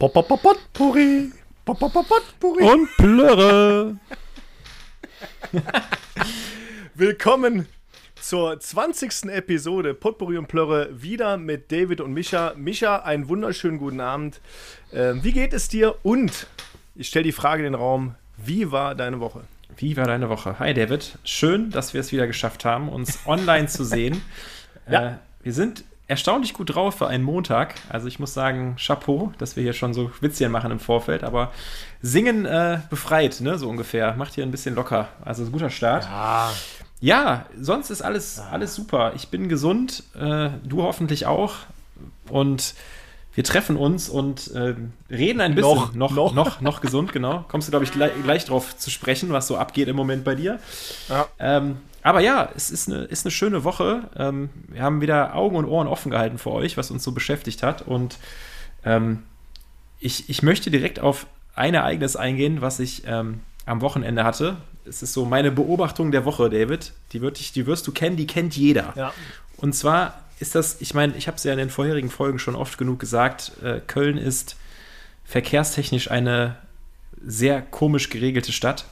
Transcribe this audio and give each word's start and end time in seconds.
Potpourri. 0.00 1.30
Potpourri. 1.66 2.62
Und 2.62 2.88
Plörre. 2.96 3.96
Willkommen 6.94 7.66
zur 8.18 8.58
20. 8.58 9.24
Episode 9.26 9.92
Potpourri 9.92 10.38
und 10.38 10.48
Plörre 10.48 10.88
wieder 10.90 11.36
mit 11.36 11.70
David 11.70 12.00
und 12.00 12.14
Micha. 12.14 12.54
Micha, 12.56 12.96
einen 13.00 13.28
wunderschönen 13.28 13.76
guten 13.76 14.00
Abend. 14.00 14.40
Ähm, 14.90 15.22
wie 15.22 15.32
geht 15.32 15.52
es 15.52 15.68
dir? 15.68 15.96
Und 16.02 16.46
ich 16.94 17.08
stelle 17.08 17.24
die 17.24 17.32
Frage 17.32 17.66
in 17.66 17.72
den 17.72 17.78
Raum: 17.78 18.14
Wie 18.38 18.72
war 18.72 18.94
deine 18.94 19.20
Woche? 19.20 19.42
Wie 19.76 19.98
war 19.98 20.06
deine 20.06 20.30
Woche? 20.30 20.58
Hi 20.58 20.72
David, 20.72 21.18
schön, 21.24 21.68
dass 21.68 21.92
wir 21.92 22.00
es 22.00 22.10
wieder 22.10 22.26
geschafft 22.26 22.64
haben, 22.64 22.88
uns 22.88 23.18
online 23.26 23.68
zu 23.68 23.84
sehen. 23.84 24.22
ja. 24.90 25.08
Äh, 25.08 25.14
wir 25.42 25.52
sind 25.52 25.84
erstaunlich 26.10 26.54
gut 26.54 26.74
drauf 26.74 26.96
für 26.96 27.06
einen 27.06 27.22
Montag. 27.22 27.76
Also 27.88 28.08
ich 28.08 28.18
muss 28.18 28.34
sagen, 28.34 28.76
Chapeau, 28.84 29.32
dass 29.38 29.54
wir 29.54 29.62
hier 29.62 29.72
schon 29.72 29.94
so 29.94 30.10
Witzchen 30.20 30.50
machen 30.50 30.72
im 30.72 30.80
Vorfeld. 30.80 31.22
Aber 31.22 31.52
singen 32.02 32.46
äh, 32.46 32.80
befreit, 32.90 33.40
ne, 33.40 33.56
so 33.58 33.68
ungefähr. 33.68 34.14
Macht 34.16 34.34
hier 34.34 34.44
ein 34.44 34.50
bisschen 34.50 34.74
locker. 34.74 35.08
Also 35.24 35.44
ein 35.44 35.52
guter 35.52 35.70
Start. 35.70 36.04
Ja. 36.04 36.50
Ja, 37.02 37.46
sonst 37.58 37.88
ist 37.88 38.02
alles, 38.02 38.38
alles 38.38 38.74
super. 38.74 39.12
Ich 39.16 39.28
bin 39.28 39.48
gesund, 39.48 40.02
äh, 40.14 40.50
du 40.64 40.82
hoffentlich 40.82 41.24
auch. 41.24 41.54
Und 42.28 42.74
wir 43.34 43.44
treffen 43.44 43.76
uns 43.76 44.10
und 44.10 44.52
äh, 44.54 44.74
reden 45.08 45.40
ein 45.40 45.54
bisschen. 45.54 45.76
Noch, 45.76 45.94
noch, 45.94 46.12
noch, 46.12 46.34
noch, 46.34 46.60
noch 46.60 46.80
gesund, 46.82 47.12
genau. 47.12 47.44
Kommst 47.48 47.68
du, 47.68 47.70
glaube 47.70 47.84
ich, 47.86 47.92
gleich, 47.92 48.12
gleich 48.22 48.44
drauf 48.44 48.76
zu 48.76 48.90
sprechen, 48.90 49.32
was 49.32 49.46
so 49.46 49.56
abgeht 49.56 49.88
im 49.88 49.96
Moment 49.96 50.24
bei 50.24 50.34
dir. 50.34 50.58
Ja. 51.08 51.26
Ähm, 51.38 51.78
aber 52.02 52.20
ja, 52.20 52.50
es 52.56 52.70
ist 52.70 52.88
eine, 52.88 53.04
ist 53.04 53.26
eine 53.26 53.30
schöne 53.30 53.64
Woche. 53.64 54.10
Ähm, 54.16 54.50
wir 54.68 54.82
haben 54.82 55.00
wieder 55.00 55.34
Augen 55.34 55.56
und 55.56 55.66
Ohren 55.66 55.86
offen 55.86 56.10
gehalten 56.10 56.38
für 56.38 56.50
euch, 56.50 56.76
was 56.76 56.90
uns 56.90 57.04
so 57.04 57.12
beschäftigt 57.12 57.62
hat. 57.62 57.82
Und 57.82 58.18
ähm, 58.84 59.24
ich, 59.98 60.28
ich 60.30 60.42
möchte 60.42 60.70
direkt 60.70 61.00
auf 61.00 61.26
ein 61.54 61.74
Ereignis 61.74 62.16
eingehen, 62.16 62.62
was 62.62 62.80
ich 62.80 63.02
ähm, 63.06 63.40
am 63.66 63.80
Wochenende 63.80 64.24
hatte. 64.24 64.56
Es 64.86 65.02
ist 65.02 65.12
so 65.12 65.24
meine 65.26 65.50
Beobachtung 65.50 66.10
der 66.10 66.24
Woche, 66.24 66.48
David. 66.48 66.92
Die, 67.12 67.20
wird 67.20 67.38
ich, 67.38 67.52
die 67.52 67.66
wirst 67.66 67.86
du 67.86 67.92
kennen, 67.92 68.16
die 68.16 68.26
kennt 68.26 68.56
jeder. 68.56 68.94
Ja. 68.96 69.12
Und 69.58 69.74
zwar 69.74 70.14
ist 70.38 70.54
das, 70.54 70.80
ich 70.80 70.94
meine, 70.94 71.14
ich 71.16 71.26
habe 71.26 71.36
es 71.36 71.44
ja 71.44 71.52
in 71.52 71.58
den 71.58 71.68
vorherigen 71.68 72.08
Folgen 72.08 72.38
schon 72.38 72.56
oft 72.56 72.78
genug 72.78 72.98
gesagt, 72.98 73.52
äh, 73.62 73.80
Köln 73.86 74.16
ist 74.16 74.56
verkehrstechnisch 75.24 76.10
eine 76.10 76.56
sehr 77.24 77.60
komisch 77.60 78.08
geregelte 78.08 78.52
Stadt. 78.52 78.86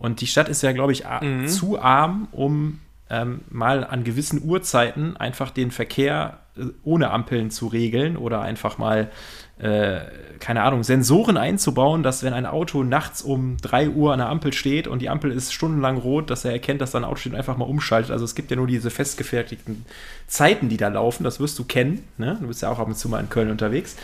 Und 0.00 0.22
die 0.22 0.26
Stadt 0.26 0.48
ist 0.48 0.62
ja, 0.62 0.72
glaube 0.72 0.92
ich, 0.92 1.04
mhm. 1.20 1.46
zu 1.46 1.78
arm, 1.78 2.26
um 2.32 2.80
ähm, 3.10 3.42
mal 3.50 3.84
an 3.84 4.02
gewissen 4.02 4.42
Uhrzeiten 4.42 5.14
einfach 5.18 5.50
den 5.50 5.70
Verkehr 5.70 6.38
äh, 6.56 6.62
ohne 6.84 7.10
Ampeln 7.10 7.50
zu 7.50 7.66
regeln 7.66 8.16
oder 8.16 8.40
einfach 8.40 8.78
mal, 8.78 9.10
äh, 9.58 10.00
keine 10.38 10.62
Ahnung, 10.62 10.84
Sensoren 10.84 11.36
einzubauen, 11.36 12.02
dass 12.02 12.22
wenn 12.22 12.32
ein 12.32 12.46
Auto 12.46 12.82
nachts 12.82 13.20
um 13.20 13.58
3 13.58 13.90
Uhr 13.90 14.14
an 14.14 14.20
der 14.20 14.30
Ampel 14.30 14.54
steht 14.54 14.88
und 14.88 15.02
die 15.02 15.10
Ampel 15.10 15.32
ist 15.32 15.52
stundenlang 15.52 15.98
rot, 15.98 16.30
dass 16.30 16.46
er 16.46 16.52
erkennt, 16.52 16.80
dass 16.80 16.92
da 16.92 16.98
ein 16.98 17.04
Auto 17.04 17.16
steht 17.16 17.32
und 17.32 17.38
einfach 17.38 17.58
mal 17.58 17.66
umschaltet. 17.66 18.10
Also 18.10 18.24
es 18.24 18.34
gibt 18.34 18.50
ja 18.50 18.56
nur 18.56 18.68
diese 18.68 18.88
festgefertigten 18.88 19.84
Zeiten, 20.28 20.70
die 20.70 20.78
da 20.78 20.88
laufen, 20.88 21.24
das 21.24 21.40
wirst 21.40 21.58
du 21.58 21.64
kennen. 21.64 22.04
Ne? 22.16 22.38
Du 22.40 22.46
bist 22.46 22.62
ja 22.62 22.70
auch 22.70 22.78
ab 22.78 22.88
und 22.88 22.96
zu 22.96 23.10
mal 23.10 23.20
in 23.20 23.28
Köln 23.28 23.50
unterwegs. 23.50 23.96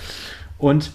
Und 0.58 0.92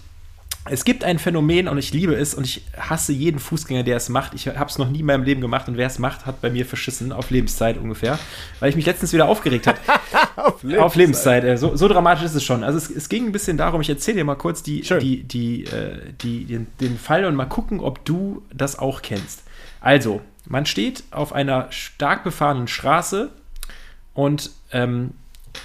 es 0.70 0.86
gibt 0.86 1.04
ein 1.04 1.18
Phänomen 1.18 1.68
und 1.68 1.80
ich 1.80 1.92
liebe 1.92 2.14
es 2.14 2.36
und 2.36 2.46
ich 2.46 2.64
hasse 2.78 3.14
jeden 3.14 3.40
Fußgänger, 3.40 3.82
der 3.82 3.98
es 3.98 4.10
macht. 4.10 4.36
Ich 4.36 4.48
habe 4.48 4.70
es 4.70 4.78
noch 4.78 4.90
nie 4.90 5.00
in 5.00 5.06
meinem 5.08 5.24
Leben 5.24 5.42
gemacht 5.42 5.68
und 5.68 5.76
wer 5.76 5.88
es 5.88 5.98
macht, 5.98 6.28
hat 6.28 6.40
bei 6.40 6.52
mir 6.52 6.66
verschissen, 6.68 7.12
auf 7.12 7.32
Lebenszeit 7.32 7.78
ungefähr, 7.78 8.20
weil 8.60 8.70
ich 8.70 8.76
mich 8.76 8.86
letztens 8.86 9.12
wieder 9.12 9.28
aufgeregt 9.28 9.66
habe. 9.66 9.80
auf 10.36 10.62
Lebenszeit. 10.62 10.80
Auf 10.80 10.96
Lebenszeit. 10.96 11.60
So, 11.60 11.76
so, 11.76 11.88
dramatisch 11.88 12.26
ist 12.26 12.36
es 12.36 12.44
schon. 12.44 12.64
Also 12.64 12.78
es, 12.78 12.92
es 12.92 13.10
ging 13.10 13.26
ein 13.26 13.32
bisschen 13.32 13.58
darum, 13.58 13.82
ich 13.82 13.90
erzähle 13.90 14.18
dir 14.18 14.24
mal 14.24 14.36
kurz 14.36 14.62
die, 14.62 14.82
die, 14.82 15.24
die, 15.24 15.66
äh, 15.66 16.14
die, 16.22 16.46
den, 16.46 16.68
den 16.80 16.98
Fall 17.00 17.26
und 17.26 17.36
mal 17.36 17.46
gucken, 17.46 17.80
ob 17.80 18.06
du 18.06 18.44
das 18.54 18.78
auch 18.78 19.02
kennst. 19.02 19.44
Also, 19.80 20.22
man 20.48 20.68
steht 20.68 21.04
auf 21.10 21.34
einer 21.34 21.72
stark 21.72 22.24
befahrenen 22.24 22.68
Straße 22.68 23.32
und 24.14 24.52
ähm, 24.72 25.12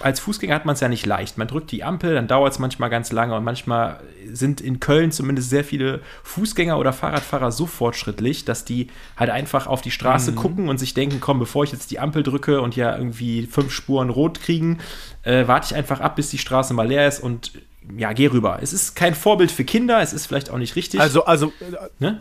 als 0.01 0.21
Fußgänger 0.21 0.55
hat 0.55 0.67
man 0.67 0.75
es 0.75 0.81
ja 0.81 0.89
nicht 0.89 1.07
leicht. 1.07 1.39
Man 1.39 1.49
drückt 1.49 1.71
die 1.71 1.85
Ampel, 1.85 2.15
dann 2.15 2.29
dauert 2.29 2.53
es 2.53 2.59
manchmal 2.59 2.91
ganz 2.91 3.13
lange 3.13 3.35
und 3.35 3.45
manchmal 3.45 4.01
sind 4.31 4.61
in 4.61 4.81
Köln 4.81 5.13
zumindest 5.13 5.51
sehr 5.51 5.65
viele 5.65 6.01
Fußgänger 6.23 6.79
oder 6.79 6.93
Fahrradfahrer 6.93 7.53
so 7.53 7.67
fortschrittlich, 7.67 8.45
dass 8.45 8.65
die 8.65 8.89
halt 9.17 9.31
einfach 9.31 9.67
auf 9.67 9.83
die 9.83 9.91
Straße 9.91 10.33
mhm. 10.33 10.37
gucken 10.37 10.69
und 10.69 10.79
sich 10.79 10.95
denken, 10.95 11.21
komm, 11.21 11.39
bevor 11.39 11.65
ich 11.65 11.73
jetzt 11.73 11.91
die 11.91 11.99
Ampel 11.99 12.23
drücke 12.23 12.61
und 12.61 12.77
ja 12.77 12.97
irgendwie 12.97 13.47
fünf 13.47 13.73
Spuren 13.73 14.11
rot 14.11 14.41
kriegen, 14.41 14.79
äh, 15.23 15.47
warte 15.47 15.67
ich 15.71 15.75
einfach 15.75 16.01
ab, 16.01 16.17
bis 16.17 16.31
die 16.31 16.39
Straße 16.39 16.75
mal 16.75 16.87
leer 16.87 17.07
ist 17.09 17.21
und 17.21 17.53
ja, 17.97 18.13
geh 18.13 18.27
rüber. 18.27 18.59
Es 18.61 18.73
ist 18.73 18.97
kein 18.97 19.15
Vorbild 19.15 19.53
für 19.53 19.65
Kinder, 19.65 20.01
es 20.03 20.13
ist 20.13 20.27
vielleicht 20.27 20.51
auch 20.51 20.59
nicht 20.59 20.75
richtig. 20.77 21.01
Also, 21.01 21.25
also 21.25 21.53
ne? 21.99 22.21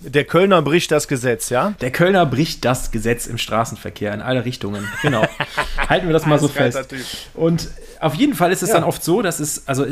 Der 0.00 0.24
Kölner 0.24 0.62
bricht 0.62 0.90
das 0.90 1.08
Gesetz, 1.08 1.50
ja? 1.50 1.74
Der 1.80 1.90
Kölner 1.90 2.24
bricht 2.24 2.64
das 2.64 2.90
Gesetz 2.90 3.26
im 3.26 3.36
Straßenverkehr 3.36 4.14
in 4.14 4.20
alle 4.20 4.44
Richtungen. 4.44 4.86
Genau. 5.02 5.26
Halten 5.88 6.06
wir 6.06 6.12
das 6.12 6.26
mal 6.26 6.38
so 6.38 6.48
fest. 6.48 6.94
Und 7.34 7.68
auf 8.00 8.14
jeden 8.14 8.34
Fall 8.34 8.52
ist 8.52 8.62
es 8.62 8.68
ja. 8.68 8.76
dann 8.76 8.84
oft 8.84 9.02
so, 9.02 9.22
dass 9.22 9.40
es, 9.40 9.66
also 9.66 9.86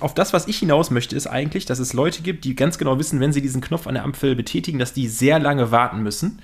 auf 0.00 0.14
das, 0.14 0.32
was 0.32 0.48
ich 0.48 0.58
hinaus 0.58 0.90
möchte, 0.90 1.14
ist 1.14 1.26
eigentlich, 1.26 1.66
dass 1.66 1.78
es 1.78 1.92
Leute 1.92 2.22
gibt, 2.22 2.44
die 2.44 2.54
ganz 2.54 2.78
genau 2.78 2.98
wissen, 2.98 3.20
wenn 3.20 3.32
sie 3.32 3.42
diesen 3.42 3.60
Knopf 3.60 3.86
an 3.86 3.94
der 3.94 4.04
Ampel 4.04 4.34
betätigen, 4.34 4.78
dass 4.78 4.94
die 4.94 5.08
sehr 5.08 5.38
lange 5.38 5.70
warten 5.70 6.02
müssen 6.02 6.40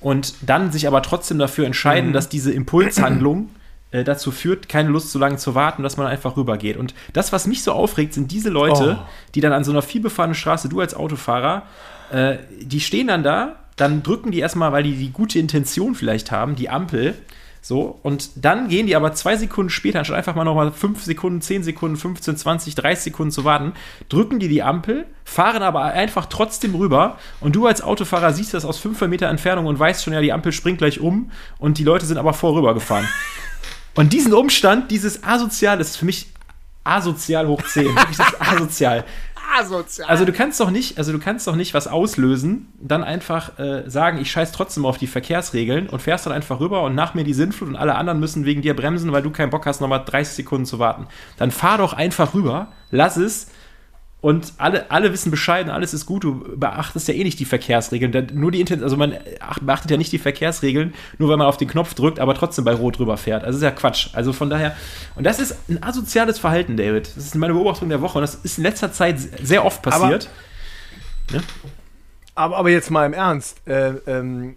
und 0.00 0.34
dann 0.42 0.70
sich 0.70 0.86
aber 0.86 1.02
trotzdem 1.02 1.38
dafür 1.38 1.66
entscheiden, 1.66 2.10
mhm. 2.10 2.12
dass 2.12 2.28
diese 2.28 2.52
Impulshandlung 2.52 3.50
äh, 3.90 4.04
dazu 4.04 4.30
führt, 4.30 4.68
keine 4.68 4.90
Lust 4.90 5.10
so 5.10 5.18
lange 5.18 5.38
zu 5.38 5.54
warten, 5.54 5.82
dass 5.82 5.96
man 5.96 6.06
einfach 6.06 6.36
rübergeht. 6.36 6.76
Und 6.76 6.94
das, 7.14 7.32
was 7.32 7.46
mich 7.46 7.62
so 7.62 7.72
aufregt, 7.72 8.14
sind 8.14 8.30
diese 8.30 8.50
Leute, 8.50 8.98
oh. 9.00 9.08
die 9.34 9.40
dann 9.40 9.52
an 9.52 9.64
so 9.64 9.72
einer 9.72 9.82
vielbefahrenen 9.82 10.34
Straße, 10.34 10.68
du 10.68 10.80
als 10.80 10.94
Autofahrer, 10.94 11.62
äh, 12.10 12.38
die 12.60 12.80
stehen 12.80 13.08
dann 13.08 13.22
da, 13.22 13.56
dann 13.76 14.02
drücken 14.02 14.30
die 14.30 14.40
erstmal, 14.40 14.72
weil 14.72 14.82
die 14.82 14.94
die 14.94 15.10
gute 15.10 15.38
Intention 15.38 15.94
vielleicht 15.94 16.30
haben, 16.30 16.56
die 16.56 16.68
Ampel. 16.68 17.14
So, 17.60 17.98
und 18.02 18.30
dann 18.36 18.68
gehen 18.68 18.86
die 18.86 18.96
aber 18.96 19.12
zwei 19.14 19.36
Sekunden 19.36 19.68
später, 19.68 19.98
anstatt 19.98 20.16
einfach 20.16 20.34
mal 20.34 20.44
nochmal 20.44 20.72
fünf 20.72 21.02
Sekunden, 21.02 21.40
zehn 21.40 21.62
Sekunden, 21.62 21.96
15, 21.96 22.36
20, 22.36 22.74
30 22.76 23.04
Sekunden 23.04 23.32
zu 23.32 23.44
warten, 23.44 23.72
drücken 24.08 24.38
die 24.38 24.48
die 24.48 24.62
Ampel, 24.62 25.06
fahren 25.24 25.62
aber 25.62 25.82
einfach 25.84 26.26
trotzdem 26.26 26.74
rüber 26.74 27.18
und 27.40 27.56
du 27.56 27.66
als 27.66 27.82
Autofahrer 27.82 28.32
siehst 28.32 28.54
das 28.54 28.64
aus 28.64 28.78
5 28.78 29.00
Meter 29.02 29.28
Entfernung 29.28 29.66
und 29.66 29.78
weißt 29.78 30.04
schon, 30.04 30.12
ja, 30.12 30.20
die 30.20 30.32
Ampel 30.32 30.52
springt 30.52 30.78
gleich 30.78 31.00
um 31.00 31.30
und 31.58 31.78
die 31.78 31.84
Leute 31.84 32.06
sind 32.06 32.16
aber 32.16 32.32
vorüber 32.32 32.74
gefahren. 32.74 33.08
und 33.96 34.12
diesen 34.12 34.32
Umstand, 34.32 34.90
dieses 34.90 35.24
asozial, 35.24 35.78
das 35.78 35.90
ist 35.90 35.96
für 35.96 36.06
mich 36.06 36.28
asozial 36.84 37.48
hoch 37.48 37.62
10. 37.62 37.94
das 37.94 38.18
ist 38.18 38.40
asozial 38.40 39.04
asozial. 39.56 40.08
Also 40.08 40.24
du 40.24 40.32
kannst 40.32 40.60
doch 40.60 40.70
nicht, 40.70 40.98
also 40.98 41.12
du 41.12 41.18
kannst 41.18 41.46
doch 41.46 41.56
nicht 41.56 41.74
was 41.74 41.86
auslösen, 41.86 42.72
dann 42.80 43.04
einfach 43.04 43.58
äh, 43.58 43.88
sagen, 43.88 44.18
ich 44.18 44.30
scheiß 44.30 44.52
trotzdem 44.52 44.84
auf 44.84 44.98
die 44.98 45.06
Verkehrsregeln 45.06 45.88
und 45.88 46.00
fährst 46.00 46.26
dann 46.26 46.32
einfach 46.32 46.60
rüber 46.60 46.82
und 46.82 46.94
nach 46.94 47.14
mir 47.14 47.24
die 47.24 47.34
Sinnflut 47.34 47.68
und 47.68 47.76
alle 47.76 47.94
anderen 47.94 48.20
müssen 48.20 48.44
wegen 48.44 48.62
dir 48.62 48.74
bremsen, 48.74 49.12
weil 49.12 49.22
du 49.22 49.30
keinen 49.30 49.50
Bock 49.50 49.66
hast, 49.66 49.80
nochmal 49.80 50.04
30 50.04 50.34
Sekunden 50.34 50.66
zu 50.66 50.78
warten. 50.78 51.06
Dann 51.36 51.50
fahr 51.50 51.78
doch 51.78 51.92
einfach 51.92 52.34
rüber, 52.34 52.68
lass 52.90 53.16
es, 53.16 53.48
und 54.20 54.54
alle, 54.58 54.90
alle 54.90 55.12
wissen 55.12 55.30
Bescheid 55.30 55.68
alles 55.68 55.94
ist 55.94 56.04
gut. 56.04 56.24
Du 56.24 56.44
beachtest 56.56 57.06
ja 57.06 57.14
eh 57.14 57.22
nicht 57.22 57.38
die 57.38 57.44
Verkehrsregeln. 57.44 58.28
Nur 58.32 58.50
die 58.50 58.64
also 58.82 58.96
man 58.96 59.16
beachtet 59.60 59.92
ja 59.92 59.96
nicht 59.96 60.10
die 60.10 60.18
Verkehrsregeln, 60.18 60.92
nur 61.18 61.28
weil 61.28 61.36
man 61.36 61.46
auf 61.46 61.56
den 61.56 61.68
Knopf 61.68 61.94
drückt, 61.94 62.18
aber 62.18 62.34
trotzdem 62.34 62.64
bei 62.64 62.72
Rot 62.72 62.98
drüber 62.98 63.16
fährt. 63.16 63.44
Also 63.44 63.58
ist 63.58 63.62
ja 63.62 63.70
Quatsch. 63.70 64.08
Also 64.14 64.32
von 64.32 64.50
daher, 64.50 64.76
und 65.14 65.24
das 65.24 65.38
ist 65.38 65.56
ein 65.68 65.80
asoziales 65.82 66.40
Verhalten, 66.40 66.76
David. 66.76 67.06
Das 67.16 67.26
ist 67.26 67.36
meine 67.36 67.52
Beobachtung 67.52 67.90
der 67.90 68.00
Woche 68.00 68.18
und 68.18 68.22
das 68.22 68.34
ist 68.34 68.58
in 68.58 68.64
letzter 68.64 68.92
Zeit 68.92 69.20
sehr 69.20 69.64
oft 69.64 69.82
passiert. 69.82 70.28
Aber, 71.28 71.38
ne? 71.38 71.44
aber, 72.34 72.56
aber, 72.56 72.70
jetzt 72.70 72.90
mal 72.90 73.06
im 73.06 73.12
Ernst. 73.12 73.68
Äh, 73.68 73.92
ähm, 74.08 74.56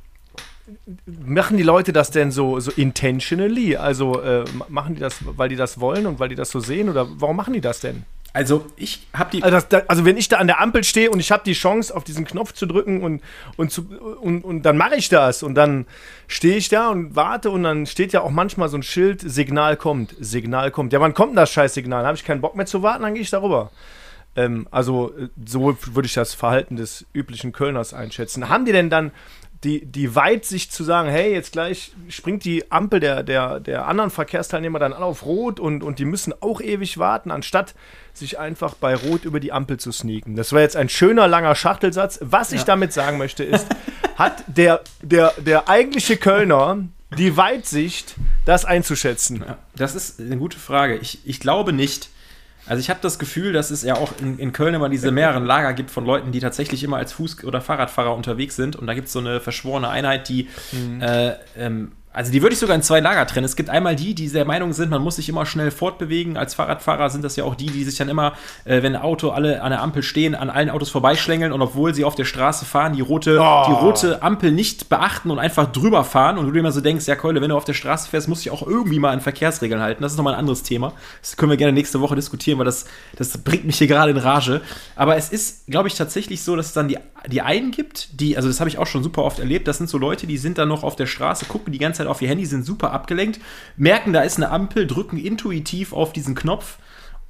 machen 1.05 1.57
die 1.57 1.63
Leute 1.63 1.93
das 1.93 2.09
denn 2.09 2.31
so, 2.31 2.59
so 2.59 2.71
intentionally? 2.71 3.75
Also 3.75 4.19
äh, 4.21 4.43
machen 4.69 4.95
die 4.95 5.01
das, 5.01 5.17
weil 5.21 5.49
die 5.49 5.55
das 5.55 5.79
wollen 5.79 6.07
und 6.07 6.19
weil 6.19 6.29
die 6.29 6.35
das 6.35 6.49
so 6.49 6.59
sehen? 6.59 6.89
Oder 6.89 7.07
warum 7.19 7.35
machen 7.35 7.53
die 7.53 7.61
das 7.61 7.79
denn? 7.79 8.05
Also 8.33 8.65
ich 8.77 9.07
habe 9.13 9.31
die. 9.31 9.43
Also, 9.43 9.59
das, 9.67 9.89
also, 9.89 10.05
wenn 10.05 10.15
ich 10.15 10.29
da 10.29 10.37
an 10.37 10.47
der 10.47 10.61
Ampel 10.61 10.83
stehe 10.83 11.11
und 11.11 11.19
ich 11.19 11.31
habe 11.31 11.43
die 11.45 11.53
Chance, 11.53 11.95
auf 11.95 12.03
diesen 12.03 12.25
Knopf 12.25 12.53
zu 12.53 12.65
drücken 12.65 13.03
und, 13.03 13.21
und, 13.57 13.71
zu, 13.71 13.83
und, 14.21 14.43
und 14.43 14.63
dann 14.63 14.77
mache 14.77 14.95
ich 14.95 15.09
das 15.09 15.43
und 15.43 15.55
dann 15.55 15.85
stehe 16.27 16.55
ich 16.55 16.69
da 16.69 16.89
und 16.89 17.15
warte 17.15 17.49
und 17.49 17.63
dann 17.63 17.85
steht 17.85 18.13
ja 18.13 18.21
auch 18.21 18.31
manchmal 18.31 18.69
so 18.69 18.77
ein 18.77 18.83
Schild, 18.83 19.19
Signal 19.21 19.75
kommt, 19.75 20.15
Signal 20.19 20.71
kommt. 20.71 20.93
Ja, 20.93 21.01
wann 21.01 21.13
kommt 21.13 21.31
denn 21.31 21.37
das 21.37 21.51
Scheißsignal? 21.51 22.05
Habe 22.05 22.15
ich 22.15 22.23
keinen 22.23 22.41
Bock 22.41 22.55
mehr 22.55 22.65
zu 22.65 22.81
warten, 22.83 23.03
dann 23.03 23.13
gehe 23.13 23.23
ich 23.23 23.29
darüber. 23.29 23.71
Ähm, 24.37 24.67
also 24.71 25.13
so 25.45 25.77
würde 25.87 26.05
ich 26.05 26.13
das 26.13 26.33
Verhalten 26.33 26.77
des 26.77 27.05
üblichen 27.13 27.51
Kölners 27.51 27.93
einschätzen. 27.93 28.47
Haben 28.47 28.65
die 28.65 28.71
denn 28.71 28.89
dann 28.89 29.11
die, 29.63 29.85
die 29.85 30.15
Weitsicht 30.15 30.73
zu 30.73 30.83
sagen, 30.83 31.09
hey, 31.09 31.31
jetzt 31.31 31.51
gleich 31.51 31.91
springt 32.09 32.43
die 32.45 32.71
Ampel 32.71 32.99
der, 32.99 33.21
der, 33.21 33.59
der 33.59 33.87
anderen 33.87 34.09
Verkehrsteilnehmer 34.09 34.79
dann 34.79 34.93
an 34.93 35.03
auf 35.03 35.25
Rot 35.25 35.59
und, 35.59 35.83
und 35.83 35.99
die 35.99 36.05
müssen 36.05 36.33
auch 36.41 36.61
ewig 36.61 36.97
warten, 36.97 37.29
anstatt 37.29 37.75
sich 38.13 38.39
einfach 38.39 38.73
bei 38.73 38.95
Rot 38.95 39.23
über 39.23 39.39
die 39.39 39.51
Ampel 39.51 39.77
zu 39.77 39.91
sneaken. 39.91 40.35
Das 40.35 40.51
war 40.51 40.61
jetzt 40.61 40.75
ein 40.75 40.89
schöner, 40.89 41.27
langer 41.27 41.53
Schachtelsatz. 41.53 42.19
Was 42.21 42.51
ich 42.51 42.63
damit 42.63 42.91
sagen 42.91 43.17
möchte, 43.17 43.43
ist, 43.43 43.67
hat 44.15 44.43
der, 44.47 44.81
der, 45.01 45.33
der 45.37 45.69
eigentliche 45.69 46.17
Kölner 46.17 46.83
die 47.17 47.37
Weitsicht, 47.37 48.15
das 48.45 48.65
einzuschätzen? 48.65 49.43
Ja, 49.45 49.57
das 49.75 49.95
ist 49.95 50.19
eine 50.19 50.37
gute 50.37 50.57
Frage. 50.57 50.97
Ich, 50.97 51.19
ich 51.25 51.39
glaube 51.39 51.71
nicht. 51.71 52.09
Also 52.67 52.79
ich 52.79 52.89
habe 52.89 52.99
das 53.01 53.19
Gefühl, 53.19 53.53
dass 53.53 53.71
es 53.71 53.83
ja 53.83 53.95
auch 53.95 54.11
in, 54.19 54.37
in 54.37 54.53
Köln 54.53 54.73
immer 54.73 54.89
diese 54.89 55.11
mehreren 55.11 55.45
Lager 55.45 55.73
gibt 55.73 55.91
von 55.91 56.05
Leuten, 56.05 56.31
die 56.31 56.39
tatsächlich 56.39 56.83
immer 56.83 56.97
als 56.97 57.13
Fuß- 57.13 57.45
oder 57.45 57.61
Fahrradfahrer 57.61 58.15
unterwegs 58.15 58.55
sind. 58.55 58.75
Und 58.75 58.87
da 58.87 58.93
gibt 58.93 59.07
es 59.07 59.13
so 59.13 59.19
eine 59.19 59.39
verschworene 59.39 59.89
Einheit, 59.89 60.29
die 60.29 60.47
mhm. 60.71 61.01
äh, 61.01 61.35
ähm, 61.57 61.91
also 62.13 62.31
die 62.31 62.41
würde 62.41 62.53
ich 62.53 62.59
sogar 62.59 62.75
in 62.75 62.81
zwei 62.81 62.99
Lager 62.99 63.25
trennen. 63.25 63.45
Es 63.45 63.55
gibt 63.55 63.69
einmal 63.69 63.95
die, 63.95 64.13
die 64.13 64.27
der 64.29 64.43
Meinung 64.43 64.73
sind, 64.73 64.89
man 64.89 65.01
muss 65.01 65.15
sich 65.15 65.29
immer 65.29 65.45
schnell 65.45 65.71
fortbewegen. 65.71 66.35
Als 66.35 66.55
Fahrradfahrer 66.55 67.09
sind 67.09 67.23
das 67.23 67.37
ja 67.37 67.45
auch 67.45 67.55
die, 67.55 67.67
die 67.67 67.85
sich 67.85 67.95
dann 67.95 68.09
immer, 68.09 68.33
äh, 68.65 68.83
wenn 68.83 68.95
ein 68.95 69.01
Auto 69.01 69.29
alle 69.29 69.61
an 69.61 69.71
der 69.71 69.81
Ampel 69.81 70.03
stehen, 70.03 70.35
an 70.35 70.49
allen 70.49 70.69
Autos 70.69 70.89
vorbeischlängeln 70.89 71.53
und 71.53 71.61
obwohl 71.61 71.93
sie 71.93 72.03
auf 72.03 72.15
der 72.15 72.25
Straße 72.25 72.65
fahren, 72.65 72.93
die 72.93 73.01
rote, 73.01 73.39
oh. 73.39 73.63
die 73.67 73.71
rote 73.71 74.21
Ampel 74.21 74.51
nicht 74.51 74.89
beachten 74.89 75.31
und 75.31 75.39
einfach 75.39 75.71
drüber 75.71 76.03
fahren. 76.03 76.37
Und 76.37 76.47
du 76.47 76.51
dir 76.51 76.59
immer 76.59 76.73
so 76.73 76.81
denkst, 76.81 77.07
ja 77.07 77.15
Keule, 77.15 77.41
wenn 77.41 77.49
du 77.49 77.55
auf 77.55 77.63
der 77.63 77.73
Straße 77.73 78.09
fährst, 78.09 78.27
musst 78.27 78.45
du 78.45 78.49
dich 78.49 78.59
auch 78.59 78.67
irgendwie 78.67 78.99
mal 78.99 79.11
an 79.11 79.21
Verkehrsregeln 79.21 79.81
halten. 79.81 80.03
Das 80.03 80.11
ist 80.11 80.17
nochmal 80.17 80.33
ein 80.33 80.39
anderes 80.39 80.63
Thema. 80.63 80.93
Das 81.21 81.37
können 81.37 81.49
wir 81.49 81.57
gerne 81.57 81.71
nächste 81.71 82.01
Woche 82.01 82.15
diskutieren, 82.15 82.59
weil 82.59 82.65
das, 82.65 82.85
das 83.15 83.37
bringt 83.37 83.63
mich 83.63 83.77
hier 83.77 83.87
gerade 83.87 84.11
in 84.11 84.17
Rage. 84.17 84.59
Aber 84.97 85.15
es 85.15 85.29
ist, 85.29 85.67
glaube 85.67 85.87
ich, 85.87 85.95
tatsächlich 85.95 86.43
so, 86.43 86.57
dass 86.57 86.67
es 86.67 86.73
dann 86.73 86.89
die, 86.89 86.97
die 87.27 87.41
einen 87.41 87.71
gibt, 87.71 88.19
die, 88.19 88.35
also 88.35 88.49
das 88.49 88.59
habe 88.59 88.69
ich 88.69 88.77
auch 88.77 88.87
schon 88.87 89.03
super 89.03 89.23
oft 89.23 89.39
erlebt, 89.39 89.67
das 89.67 89.77
sind 89.77 89.89
so 89.89 89.97
Leute, 89.97 90.27
die 90.27 90.37
sind 90.37 90.57
dann 90.57 90.67
noch 90.67 90.83
auf 90.83 90.95
der 90.95 91.05
Straße, 91.05 91.45
gucken 91.45 91.71
die 91.71 91.79
ganze 91.79 91.99
Zeit 91.99 92.00
auf 92.07 92.21
ihr 92.21 92.29
Handy, 92.29 92.45
sind 92.45 92.65
super 92.65 92.91
abgelenkt, 92.91 93.39
merken, 93.77 94.13
da 94.13 94.21
ist 94.21 94.37
eine 94.37 94.49
Ampel, 94.49 94.87
drücken 94.87 95.17
intuitiv 95.17 95.93
auf 95.93 96.13
diesen 96.13 96.35
Knopf 96.35 96.77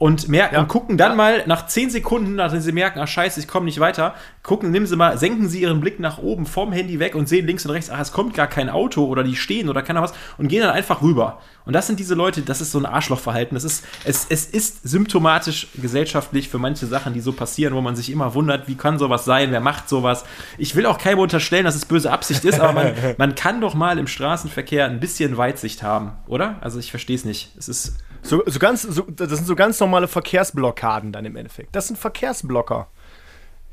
und 0.02 0.30
merken, 0.30 0.56
ja. 0.56 0.64
gucken 0.64 0.98
dann 0.98 1.12
ja. 1.12 1.16
mal 1.16 1.44
nach 1.46 1.68
10 1.68 1.92
Sekunden, 1.92 2.34
nachdem 2.34 2.60
sie 2.60 2.72
merken, 2.72 2.98
ach 3.00 3.08
scheiße, 3.08 3.40
ich 3.40 3.48
komme 3.48 3.66
nicht 3.66 3.80
weiter, 3.80 4.16
gucken, 4.42 4.72
nehmen 4.72 4.88
sie 4.88 4.96
mal, 4.96 5.16
senken 5.20 5.48
sie 5.48 5.62
ihren 5.62 5.80
Blick 5.80 6.00
nach 6.00 6.18
oben 6.18 6.48
vom 6.48 6.72
Handy 6.72 6.98
weg 6.98 7.14
und 7.14 7.30
sehen 7.30 7.46
links 7.46 7.68
und 7.68 7.72
rechts, 7.72 7.92
ach, 7.92 8.00
es 8.00 8.12
kommt 8.12 8.34
gar 8.34 8.48
kein 8.48 8.72
Auto 8.72 9.06
oder 9.06 9.24
die 9.24 9.36
stehen 9.36 9.70
oder 9.70 9.84
keiner 9.84 10.02
was 10.02 10.14
und 10.40 10.48
gehen 10.48 10.62
dann 10.62 10.72
einfach 10.72 11.04
rüber. 11.04 11.40
Und 11.66 11.74
das 11.74 11.88
sind 11.88 12.00
diese 12.00 12.16
Leute, 12.16 12.42
das 12.42 12.62
ist 12.62 12.72
so 12.72 12.80
ein 12.80 12.86
Arschlochverhalten. 12.86 13.56
Das 13.56 13.64
ist, 13.64 13.84
es, 14.04 14.26
es 14.30 14.46
ist 14.46 14.88
symptomatisch 14.88 15.68
gesellschaftlich 15.76 16.50
für 16.50 16.58
manche 16.58 16.88
Sachen, 16.88 17.14
die 17.14 17.22
so 17.22 17.34
passieren, 17.34 17.74
wo 17.76 17.82
man 17.82 17.96
sich 17.96 18.10
immer 18.10 18.34
wundert, 18.34 18.68
wie 18.68 18.76
kann 18.76 18.98
sowas 19.00 19.26
sein, 19.26 19.52
wer 19.52 19.62
macht 19.62 19.90
sowas. 19.90 20.26
Ich 20.58 20.76
will 20.76 20.86
auch 20.86 20.98
keinem 20.98 21.20
unterstellen, 21.20 21.66
dass 21.66 21.76
es 21.76 21.86
böse 21.86 22.12
Absicht 22.12 22.44
ist, 22.46 22.60
aber 22.60 22.74
man, 22.74 22.94
man 23.18 23.36
kann 23.36 23.62
doch 23.62 23.74
mal 23.74 24.00
im 24.00 24.08
Straßenverkehr 24.08 24.86
ein 24.86 25.00
bisschen 25.00 25.38
Weitsicht 25.38 25.84
haben, 25.84 26.14
oder? 26.28 26.58
Also 26.62 26.80
ich 26.80 26.90
verstehe 26.90 27.16
es 27.16 27.26
nicht. 27.26 27.52
Es 27.58 27.70
ist 27.70 27.98
so, 28.24 28.44
so 28.46 28.60
ganz, 28.60 28.84
so, 28.84 29.04
das 29.04 29.30
sind 29.30 29.48
so 29.48 29.56
ganz 29.56 29.80
normale 29.80 30.08
Verkehrsblockaden 30.08 31.12
dann 31.12 31.26
im 31.26 31.36
Endeffekt. 31.36 31.76
Das 31.76 31.88
sind 31.88 31.98
Verkehrsblocker. 31.98 32.88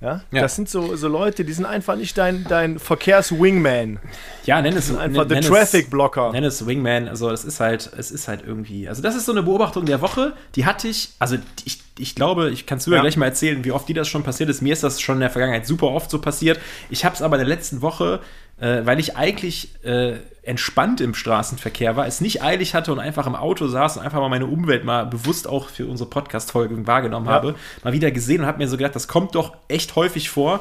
Ja? 0.00 0.23
ja? 0.31 0.43
Das 0.43 0.55
sind 0.55 0.69
so, 0.69 0.95
so 0.95 1.09
Leute, 1.09 1.45
die 1.45 1.53
sind 1.53 1.65
einfach 1.65 1.97
nicht 1.97 2.17
dein, 2.17 2.45
dein 2.49 2.79
Verkehrs-Wingman. 2.79 3.99
Ja, 4.45 4.62
nenn 4.62 4.77
es 4.77 4.95
einfach 4.97 5.27
nenn, 5.27 5.43
The 5.43 5.49
Traffic 5.49 5.91
Blocker. 5.91 6.31
Nenn 6.33 6.45
es 6.45 6.65
Wingman. 6.65 7.09
Also 7.09 7.31
das 7.31 7.45
ist 7.45 7.59
halt, 7.59 7.91
es 7.97 8.11
ist 8.11 8.29
halt 8.29 8.45
irgendwie. 8.47 8.89
Also 8.89 9.03
das 9.03 9.17
ist 9.17 9.27
so 9.27 9.33
eine 9.33 9.43
Beobachtung 9.43 9.87
der 9.87 10.00
Woche. 10.00 10.35
Die 10.55 10.67
hatte 10.67 10.87
ich. 10.87 11.11
Also 11.19 11.37
ich, 11.65 11.81
ich 11.99 12.15
glaube, 12.15 12.50
ich 12.50 12.67
kann 12.67 12.79
es 12.79 12.85
dir 12.85 12.95
ja. 12.95 13.00
gleich 13.00 13.17
mal 13.17 13.27
erzählen, 13.27 13.65
wie 13.65 13.73
oft 13.73 13.89
die 13.89 13.95
das 13.95 14.06
schon 14.06 14.23
passiert 14.23 14.49
ist. 14.50 14.62
Mir 14.62 14.73
ist 14.73 14.85
das 14.85 15.00
schon 15.00 15.17
in 15.17 15.21
der 15.21 15.31
Vergangenheit 15.31 15.67
super 15.67 15.89
oft 15.89 16.11
so 16.11 16.21
passiert. 16.21 16.61
Ich 16.91 17.05
habe 17.05 17.17
es 17.17 17.23
aber 17.23 17.37
in 17.37 17.41
der 17.41 17.49
letzten 17.49 17.83
Woche 17.83 18.21
äh, 18.60 18.84
weil 18.84 18.99
ich 18.99 19.16
eigentlich 19.16 19.84
äh, 19.84 20.14
entspannt 20.43 21.00
im 21.00 21.14
Straßenverkehr 21.14 21.96
war, 21.96 22.06
es 22.06 22.20
nicht 22.20 22.43
eilig 22.43 22.75
hatte 22.75 22.93
und 22.93 22.99
einfach 22.99 23.26
im 23.26 23.37
Auto 23.37 23.69
saß 23.69 23.99
und 23.99 24.02
einfach 24.02 24.20
mal 24.20 24.28
meine 24.28 24.46
Umwelt 24.46 24.84
mal 24.84 25.05
bewusst 25.06 25.46
auch 25.46 25.69
für 25.69 25.87
unsere 25.87 26.08
Podcast-Folgen 26.08 26.87
wahrgenommen 26.87 27.26
ja. 27.26 27.32
habe, 27.32 27.55
mal 27.84 27.93
wieder 27.93 28.10
gesehen 28.10 28.40
und 28.40 28.46
habe 28.46 28.58
mir 28.58 28.69
so 28.69 28.76
gedacht, 28.76 28.96
das 28.96 29.08
kommt 29.08 29.34
doch 29.34 29.56
echt 29.69 29.94
häufig 29.94 30.31
vor. 30.31 30.60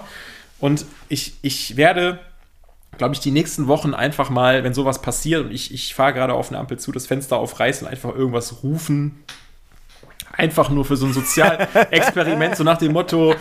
Und 0.59 0.85
ich, 1.09 1.35
ich 1.41 1.77
werde, 1.77 2.19
glaube 2.97 3.13
ich, 3.13 3.19
die 3.19 3.31
nächsten 3.31 3.67
Wochen 3.67 3.93
einfach 3.93 4.29
mal, 4.29 4.63
wenn 4.63 4.73
sowas 4.73 5.01
passiert 5.01 5.45
und 5.45 5.51
ich, 5.51 5.73
ich 5.73 5.95
fahre 5.95 6.13
gerade 6.13 6.33
auf 6.33 6.49
eine 6.49 6.59
Ampel 6.59 6.77
zu, 6.77 6.91
das 6.91 7.07
Fenster 7.07 7.37
aufreißen 7.37 7.87
und 7.87 7.93
einfach 7.93 8.13
irgendwas 8.13 8.63
rufen. 8.63 9.23
Einfach 10.33 10.69
nur 10.69 10.85
für 10.85 10.97
so 10.97 11.07
ein 11.07 11.13
Sozialexperiment, 11.13 12.57
so 12.57 12.63
nach 12.63 12.77
dem 12.77 12.91
Motto, 12.91 13.33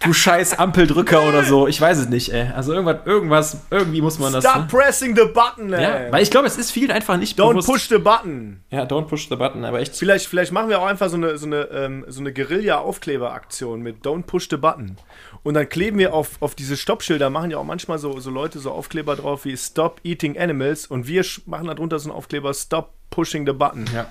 du 0.00 0.12
scheiß 0.12 0.58
Ampeldrücker 0.58 1.28
oder 1.28 1.44
so. 1.44 1.66
Ich 1.68 1.80
weiß 1.80 1.98
es 1.98 2.08
nicht, 2.08 2.32
ey. 2.32 2.50
Also 2.54 2.72
irgendwas, 2.72 2.98
irgendwas, 3.04 3.60
irgendwie 3.70 4.00
muss 4.00 4.18
man 4.18 4.30
Stop 4.30 4.42
das. 4.42 4.50
Stop 4.50 4.62
ne? 4.62 4.68
pressing 4.68 5.16
the 5.16 5.24
button, 5.24 5.72
ey. 5.72 5.82
Ja, 5.82 6.12
weil 6.12 6.22
ich 6.22 6.30
glaube, 6.30 6.46
es 6.46 6.56
ist 6.56 6.70
vielen 6.70 6.90
einfach 6.90 7.16
nicht 7.16 7.38
don't 7.38 7.50
bewusst. 7.50 7.68
Don't 7.68 7.72
push 7.72 7.88
the 7.88 7.98
button. 7.98 8.60
Ja, 8.70 8.84
don't 8.84 9.06
push 9.06 9.28
the 9.28 9.36
button, 9.36 9.64
aber 9.64 9.80
echt. 9.80 9.96
Vielleicht, 9.96 10.26
vielleicht 10.26 10.52
machen 10.52 10.68
wir 10.68 10.80
auch 10.80 10.86
einfach 10.86 11.08
so 11.08 11.16
eine, 11.16 11.38
so 11.38 11.46
eine, 11.46 11.62
ähm, 11.72 12.04
so 12.08 12.20
eine 12.20 12.32
Guerilla-Aufkleberaktion 12.32 13.80
mit 13.82 14.04
Don't 14.04 14.22
push 14.22 14.48
the 14.50 14.56
button. 14.56 14.96
Und 15.42 15.54
dann 15.54 15.68
kleben 15.68 15.98
wir 15.98 16.14
auf, 16.14 16.40
auf 16.40 16.54
diese 16.54 16.76
Stoppschilder, 16.76 17.30
machen 17.30 17.50
ja 17.50 17.58
auch 17.58 17.64
manchmal 17.64 17.98
so, 17.98 18.18
so 18.20 18.30
Leute 18.30 18.58
so 18.58 18.72
Aufkleber 18.72 19.16
drauf 19.16 19.44
wie 19.44 19.56
Stop 19.56 20.00
eating 20.04 20.38
animals 20.38 20.86
und 20.86 21.06
wir 21.06 21.24
machen 21.46 21.66
darunter 21.68 21.98
so 21.98 22.10
einen 22.10 22.18
Aufkleber 22.18 22.52
Stop 22.54 22.92
pushing 23.10 23.46
the 23.46 23.52
button. 23.52 23.84
Ja. 23.94 24.06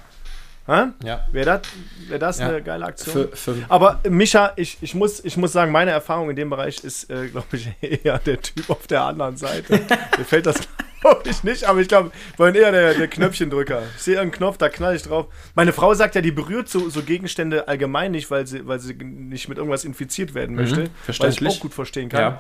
Ha? 0.68 0.94
Ja. 1.02 1.26
Wäre 1.32 1.46
das, 1.46 1.62
wär 2.10 2.20
das 2.20 2.40
ja. 2.40 2.50
eine 2.50 2.62
geile 2.62 2.86
Aktion? 2.86 3.30
Für, 3.30 3.36
für 3.36 3.56
Aber 3.70 4.02
Micha, 4.10 4.52
ich, 4.58 4.78
ich, 4.82 4.94
muss, 4.96 5.24
ich 5.24 5.38
muss 5.38 5.54
sagen, 5.54 5.72
meine 5.72 5.92
Erfahrung 5.92 6.30
in 6.30 6.36
dem 6.36 6.50
Bereich 6.50 6.84
ist, 6.84 7.10
äh, 7.10 7.30
glaube 7.30 7.48
ich, 7.54 7.70
eher 8.04 8.20
der 8.20 8.42
Typ 8.42 8.70
auf 8.70 8.86
der 8.88 9.04
anderen 9.04 9.38
Seite. 9.38 9.74
Mir 10.18 10.26
fällt 10.26 10.46
das, 10.46 10.60
glaube 11.00 11.30
ich, 11.30 11.44
nicht, 11.44 11.64
aber 11.64 11.80
ich 11.80 11.88
glaube, 11.88 12.12
ich 12.32 12.36
bin 12.36 12.54
eher 12.54 12.74
der, 12.74 12.96
der 12.96 13.08
Knöpfchendrücker. 13.08 13.82
Ich 13.96 14.04
sehe 14.04 14.20
einen 14.20 14.32
Knopf, 14.32 14.58
da 14.58 14.68
knall 14.68 14.96
ich 14.96 15.04
drauf. 15.04 15.28
Meine 15.56 15.72
Frau 15.72 15.94
sagt 15.94 16.16
ja, 16.16 16.22
die 16.22 16.32
berührt 16.32 16.68
so, 16.68 16.90
so 16.90 17.02
Gegenstände 17.02 17.70
allgemein 17.70 18.12
nicht, 18.12 18.30
weil 18.30 18.46
sie, 18.46 18.68
weil 18.68 18.80
sie 18.80 18.94
nicht 18.94 19.48
mit 19.48 19.58
irgendwas 19.58 19.86
infiziert 19.86 20.34
werden 20.34 20.56
mhm, 20.56 20.62
möchte. 20.62 20.82
Mhm, 20.82 20.90
was 21.08 21.42
ich 21.42 21.48
auch 21.48 21.60
gut 21.62 21.74
verstehen 21.74 22.10
kann. 22.10 22.38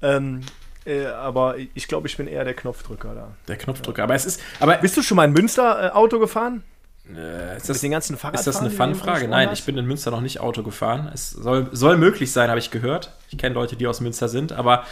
Ja. 0.00 0.16
Ähm, 0.16 0.42
äh, 0.86 1.06
aber 1.06 1.56
ich 1.74 1.88
glaube, 1.88 2.06
ich 2.06 2.16
bin 2.16 2.28
eher 2.28 2.44
der 2.44 2.54
Knopfdrücker 2.54 3.14
da. 3.14 3.32
Der 3.48 3.56
Knopfdrücker. 3.56 4.04
Aber 4.04 4.14
es 4.14 4.26
ist. 4.26 4.40
Aber 4.60 4.76
Bist 4.76 4.96
du 4.96 5.02
schon 5.02 5.16
mal 5.16 5.24
in 5.24 5.32
Münster 5.32 5.86
äh, 5.86 5.90
Auto 5.90 6.18
gefahren? 6.18 6.62
Äh, 7.12 7.58
ist, 7.58 7.68
das, 7.68 7.82
den 7.82 7.90
ganzen 7.90 8.14
ist 8.14 8.46
das 8.46 8.56
eine 8.56 8.70
Fun-Frage? 8.70 9.28
Nein, 9.28 9.50
ich 9.52 9.64
bin 9.64 9.76
in 9.76 9.84
Münster 9.84 10.10
noch 10.10 10.22
nicht 10.22 10.40
Auto 10.40 10.62
gefahren. 10.62 11.10
Es 11.12 11.30
soll, 11.30 11.68
soll 11.72 11.98
möglich 11.98 12.32
sein, 12.32 12.48
habe 12.48 12.58
ich 12.58 12.70
gehört. 12.70 13.12
Ich 13.30 13.36
kenne 13.36 13.54
Leute, 13.54 13.76
die 13.76 13.86
aus 13.86 14.00
Münster 14.00 14.28
sind. 14.28 14.52
Aber 14.52 14.84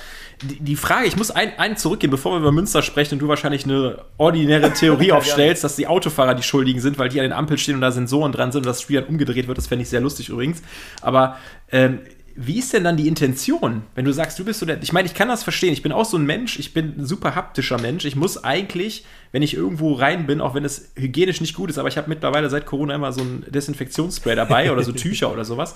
die, 0.42 0.60
die 0.60 0.76
Frage, 0.76 1.06
ich 1.06 1.16
muss 1.16 1.30
einen, 1.30 1.52
einen 1.58 1.78
zurückgehen, 1.78 2.10
bevor 2.10 2.32
wir 2.32 2.40
über 2.40 2.52
Münster 2.52 2.82
sprechen 2.82 3.14
und 3.14 3.20
du 3.20 3.28
wahrscheinlich 3.28 3.64
eine 3.64 4.04
ordinäre 4.18 4.72
Theorie 4.74 5.12
aufstellst, 5.12 5.64
dass 5.64 5.76
die 5.76 5.86
Autofahrer 5.86 6.34
die 6.34 6.42
Schuldigen 6.42 6.80
sind, 6.80 6.98
weil 6.98 7.08
die 7.08 7.18
an 7.18 7.24
den 7.24 7.32
Ampeln 7.32 7.56
stehen 7.56 7.76
und 7.76 7.80
da 7.80 7.90
Sensoren 7.90 8.32
dran 8.32 8.52
sind 8.52 8.60
und 8.60 8.66
das 8.66 8.82
Spiel 8.82 9.00
dann 9.00 9.08
umgedreht 9.08 9.48
wird. 9.48 9.56
Das 9.56 9.68
fände 9.68 9.82
ich 9.82 9.88
sehr 9.88 10.02
lustig 10.02 10.28
übrigens. 10.28 10.62
Aber 11.00 11.38
ähm, 11.70 12.00
wie 12.36 12.58
ist 12.58 12.72
denn 12.72 12.84
dann 12.84 12.96
die 12.96 13.08
Intention, 13.08 13.82
wenn 13.94 14.04
du 14.04 14.12
sagst, 14.12 14.38
du 14.38 14.44
bist 14.44 14.60
so 14.60 14.66
der. 14.66 14.82
Ich 14.82 14.92
meine, 14.92 15.06
ich 15.06 15.14
kann 15.14 15.28
das 15.28 15.42
verstehen. 15.42 15.72
Ich 15.72 15.82
bin 15.82 15.92
auch 15.92 16.04
so 16.04 16.16
ein 16.16 16.24
Mensch. 16.24 16.58
Ich 16.58 16.72
bin 16.74 16.94
ein 16.98 17.06
super 17.06 17.34
haptischer 17.34 17.78
Mensch. 17.78 18.04
Ich 18.04 18.16
muss 18.16 18.42
eigentlich, 18.42 19.04
wenn 19.32 19.42
ich 19.42 19.54
irgendwo 19.54 19.94
rein 19.94 20.26
bin, 20.26 20.40
auch 20.40 20.54
wenn 20.54 20.64
es 20.64 20.92
hygienisch 20.96 21.40
nicht 21.40 21.54
gut 21.54 21.70
ist, 21.70 21.78
aber 21.78 21.88
ich 21.88 21.96
habe 21.96 22.08
mittlerweile 22.08 22.50
seit 22.50 22.66
Corona 22.66 22.94
immer 22.94 23.12
so 23.12 23.22
ein 23.22 23.44
Desinfektionsspray 23.48 24.34
dabei 24.34 24.72
oder 24.72 24.82
so 24.82 24.92
Tücher 24.92 25.32
oder 25.32 25.44
sowas 25.44 25.74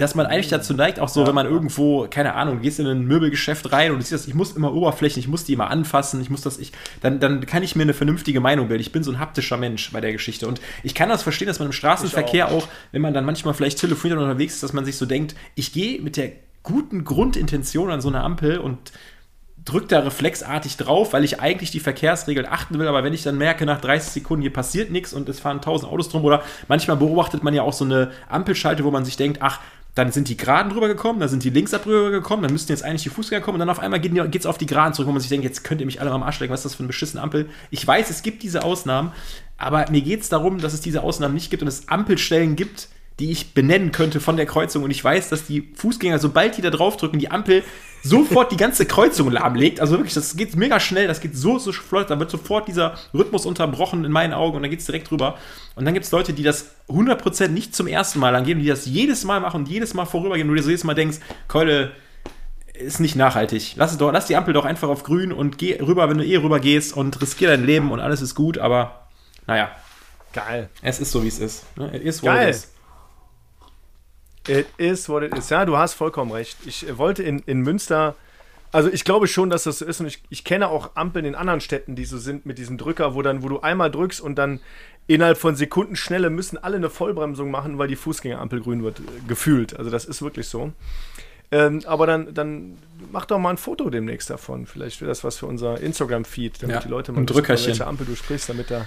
dass 0.00 0.14
man 0.14 0.26
eigentlich 0.26 0.48
dazu 0.48 0.72
neigt, 0.72 0.98
auch 0.98 1.08
so, 1.08 1.26
wenn 1.26 1.34
man 1.34 1.46
irgendwo, 1.46 2.06
keine 2.08 2.34
Ahnung, 2.34 2.62
gehst 2.62 2.80
in 2.80 2.86
ein 2.86 3.04
Möbelgeschäft 3.04 3.70
rein 3.70 3.92
und 3.92 3.98
du 3.98 4.04
siehst, 4.04 4.26
ich 4.26 4.34
muss 4.34 4.52
immer 4.52 4.72
Oberflächen, 4.72 5.20
ich 5.20 5.28
muss 5.28 5.44
die 5.44 5.52
immer 5.52 5.70
anfassen, 5.70 6.22
ich 6.22 6.30
muss 6.30 6.40
das, 6.40 6.58
ich, 6.58 6.72
dann, 7.02 7.20
dann 7.20 7.44
kann 7.44 7.62
ich 7.62 7.76
mir 7.76 7.82
eine 7.82 7.92
vernünftige 7.92 8.40
Meinung 8.40 8.68
bilden. 8.68 8.80
Ich 8.80 8.92
bin 8.92 9.02
so 9.02 9.10
ein 9.10 9.18
haptischer 9.18 9.58
Mensch 9.58 9.92
bei 9.92 10.00
der 10.00 10.12
Geschichte. 10.12 10.48
Und 10.48 10.60
ich 10.82 10.94
kann 10.94 11.10
das 11.10 11.22
verstehen, 11.22 11.48
dass 11.48 11.58
man 11.58 11.66
im 11.66 11.72
Straßenverkehr 11.72 12.48
auch. 12.48 12.64
auch, 12.64 12.68
wenn 12.92 13.02
man 13.02 13.12
dann 13.12 13.26
manchmal 13.26 13.52
vielleicht 13.52 13.78
telefoniert 13.78 14.18
und 14.18 14.24
unterwegs 14.24 14.54
ist, 14.54 14.62
dass 14.62 14.72
man 14.72 14.86
sich 14.86 14.96
so 14.96 15.04
denkt, 15.04 15.34
ich 15.54 15.72
gehe 15.72 16.00
mit 16.00 16.16
der 16.16 16.32
guten 16.62 17.04
Grundintention 17.04 17.90
an 17.90 18.00
so 18.00 18.08
eine 18.08 18.22
Ampel 18.22 18.58
und 18.58 18.92
drücke 19.64 19.88
da 19.88 20.00
reflexartig 20.00 20.76
drauf, 20.76 21.12
weil 21.12 21.24
ich 21.24 21.40
eigentlich 21.40 21.70
die 21.70 21.80
Verkehrsregeln 21.80 22.46
achten 22.46 22.78
will, 22.78 22.88
aber 22.88 23.04
wenn 23.04 23.12
ich 23.12 23.22
dann 23.22 23.36
merke, 23.36 23.66
nach 23.66 23.80
30 23.80 24.12
Sekunden 24.12 24.42
hier 24.42 24.52
passiert 24.52 24.90
nichts 24.90 25.12
und 25.12 25.28
es 25.28 25.40
fahren 25.40 25.58
1000 25.58 25.92
Autos 25.92 26.08
drum 26.08 26.24
oder 26.24 26.42
manchmal 26.68 26.96
beobachtet 26.96 27.42
man 27.42 27.52
ja 27.52 27.62
auch 27.62 27.72
so 27.72 27.84
eine 27.84 28.10
Ampelschalte, 28.28 28.84
wo 28.84 28.90
man 28.90 29.04
sich 29.04 29.16
denkt, 29.16 29.40
ach, 29.42 29.60
dann 29.94 30.12
sind 30.12 30.28
die 30.28 30.36
Geraden 30.36 30.72
drüber 30.72 30.88
gekommen, 30.88 31.20
dann 31.20 31.28
sind 31.28 31.42
die 31.44 31.50
links 31.50 31.72
drüber 31.72 32.10
gekommen, 32.10 32.42
dann 32.42 32.52
müssten 32.52 32.72
jetzt 32.72 32.84
eigentlich 32.84 33.02
die 33.02 33.08
Fußgänger 33.08 33.42
kommen 33.42 33.56
und 33.56 33.60
dann 33.60 33.70
auf 33.70 33.80
einmal 33.80 34.00
geht 34.00 34.36
es 34.36 34.46
auf 34.46 34.58
die 34.58 34.66
Geraden 34.66 34.94
zurück, 34.94 35.08
wo 35.08 35.12
man 35.12 35.20
sich 35.20 35.30
denkt, 35.30 35.44
jetzt 35.44 35.64
könnt 35.64 35.80
ihr 35.80 35.86
mich 35.86 36.00
alle 36.00 36.10
am 36.10 36.22
Arsch 36.22 36.40
legen, 36.40 36.52
was 36.52 36.60
ist 36.60 36.64
das 36.64 36.74
für 36.74 36.80
eine 36.80 36.88
beschissene 36.88 37.22
Ampel? 37.22 37.48
Ich 37.70 37.86
weiß, 37.86 38.10
es 38.10 38.22
gibt 38.22 38.42
diese 38.42 38.62
Ausnahmen, 38.62 39.12
aber 39.58 39.90
mir 39.90 40.00
geht 40.00 40.22
es 40.22 40.28
darum, 40.28 40.58
dass 40.58 40.72
es 40.72 40.80
diese 40.80 41.02
Ausnahmen 41.02 41.34
nicht 41.34 41.50
gibt 41.50 41.62
und 41.62 41.68
es 41.68 41.88
Ampelstellen 41.88 42.56
gibt, 42.56 42.88
die 43.18 43.30
ich 43.30 43.52
benennen 43.52 43.92
könnte 43.92 44.18
von 44.18 44.36
der 44.36 44.46
Kreuzung. 44.46 44.82
Und 44.82 44.90
ich 44.90 45.04
weiß, 45.04 45.28
dass 45.28 45.46
die 45.46 45.68
Fußgänger, 45.74 46.18
sobald 46.18 46.56
die 46.56 46.62
da 46.62 46.70
draufdrücken, 46.70 47.18
die 47.18 47.30
Ampel 47.30 47.62
sofort 48.02 48.52
die 48.52 48.56
ganze 48.56 48.86
Kreuzung 48.86 49.30
lahmlegt. 49.30 49.80
Also 49.80 49.96
wirklich, 49.96 50.14
das 50.14 50.36
geht 50.36 50.56
mega 50.56 50.80
schnell, 50.80 51.06
das 51.06 51.20
geht 51.20 51.36
so, 51.36 51.58
so 51.58 51.72
flott, 51.72 52.10
da 52.10 52.18
wird 52.18 52.30
sofort 52.30 52.68
dieser 52.68 52.94
Rhythmus 53.12 53.46
unterbrochen 53.46 54.04
in 54.04 54.12
meinen 54.12 54.32
Augen 54.32 54.56
und 54.56 54.62
dann 54.62 54.70
geht 54.70 54.80
es 54.80 54.86
direkt 54.86 55.10
rüber. 55.10 55.36
Und 55.74 55.84
dann 55.84 55.94
gibt 55.94 56.06
es 56.06 56.12
Leute, 56.12 56.32
die 56.32 56.42
das 56.42 56.70
100% 56.88 57.48
nicht 57.48 57.74
zum 57.74 57.86
ersten 57.86 58.18
Mal 58.18 58.34
angeben, 58.34 58.60
die 58.60 58.68
das 58.68 58.86
jedes 58.86 59.24
Mal 59.24 59.40
machen 59.40 59.62
und 59.62 59.68
jedes 59.68 59.94
Mal 59.94 60.06
vorübergehen 60.06 60.48
und 60.48 60.54
du 60.54 60.56
dir 60.56 60.64
so 60.64 60.70
jedes 60.70 60.84
Mal 60.84 60.94
denkst, 60.94 61.18
Keule, 61.48 61.92
ist 62.74 63.00
nicht 63.00 63.16
nachhaltig. 63.16 63.74
Lass, 63.76 63.92
es 63.92 63.98
doch, 63.98 64.12
lass 64.12 64.26
die 64.26 64.36
Ampel 64.36 64.54
doch 64.54 64.64
einfach 64.64 64.88
auf 64.88 65.02
grün 65.02 65.32
und 65.32 65.58
geh 65.58 65.78
rüber, 65.80 66.08
wenn 66.08 66.18
du 66.18 66.24
eh 66.24 66.36
rüber 66.36 66.60
gehst 66.60 66.96
und 66.96 67.20
riskier 67.20 67.48
dein 67.48 67.64
Leben 67.64 67.92
und 67.92 68.00
alles 68.00 68.22
ist 68.22 68.34
gut, 68.34 68.58
aber 68.58 69.08
naja. 69.46 69.70
Geil. 70.32 70.68
Es 70.80 71.00
ist 71.00 71.10
so, 71.10 71.22
wie 71.24 71.28
es 71.28 71.38
ist. 71.38 71.64
Ne? 71.76 71.90
Es 71.92 72.02
ist, 72.16 72.22
Geil. 72.22 72.50
Ist. 72.50 72.72
It 74.50 74.66
is 74.78 75.08
what 75.08 75.22
it 75.22 75.36
is. 75.36 75.48
Ja, 75.50 75.64
du 75.64 75.76
hast 75.76 75.94
vollkommen 75.94 76.32
recht. 76.32 76.56
Ich 76.66 76.98
wollte 76.98 77.22
in, 77.22 77.38
in 77.46 77.60
Münster 77.60 78.16
Also 78.72 78.88
ich 78.88 79.04
glaube 79.04 79.26
schon, 79.26 79.50
dass 79.50 79.64
das 79.64 79.78
so 79.78 79.84
ist 79.84 80.00
und 80.00 80.06
ich, 80.06 80.22
ich 80.28 80.44
kenne 80.44 80.68
auch 80.68 80.90
Ampeln 80.94 81.24
in 81.24 81.34
anderen 81.34 81.60
Städten, 81.60 81.96
die 81.96 82.04
so 82.04 82.18
sind 82.18 82.46
mit 82.46 82.58
diesem 82.58 82.78
Drücker, 82.78 83.14
wo 83.14 83.22
dann, 83.22 83.42
wo 83.42 83.48
du 83.48 83.60
einmal 83.60 83.90
drückst 83.90 84.20
und 84.20 84.36
dann 84.36 84.60
innerhalb 85.06 85.38
von 85.38 85.56
Sekundenschnelle 85.56 86.30
müssen 86.30 86.56
alle 86.56 86.76
eine 86.76 86.90
Vollbremsung 86.90 87.50
machen, 87.50 87.78
weil 87.78 87.88
die 87.88 87.96
Fußgängerampel 87.96 88.60
grün 88.60 88.84
wird, 88.84 89.00
äh, 89.00 89.02
gefühlt. 89.26 89.76
Also 89.76 89.90
das 89.90 90.04
ist 90.04 90.22
wirklich 90.22 90.46
so. 90.46 90.72
Ähm, 91.52 91.82
aber 91.84 92.06
dann, 92.06 92.32
dann 92.32 92.78
mach 93.10 93.26
doch 93.26 93.38
mal 93.38 93.50
ein 93.50 93.56
Foto 93.56 93.90
demnächst 93.90 94.30
davon. 94.30 94.66
Vielleicht 94.66 95.00
wäre 95.00 95.08
das 95.08 95.24
was 95.24 95.36
für 95.38 95.46
unser 95.46 95.80
Instagram-Feed, 95.80 96.62
damit 96.62 96.76
ja, 96.76 96.82
die 96.82 96.88
Leute 96.88 97.10
mal 97.10 97.28
wissen, 97.28 97.48
welche 97.48 97.86
Ampel 97.86 98.06
du 98.06 98.14
sprichst, 98.14 98.48
damit 98.48 98.70
da, 98.70 98.86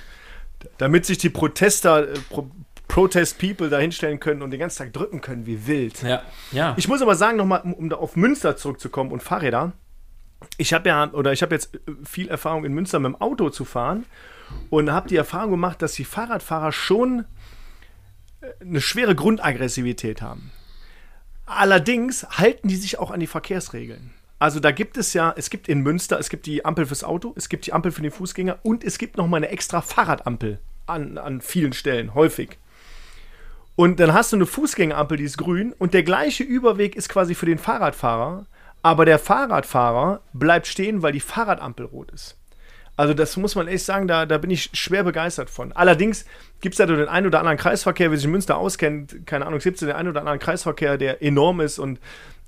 damit 0.78 1.06
sich 1.06 1.18
die 1.18 1.30
Protester, 1.30 2.08
äh, 2.08 2.14
Pro 2.30 2.50
Protest 2.94 3.40
People 3.40 3.70
da 3.70 3.80
hinstellen 3.80 4.20
können 4.20 4.44
und 4.44 4.52
den 4.52 4.60
ganzen 4.60 4.78
Tag 4.78 4.94
drücken 4.94 5.20
können 5.20 5.48
wie 5.48 5.66
wild. 5.66 6.04
Ja, 6.04 6.22
ja. 6.52 6.76
Ich 6.78 6.88
muss 6.88 7.02
aber 7.02 7.16
sagen, 7.16 7.38
nochmal, 7.38 7.62
um, 7.62 7.90
da 7.90 7.96
auf 7.96 8.16
Münster 8.16 8.56
zurückzukommen 8.56 9.12
und 9.12 9.24
Fahrräder. 9.24 9.72
Ich 10.58 10.74
habe 10.76 10.90
ja, 10.90 11.12
oder 11.12 11.34
ich 11.34 11.42
habe 11.42 11.56
jetzt 11.56 11.74
äh, 11.74 11.80
viel 12.06 12.28
Erfahrung 12.28 12.66
in 12.66 12.74
Münster 12.74 13.00
mit 13.00 13.10
dem 13.10 13.20
Auto 13.20 13.50
zu 13.50 13.66
fahren 13.66 14.06
und 14.70 14.92
habe 14.92 15.10
die 15.10 15.16
Erfahrung 15.16 15.50
gemacht, 15.50 15.82
dass 15.82 15.94
die 15.94 16.06
Fahrradfahrer 16.06 16.72
schon 16.72 17.26
äh, 18.42 18.48
eine 18.62 18.80
schwere 18.80 19.16
Grundaggressivität 19.16 20.22
haben. 20.22 20.52
Allerdings 21.48 22.28
halten 22.30 22.68
die 22.68 22.76
sich 22.76 23.00
auch 23.00 23.10
an 23.10 23.20
die 23.20 23.28
Verkehrsregeln. 23.28 24.14
Also 24.38 24.60
da 24.60 24.70
gibt 24.70 24.98
es 24.98 25.14
ja, 25.14 25.34
es 25.36 25.50
gibt 25.50 25.68
in 25.68 25.82
Münster, 25.82 26.20
es 26.20 26.30
gibt 26.30 26.46
die 26.46 26.64
Ampel 26.64 26.86
fürs 26.86 27.04
Auto, 27.04 27.34
es 27.36 27.50
gibt 27.50 27.66
die 27.66 27.74
Ampel 27.74 27.92
für 27.92 28.04
den 28.04 28.12
Fußgänger 28.12 28.60
und 28.62 28.84
es 28.84 29.00
gibt 29.00 29.18
nochmal 29.18 29.40
eine 29.40 29.50
extra 29.50 29.82
Fahrradampel 29.82 30.60
an, 30.86 31.18
an 31.18 31.42
vielen 31.42 31.74
Stellen, 31.74 32.14
häufig. 32.14 32.60
Und 33.76 34.00
dann 34.00 34.14
hast 34.14 34.32
du 34.32 34.38
eine 34.38 34.46
Fußgängerampel, 34.46 35.18
die 35.18 35.24
ist 35.24 35.38
grün 35.38 35.74
und 35.78 35.94
der 35.94 36.04
gleiche 36.04 36.44
Überweg 36.44 36.96
ist 36.96 37.10
quasi 37.10 37.34
für 37.34 37.48
den 37.48 37.58
Fahrradfahrer, 37.58 38.46
aber 38.84 39.06
der 39.06 39.18
Fahrradfahrer 39.18 40.22
bleibt 40.34 40.68
stehen, 40.68 41.02
weil 41.02 41.12
die 41.12 41.20
Fahrradampel 41.20 41.86
rot 41.86 42.12
ist. 42.12 42.38
Also 42.96 43.16
das 43.16 43.38
muss 43.38 43.56
man 43.56 43.68
echt 43.68 43.86
sagen, 43.86 44.08
da, 44.08 44.28
da 44.28 44.38
bin 44.38 44.52
ich 44.52 44.70
schwer 44.74 45.04
begeistert 45.04 45.50
von. 45.50 45.72
Allerdings 45.72 46.26
gibt 46.62 46.74
es 46.74 46.78
da 46.78 46.86
den 46.86 47.08
einen 47.08 47.26
oder 47.26 47.40
anderen 47.40 47.58
Kreisverkehr, 47.58 48.12
wer 48.12 48.18
sich 48.20 48.28
Münster 48.28 48.58
auskennt, 48.58 49.26
keine 49.26 49.48
Ahnung, 49.48 49.60
gibt 49.60 49.78
es 49.78 49.80
den 49.80 49.96
einen 49.96 50.10
oder 50.10 50.20
anderen 50.20 50.38
Kreisverkehr, 50.38 50.98
der 50.98 51.24
enorm 51.24 51.60
ist 51.60 51.80
und 51.80 52.00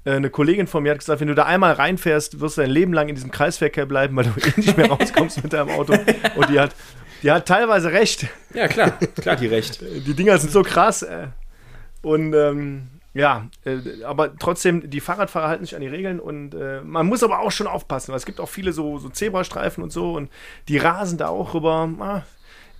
äh, 0.05 0.11
eine 0.11 0.29
Kollegin 0.29 0.67
von 0.67 0.83
mir 0.83 0.91
hat 0.91 0.99
gesagt, 0.99 1.19
wenn 1.19 1.27
du 1.27 1.35
da 1.35 1.45
einmal 1.45 1.73
reinfährst, 1.73 2.39
wirst 2.39 2.57
du 2.57 2.61
dein 2.61 2.69
Leben 2.69 2.93
lang 2.93 3.09
in 3.09 3.15
diesem 3.15 3.31
Kreisverkehr 3.31 3.87
bleiben, 3.87 4.15
weil 4.15 4.25
du 4.25 4.31
eh 4.39 4.53
nicht 4.55 4.77
mehr 4.77 4.87
rauskommst 4.87 5.43
mit 5.43 5.51
deinem 5.51 5.69
Auto. 5.69 5.93
Und 6.35 6.49
die 6.49 6.59
hat, 6.59 6.75
die 7.25 7.31
hat 7.31 7.47
teilweise 7.47 7.91
recht. 7.91 8.27
Ja, 8.53 8.67
klar, 8.67 8.91
klar, 9.19 9.35
die 9.35 9.47
recht. 9.47 9.81
Die 10.05 10.13
Dinger 10.13 10.37
sind 10.37 10.51
so 10.51 10.61
krass. 10.61 11.01
Äh. 11.01 11.29
Und 12.03 12.35
ähm, 12.35 12.87
ja, 13.15 13.47
äh, 13.65 14.03
aber 14.03 14.37
trotzdem, 14.37 14.87
die 14.91 14.99
Fahrradfahrer 14.99 15.47
halten 15.47 15.65
sich 15.65 15.73
an 15.73 15.81
die 15.81 15.87
Regeln 15.87 16.19
und 16.19 16.53
äh, 16.53 16.81
man 16.81 17.07
muss 17.07 17.23
aber 17.23 17.39
auch 17.39 17.51
schon 17.51 17.65
aufpassen, 17.65 18.11
weil 18.11 18.17
es 18.17 18.27
gibt 18.27 18.39
auch 18.39 18.49
viele 18.49 18.73
so, 18.73 18.99
so 18.99 19.09
Zebrastreifen 19.09 19.83
und 19.83 19.91
so 19.91 20.13
und 20.13 20.29
die 20.67 20.77
rasen 20.77 21.17
da 21.17 21.29
auch 21.29 21.55
rüber. 21.55 21.89
Ah, 21.99 22.21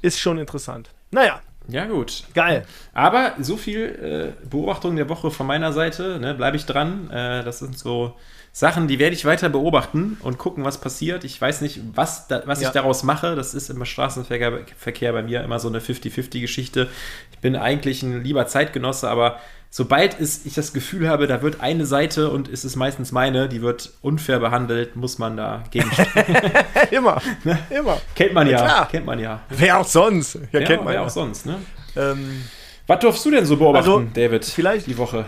ist 0.04 0.20
schon 0.20 0.38
interessant. 0.38 0.92
Naja. 1.10 1.42
Ja, 1.68 1.86
gut. 1.86 2.26
Geil. 2.36 2.68
Aber 2.94 3.34
so 3.40 3.58
viel 3.58 4.36
äh, 4.44 4.48
Beobachtung 4.48 4.96
der 4.96 5.10
Woche 5.10 5.32
von 5.32 5.48
meiner 5.48 5.74
Seite, 5.74 6.20
ne, 6.20 6.36
bleibe 6.36 6.58
ich 6.58 6.68
dran. 6.68 7.10
Äh, 7.10 7.44
das 7.44 7.58
sind 7.58 7.80
so 7.80 8.14
Sachen, 8.58 8.88
die 8.88 9.00
werde 9.00 9.14
ich 9.14 9.26
weiter 9.26 9.50
beobachten 9.50 10.16
und 10.22 10.38
gucken, 10.38 10.64
was 10.64 10.80
passiert. 10.80 11.26
Ich 11.26 11.42
weiß 11.42 11.60
nicht, 11.60 11.82
was, 11.94 12.30
da, 12.30 12.44
was 12.46 12.62
ja. 12.62 12.70
ich 12.70 12.74
daraus 12.74 13.04
mache. 13.04 13.36
Das 13.36 13.54
ist 13.54 13.70
im 13.70 13.84
Straßenverkehr 13.84 14.62
Verkehr 14.78 15.12
bei 15.12 15.24
mir 15.24 15.44
immer 15.44 15.60
so 15.60 15.68
eine 15.68 15.80
50-50-Geschichte. 15.80 16.88
Ich 17.34 17.40
bin 17.40 17.58
eigentlich 17.58 18.02
ein 18.02 18.24
lieber 18.24 18.48
Zeitgenosse, 18.48 19.10
aber 19.10 19.42
sobald 19.70 20.22
ich 20.22 20.54
das 20.54 20.72
Gefühl 20.72 21.10
habe, 21.10 21.28
da 21.28 21.42
wird 21.42 21.60
eine 21.60 21.86
Seite 21.86 22.30
und 22.30 22.48
es 22.48 22.64
ist 22.64 22.78
meistens 22.78 23.12
meine, 23.12 23.50
die 23.50 23.62
wird 23.62 23.92
unfair 24.02 24.40
behandelt, 24.40 24.96
muss 24.96 25.18
man 25.18 25.36
da 25.36 25.66
gegenstehen. 25.70 26.08
immer, 26.92 27.22
ne? 27.44 27.60
immer. 27.72 27.98
Kennt 28.16 28.34
man 28.34 28.48
ja, 28.48 28.66
ja 28.66 28.88
kennt 28.90 29.06
man 29.06 29.20
ja. 29.20 29.42
Wer 29.50 29.80
auch 29.80 29.86
sonst? 29.86 30.36
Ja, 30.54 30.62
ja 30.62 30.66
kennt 30.66 30.86
man 30.86 30.94
wer 30.94 31.02
ja. 31.02 31.06
auch 31.06 31.10
sonst, 31.10 31.46
ne? 31.46 31.58
Ähm, 31.98 32.44
Was 32.88 33.00
durfst 33.00 33.26
du 33.26 33.32
denn 33.32 33.46
so 33.46 33.58
beobachten, 33.58 33.90
also, 33.90 34.08
David, 34.14 34.46
vielleicht, 34.46 34.88
die 34.88 34.98
Woche? 34.98 35.26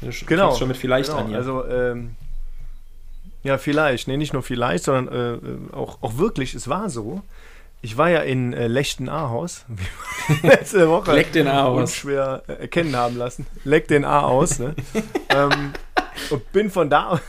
Du 0.00 0.10
genau. 0.26 0.54
schon 0.54 0.68
mit 0.68 0.76
vielleicht 0.76 1.10
genau, 1.10 1.20
an 1.20 1.28
hier. 1.28 1.38
Also, 1.38 1.64
ähm, 1.66 2.16
ja, 3.42 3.58
vielleicht. 3.58 4.08
Nee, 4.08 4.16
nicht 4.16 4.32
nur 4.32 4.42
vielleicht, 4.42 4.84
sondern 4.84 5.08
äh, 5.14 5.32
äh 5.34 5.74
auch, 5.74 6.02
auch 6.02 6.18
wirklich, 6.18 6.54
es 6.54 6.68
war 6.68 6.90
so. 6.90 7.22
Ich 7.82 7.96
war 7.96 8.10
ja 8.10 8.20
in 8.20 8.52
äh, 8.52 8.66
Lechten-Ahaus, 8.66 9.64
letzte 10.42 10.88
Woche 10.88 11.12
Leck 11.12 11.32
den 11.32 11.46
A 11.46 11.66
aus. 11.66 11.94
schwer 11.94 12.42
äh, 12.48 12.54
erkennen 12.54 12.96
haben 12.96 13.16
lassen. 13.16 13.46
Leck 13.64 13.86
den 13.88 14.04
A 14.04 14.22
aus, 14.22 14.58
ne? 14.58 14.74
ähm, 15.28 15.72
und 16.30 16.52
bin 16.52 16.70
von 16.70 16.90
da 16.90 17.20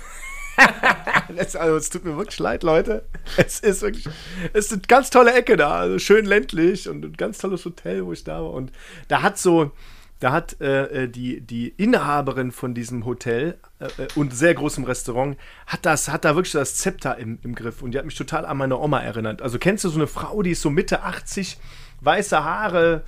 das, 1.35 1.55
also, 1.55 1.75
es 1.75 1.89
tut 1.89 2.05
mir 2.05 2.17
wirklich 2.17 2.39
leid, 2.39 2.63
Leute. 2.63 3.03
Es 3.37 3.59
ist 3.59 3.81
wirklich, 3.81 4.07
es 4.53 4.65
ist 4.65 4.73
eine 4.73 4.81
ganz 4.87 5.09
tolle 5.09 5.33
Ecke 5.33 5.57
da, 5.57 5.79
also 5.79 5.99
schön 5.99 6.25
ländlich 6.25 6.89
und 6.89 7.05
ein 7.05 7.13
ganz 7.13 7.37
tolles 7.37 7.63
Hotel, 7.65 8.05
wo 8.05 8.13
ich 8.13 8.23
da 8.23 8.41
war. 8.41 8.51
Und 8.51 8.71
da 9.07 9.21
hat 9.21 9.37
so, 9.37 9.71
da 10.19 10.31
hat 10.31 10.59
äh, 10.61 11.03
äh, 11.03 11.07
die, 11.07 11.41
die 11.41 11.69
Inhaberin 11.69 12.51
von 12.51 12.73
diesem 12.73 13.05
Hotel 13.05 13.57
äh, 13.79 13.85
äh, 13.85 14.07
und 14.15 14.33
sehr 14.35 14.53
großem 14.53 14.83
Restaurant, 14.83 15.37
hat 15.67 15.85
das, 15.85 16.09
hat 16.09 16.25
da 16.25 16.35
wirklich 16.35 16.53
das 16.53 16.75
Zepter 16.75 17.17
im, 17.17 17.39
im 17.43 17.53
Griff 17.53 17.81
und 17.81 17.91
die 17.91 17.97
hat 17.97 18.05
mich 18.05 18.15
total 18.15 18.45
an 18.45 18.57
meine 18.57 18.77
Oma 18.77 18.99
erinnert. 18.99 19.41
Also 19.41 19.59
kennst 19.59 19.83
du 19.83 19.89
so 19.89 19.97
eine 19.97 20.07
Frau, 20.07 20.41
die 20.41 20.51
ist 20.51 20.61
so 20.61 20.69
Mitte 20.69 21.03
80, 21.03 21.57
weiße 22.01 22.43
Haare, 22.43 23.03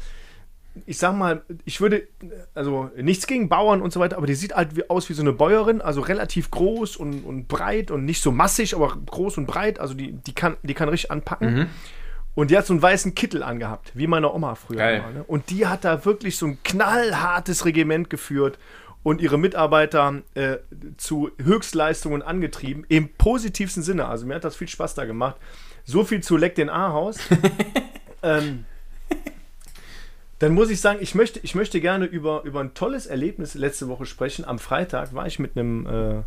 ich 0.86 0.98
sag 0.98 1.16
mal, 1.16 1.42
ich 1.66 1.82
würde, 1.82 2.08
also 2.54 2.92
nichts 2.96 3.28
gegen 3.28 3.50
Bauern 3.50 3.82
und 3.82 3.92
so 3.92 4.00
weiter, 4.00 4.18
aber 4.18 4.28
die 4.28 4.36
sieht 4.36 4.56
halt 4.56 4.76
wie, 4.76 4.90
aus 4.90 5.10
wie 5.10 5.14
so 5.14 5.22
eine 5.22 5.34
Bäuerin, 5.34 5.82
also 5.82 6.02
relativ 6.02 6.52
groß 6.52 6.96
und, 6.96 7.24
und 7.24 7.48
breit 7.48 7.92
und 7.92 8.06
nicht 8.06 8.22
so 8.22 8.32
massig, 8.32 8.76
aber 8.76 8.96
groß 8.96 9.40
und 9.40 9.48
breit, 9.48 9.80
also 9.80 9.94
die, 9.94 10.14
die, 10.14 10.34
kann, 10.34 10.58
die 10.64 10.76
kann 10.76 10.90
richtig 10.90 11.12
anpacken. 11.12 11.56
Mhm. 11.56 11.68
Und 12.40 12.52
die 12.52 12.58
hat 12.58 12.66
so 12.66 12.72
einen 12.72 12.82
weißen 12.82 13.16
Kittel 13.16 13.44
angehabt, 13.44 13.92
wie 13.96 14.08
meine 14.08 14.32
Oma 14.34 14.56
früher 14.56 14.78
war. 14.78 15.12
Ne? 15.12 15.26
Und 15.28 15.50
die 15.50 15.68
hat 15.68 15.84
da 15.84 16.06
wirklich 16.06 16.38
so 16.38 16.46
ein 16.46 16.58
knallhartes 16.64 17.66
Regiment 17.66 18.10
geführt 18.10 18.58
und 19.04 19.20
ihre 19.20 19.38
Mitarbeiter 19.38 20.22
äh, 20.36 20.56
zu 20.96 21.32
Höchstleistungen 21.44 22.22
angetrieben, 22.22 22.86
im 22.88 23.10
positivsten 23.10 23.84
Sinne. 23.84 24.08
Also 24.08 24.26
mir 24.26 24.36
hat 24.36 24.46
das 24.46 24.56
viel 24.56 24.70
Spaß 24.70 24.96
da 24.96 25.04
gemacht. 25.04 25.36
So 25.84 26.06
viel 26.06 26.24
zu 26.24 26.38
Leck 26.38 26.56
den 26.56 26.70
A-Haus. 26.70 27.18
ähm, 28.24 28.64
dann 30.40 30.54
muss 30.54 30.70
ich 30.70 30.80
sagen, 30.80 31.00
ich 31.02 31.16
möchte, 31.16 31.42
ich 31.44 31.56
möchte 31.56 31.82
gerne 31.82 32.06
über, 32.06 32.44
über 32.44 32.62
ein 32.62 32.74
tolles 32.74 33.06
Erlebnis 33.06 33.54
letzte 33.54 33.90
Woche 33.90 34.06
sprechen. 34.06 34.46
Am 34.46 34.60
Freitag 34.60 35.14
war 35.14 35.28
ich 35.28 35.40
mit 35.40 35.58
einem, 35.58 35.86
äh, 35.86 36.22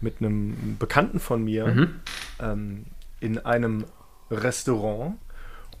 mit 0.00 0.16
einem 0.18 0.78
Bekannten 0.80 1.20
von 1.20 1.44
mir 1.44 1.68
mhm. 1.68 2.00
ähm, 2.40 2.86
in 3.20 3.38
einem 3.38 3.84
Restaurant 4.32 5.14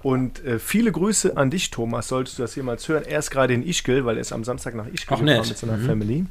und 0.04 0.44
äh, 0.44 0.58
viele 0.58 0.92
Grüße 0.92 1.38
an 1.38 1.48
dich, 1.48 1.70
Thomas, 1.70 2.08
solltest 2.08 2.38
du 2.38 2.42
das 2.42 2.54
jemals 2.54 2.86
hören. 2.88 3.04
Er 3.04 3.18
ist 3.18 3.30
gerade 3.30 3.54
in 3.54 3.66
Ischgl, 3.66 4.04
weil 4.04 4.16
er 4.16 4.20
ist 4.20 4.32
am 4.32 4.44
Samstag 4.44 4.74
nach 4.74 4.86
Ischgl 4.86 5.16
gefahren 5.16 5.48
mit 5.48 5.56
seiner 5.56 5.78
mhm. 5.78 5.86
Family. 5.86 6.26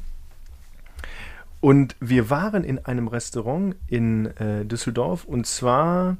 Und 1.60 1.96
wir 1.98 2.30
waren 2.30 2.62
in 2.62 2.78
einem 2.84 3.08
Restaurant 3.08 3.74
in 3.88 4.26
äh, 4.36 4.64
Düsseldorf 4.64 5.24
und 5.24 5.48
zwar 5.48 6.18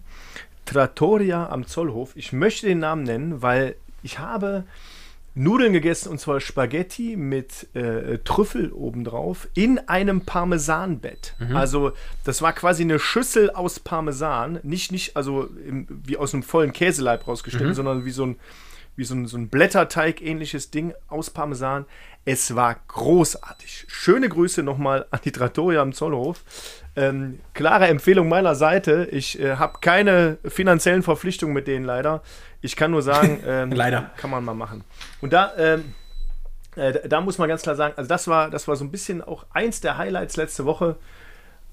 Trattoria 0.64 1.49
am 1.49 1.64
Zollhof. 1.64 2.16
Ich 2.16 2.32
möchte 2.32 2.66
den 2.66 2.80
Namen 2.80 3.04
nennen, 3.04 3.40
weil 3.40 3.76
ich 4.02 4.18
habe 4.18 4.64
Nudeln 5.35 5.73
gegessen 5.73 6.11
und 6.11 6.19
zwar 6.19 6.41
Spaghetti 6.41 7.17
mit 7.17 7.75
äh, 7.75 8.19
Trüffel 8.19 8.73
obendrauf 8.73 9.49
in 9.55 9.79
einem 9.88 10.21
Parmesanbett. 10.21 11.35
Mhm. 11.41 11.57
Also 11.57 11.93
das 12.23 12.41
war 12.41 12.53
quasi 12.53 12.85
eine 12.85 13.00
Schüssel 13.00 13.50
aus 13.50 13.81
Parmesan, 13.81 14.61
nicht 14.62 14.93
nicht 14.93 15.17
also 15.17 15.49
im, 15.67 15.87
wie 15.88 16.17
aus 16.17 16.35
einem 16.35 16.45
vollen 16.45 16.73
Käseleib 16.73 17.26
rausgestellt, 17.26 17.71
mhm. 17.71 17.75
sondern 17.75 18.05
wie 18.05 18.12
so 18.12 18.26
ein 18.26 18.37
wie 18.96 19.04
so 19.04 19.14
ein, 19.14 19.26
so 19.26 19.36
ein 19.36 19.48
Blätterteig 19.48 20.20
ähnliches 20.22 20.70
Ding 20.70 20.94
aus 21.08 21.30
Parmesan. 21.30 21.86
Es 22.24 22.54
war 22.54 22.76
großartig. 22.88 23.86
Schöne 23.88 24.28
Grüße 24.28 24.62
nochmal 24.62 25.06
an 25.10 25.20
die 25.24 25.32
Trattoria 25.32 25.82
am 25.82 25.92
Zollhof. 25.92 26.42
Ähm, 26.96 27.40
klare 27.52 27.88
Empfehlung 27.88 28.28
meiner 28.28 28.54
Seite. 28.54 29.08
Ich 29.10 29.38
äh, 29.40 29.56
habe 29.56 29.78
keine 29.80 30.38
finanziellen 30.44 31.02
Verpflichtungen 31.02 31.52
mit 31.52 31.66
denen 31.66 31.84
leider. 31.84 32.22
Ich 32.60 32.76
kann 32.76 32.92
nur 32.92 33.02
sagen, 33.02 33.42
ähm, 33.46 33.72
leider 33.72 34.10
kann 34.16 34.30
man 34.30 34.44
mal 34.44 34.54
machen. 34.54 34.84
Und 35.20 35.32
da, 35.32 35.52
ähm, 35.58 35.94
äh, 36.76 37.06
da 37.08 37.20
muss 37.20 37.36
man 37.38 37.48
ganz 37.48 37.62
klar 37.62 37.74
sagen, 37.74 37.94
also 37.96 38.08
das 38.08 38.26
war, 38.28 38.48
das 38.48 38.68
war 38.68 38.76
so 38.76 38.84
ein 38.84 38.90
bisschen 38.90 39.20
auch 39.22 39.44
eins 39.52 39.80
der 39.80 39.98
Highlights 39.98 40.36
letzte 40.36 40.64
Woche 40.64 40.96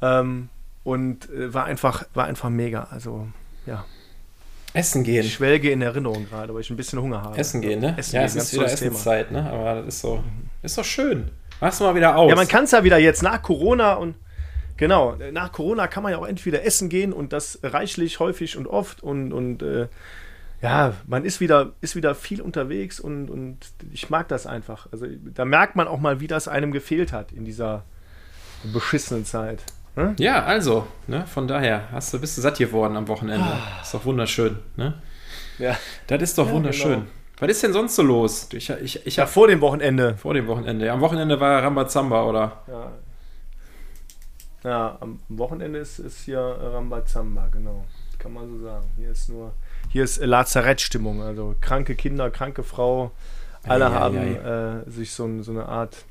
ähm, 0.02 0.50
und 0.84 1.30
äh, 1.30 1.54
war 1.54 1.66
einfach, 1.66 2.04
war 2.14 2.26
einfach 2.26 2.50
mega. 2.50 2.88
Also 2.92 3.28
ja. 3.66 3.86
Essen 4.74 5.04
gehen. 5.04 5.26
Ich 5.26 5.34
schwelge 5.34 5.72
in 5.72 5.82
Erinnerung 5.82 6.28
gerade, 6.30 6.54
weil 6.54 6.62
ich 6.62 6.70
ein 6.70 6.78
bisschen 6.78 7.02
Hunger 7.02 7.22
habe. 7.22 7.38
Essen 7.38 7.62
gehen, 7.62 7.82
ne? 7.82 7.96
Essen 7.98 8.16
ja, 8.16 8.22
gehen, 8.22 8.28
es 8.28 8.36
ist 8.36 8.54
wieder 8.54 8.66
Essenszeit, 8.66 9.32
ne? 9.32 9.50
Aber 9.52 9.76
das 9.76 9.96
ist 9.96 10.02
so, 10.02 10.24
ist 10.62 10.78
doch 10.78 10.86
schön. 10.86 11.32
Mach's 11.60 11.80
mal 11.80 11.94
wieder 11.94 12.16
aus. 12.16 12.30
Ja, 12.30 12.36
man 12.36 12.48
kann 12.48 12.64
es 12.64 12.72
ja 12.72 12.84
wieder 12.84 12.98
jetzt 12.98 13.22
nach 13.22 13.42
Corona 13.42 13.94
und 13.96 14.16
Genau, 14.82 15.16
nach 15.32 15.52
Corona 15.52 15.86
kann 15.86 16.02
man 16.02 16.12
ja 16.12 16.18
auch 16.18 16.26
entweder 16.26 16.66
essen 16.66 16.90
gehen 16.90 17.14
und 17.14 17.34
das 17.34 17.60
reichlich, 17.62 18.20
häufig 18.20 18.58
und 18.58 18.66
oft 18.66 19.04
und, 19.04 19.32
und 19.32 19.62
äh, 19.62 19.90
ja, 20.60 20.96
man 21.06 21.24
ist 21.24 21.40
wieder, 21.40 21.74
ist 21.82 21.96
wieder 21.96 22.16
viel 22.16 22.42
unterwegs 22.42 23.00
und, 23.00 23.30
und 23.30 23.58
ich 23.92 24.10
mag 24.10 24.28
das 24.28 24.48
einfach. 24.48 24.88
Also 24.92 25.06
da 25.08 25.46
merkt 25.46 25.76
man 25.76 25.88
auch 25.88 26.00
mal, 26.00 26.20
wie 26.20 26.26
das 26.26 26.48
einem 26.48 26.72
gefehlt 26.72 27.14
hat 27.14 27.32
in 27.32 27.46
dieser 27.46 27.84
beschissenen 28.74 29.24
Zeit. 29.24 29.62
Hm? 29.96 30.16
Ja, 30.20 30.46
also, 30.46 30.88
ne, 31.08 31.26
von 31.28 31.48
daher 31.48 31.92
hast 31.92 32.14
du, 32.14 32.20
bist 32.20 32.38
du 32.38 32.42
satt 32.42 32.58
geworden 32.58 32.96
am 32.96 33.08
Wochenende. 33.08 33.46
Ah. 33.46 33.82
Ist 33.82 33.94
doch 33.94 34.06
wunderschön, 34.06 34.58
ne? 34.78 35.02
Ja. 35.58 35.78
Das 36.08 36.22
ist 36.22 36.38
doch 36.38 36.48
ja, 36.48 36.54
wunderschön. 36.54 36.92
Genau. 36.92 37.08
Was 37.40 37.50
ist 37.50 37.64
denn 37.64 37.74
sonst 37.74 37.96
so 37.96 38.04
los? 38.04 38.50
Ich, 38.54 38.70
ich, 38.70 39.06
ich 39.06 39.16
ja, 39.16 39.26
vor 39.26 39.48
dem 39.48 39.62
Wochenende. 39.62 40.16
Vor 40.16 40.34
dem 40.34 40.48
Wochenende. 40.48 40.86
Ja, 40.86 40.94
am 40.94 41.02
Wochenende 41.02 41.40
war 41.40 41.64
Rambazamba, 41.64 42.24
oder? 42.24 42.62
Ja. 42.68 42.92
Ja, 44.64 44.98
am 45.00 45.20
Wochenende 45.28 45.80
ist, 45.80 45.98
ist 45.98 46.20
hier 46.20 46.40
Rambazamba, 46.40 47.48
genau. 47.52 47.84
Kann 48.20 48.34
man 48.34 48.48
so 48.48 48.64
sagen. 48.64 48.86
Hier 48.96 49.10
ist 49.10 49.30
nur, 49.30 49.54
hier 49.90 50.04
ist 50.04 50.24
Lazarettstimmung. 50.24 51.24
Also 51.24 51.56
kranke 51.60 51.96
Kinder, 51.96 52.30
kranke 52.30 52.64
Frau. 52.64 53.12
Alle 53.64 53.86
ja, 53.86 53.92
haben 53.92 54.18
äh, 54.18 54.90
sich 54.90 55.12
so, 55.12 55.42
so 55.42 55.52
eine 55.52 55.66
Art 55.66 56.06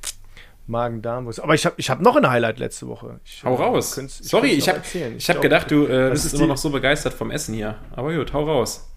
Magen-Darm. 0.67 1.27
Aber 1.27 1.53
ich 1.53 1.65
habe 1.65 1.75
ich 1.77 1.89
hab 1.89 2.01
noch 2.01 2.15
ein 2.15 2.29
Highlight 2.29 2.59
letzte 2.59 2.87
Woche. 2.87 3.19
Ich, 3.25 3.43
hau 3.43 3.55
raus. 3.55 3.97
Ich 3.97 4.11
Sorry, 4.13 4.51
ich 4.51 4.69
habe 4.69 4.81
ich 5.17 5.29
hab 5.29 5.41
gedacht, 5.41 5.71
du 5.71 5.85
äh, 5.85 6.09
bist 6.11 6.33
immer 6.33 6.47
noch 6.47 6.57
so 6.57 6.69
begeistert 6.69 7.13
vom 7.13 7.31
Essen 7.31 7.53
hier. 7.53 7.75
Aber 7.95 8.13
gut, 8.13 8.33
hau 8.33 8.43
raus. 8.43 8.87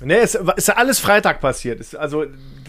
Nee, 0.00 0.16
es 0.16 0.34
ist 0.34 0.68
ja 0.68 0.74
alles 0.74 0.98
Freitag 0.98 1.40
passiert. 1.40 1.80
Es, 1.80 1.94
also 1.94 2.24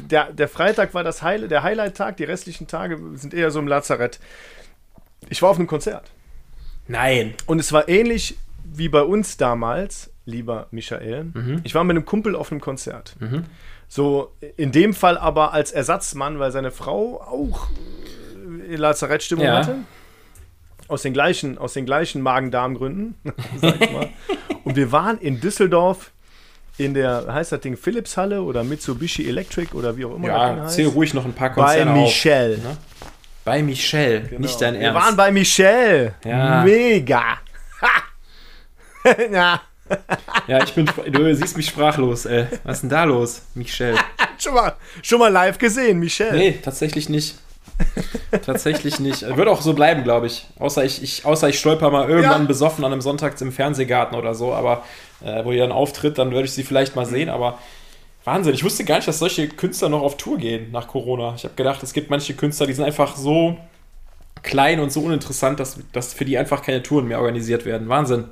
der, 0.10 0.32
der 0.32 0.48
Freitag 0.48 0.94
war 0.94 1.04
das 1.04 1.24
Heil, 1.24 1.48
der 1.48 1.64
Highlight-Tag, 1.64 2.18
die 2.18 2.26
restlichen 2.26 2.68
Tage 2.68 3.00
sind 3.16 3.34
eher 3.34 3.50
so 3.52 3.60
im 3.60 3.68
Lazarett. 3.68 4.20
Ich 5.30 5.42
war 5.42 5.50
auf 5.50 5.58
einem 5.58 5.68
Konzert. 5.68 6.12
Nein. 6.88 7.34
Und 7.46 7.60
es 7.60 7.72
war 7.72 7.88
ähnlich 7.88 8.38
wie 8.64 8.90
bei 8.90 9.02
uns 9.02 9.38
damals, 9.38 10.12
lieber 10.26 10.68
Michael. 10.72 11.26
Mhm. 11.34 11.62
Ich 11.64 11.74
war 11.76 11.84
mit 11.84 11.96
einem 11.96 12.06
Kumpel 12.06 12.36
auf 12.36 12.52
einem 12.52 12.62
Konzert. 12.62 13.16
Mhm. 13.20 13.46
So, 13.88 14.34
in 14.58 14.72
dem 14.72 14.94
Fall 14.94 15.18
aber 15.18 15.54
als 15.54 15.72
Ersatzmann, 15.72 16.40
weil 16.40 16.52
seine 16.52 16.72
Frau 16.72 17.22
auch 17.22 17.68
Lazarettstimmung 18.68 19.46
ja. 19.46 19.58
hatte. 19.58 19.76
Aus 20.88 21.02
den 21.02 21.14
gleichen, 21.14 21.58
aus 21.58 21.74
den 21.74 21.86
gleichen 21.86 22.22
Magen-Darm-Gründen, 22.22 23.16
sag 23.62 23.82
ich 23.82 23.92
mal. 23.92 24.10
Und 24.64 24.76
wir 24.76 24.92
waren 24.92 25.18
in 25.18 25.40
Düsseldorf 25.40 26.12
in 26.78 26.94
der, 26.94 27.32
heißt 27.32 27.52
das 27.52 27.62
Ding 27.62 27.78
Philips-Halle 27.78 28.42
oder 28.42 28.64
Mitsubishi 28.64 29.28
Electric 29.28 29.74
oder 29.74 29.96
wie 29.96 30.06
auch 30.06 30.16
immer 30.16 30.28
ja, 30.28 30.38
das 30.38 30.50
Ding 30.50 30.64
heißt. 30.64 30.76
zähl 30.76 30.88
ruhig 30.88 31.14
noch 31.14 31.26
ein 31.26 31.34
paar 31.34 31.52
Konzerte 31.52 31.86
Bei 31.86 32.02
Michelle. 32.02 32.56
Auf, 32.56 32.64
ne? 32.64 32.78
Bei 33.46 33.62
Michelle, 33.62 34.22
genau. 34.22 34.42
nicht 34.42 34.62
dein 34.62 34.76
Ernst. 34.76 34.96
Wir 34.96 35.02
waren 35.02 35.16
bei 35.16 35.32
Michelle. 35.32 36.16
Ja. 36.24 36.64
Mega. 36.64 37.40
ja. 39.32 39.62
ja, 40.48 40.64
ich 40.64 40.74
bin, 40.74 40.90
du 41.12 41.36
siehst 41.36 41.58
mich 41.58 41.68
sprachlos, 41.68 42.26
ey. 42.26 42.48
Was 42.64 42.78
ist 42.78 42.82
denn 42.82 42.90
da 42.90 43.04
los, 43.04 43.42
Michelle? 43.54 43.98
schon, 44.38 44.54
mal, 44.54 44.74
schon 45.02 45.20
mal 45.20 45.32
live 45.32 45.58
gesehen, 45.58 46.00
Michelle. 46.00 46.38
Nee, 46.38 46.60
tatsächlich 46.64 47.10
nicht. 47.10 47.36
Tatsächlich 48.46 49.00
nicht. 49.00 49.22
Wird 49.36 49.48
auch 49.48 49.62
so 49.62 49.74
bleiben, 49.74 50.04
glaube 50.04 50.28
ich. 50.28 50.46
Außer 50.60 50.84
ich, 50.84 51.04
ich. 51.04 51.26
Außer 51.26 51.50
ich 51.50 51.60
stolper 51.60 51.90
mal 51.92 52.10
irgendwann 52.10 52.42
ja. 52.42 52.48
besoffen 52.48 52.84
an 52.84 52.92
einem 52.92 53.02
Sonntag 53.02 53.40
im 53.42 53.52
Fernsehgarten 53.52 54.18
oder 54.18 54.34
so, 54.36 54.54
aber 54.54 54.84
äh, 55.24 55.44
wo 55.46 55.52
ihr 55.52 55.62
dann 55.62 55.72
auftritt, 55.72 56.18
dann 56.18 56.32
würde 56.32 56.46
ich 56.46 56.52
sie 56.52 56.64
vielleicht 56.64 56.96
mal 56.96 57.06
sehen, 57.06 57.30
aber 57.30 57.60
Wahnsinn. 58.24 58.54
Ich 58.54 58.64
wusste 58.64 58.86
gar 58.86 58.96
nicht, 58.98 59.08
dass 59.08 59.20
solche 59.20 59.48
Künstler 59.48 59.90
noch 59.90 60.02
auf 60.02 60.18
Tour 60.18 60.38
gehen 60.38 60.72
nach 60.72 60.88
Corona. 60.88 61.34
Ich 61.36 61.44
habe 61.44 61.56
gedacht, 61.56 61.84
es 61.84 61.94
gibt 61.94 62.10
manche 62.10 62.34
Künstler, 62.34 62.68
die 62.68 62.74
sind 62.74 62.86
einfach 62.86 63.16
so 63.16 63.58
klein 64.44 64.80
und 64.80 64.92
so 64.92 65.02
uninteressant, 65.02 65.60
dass, 65.60 65.80
dass 65.92 66.14
für 66.14 66.26
die 66.26 66.38
einfach 66.38 66.62
keine 66.62 66.84
Touren 66.84 67.08
mehr 67.08 67.20
organisiert 67.20 67.66
werden. 67.66 67.90
Wahnsinn. 67.90 68.26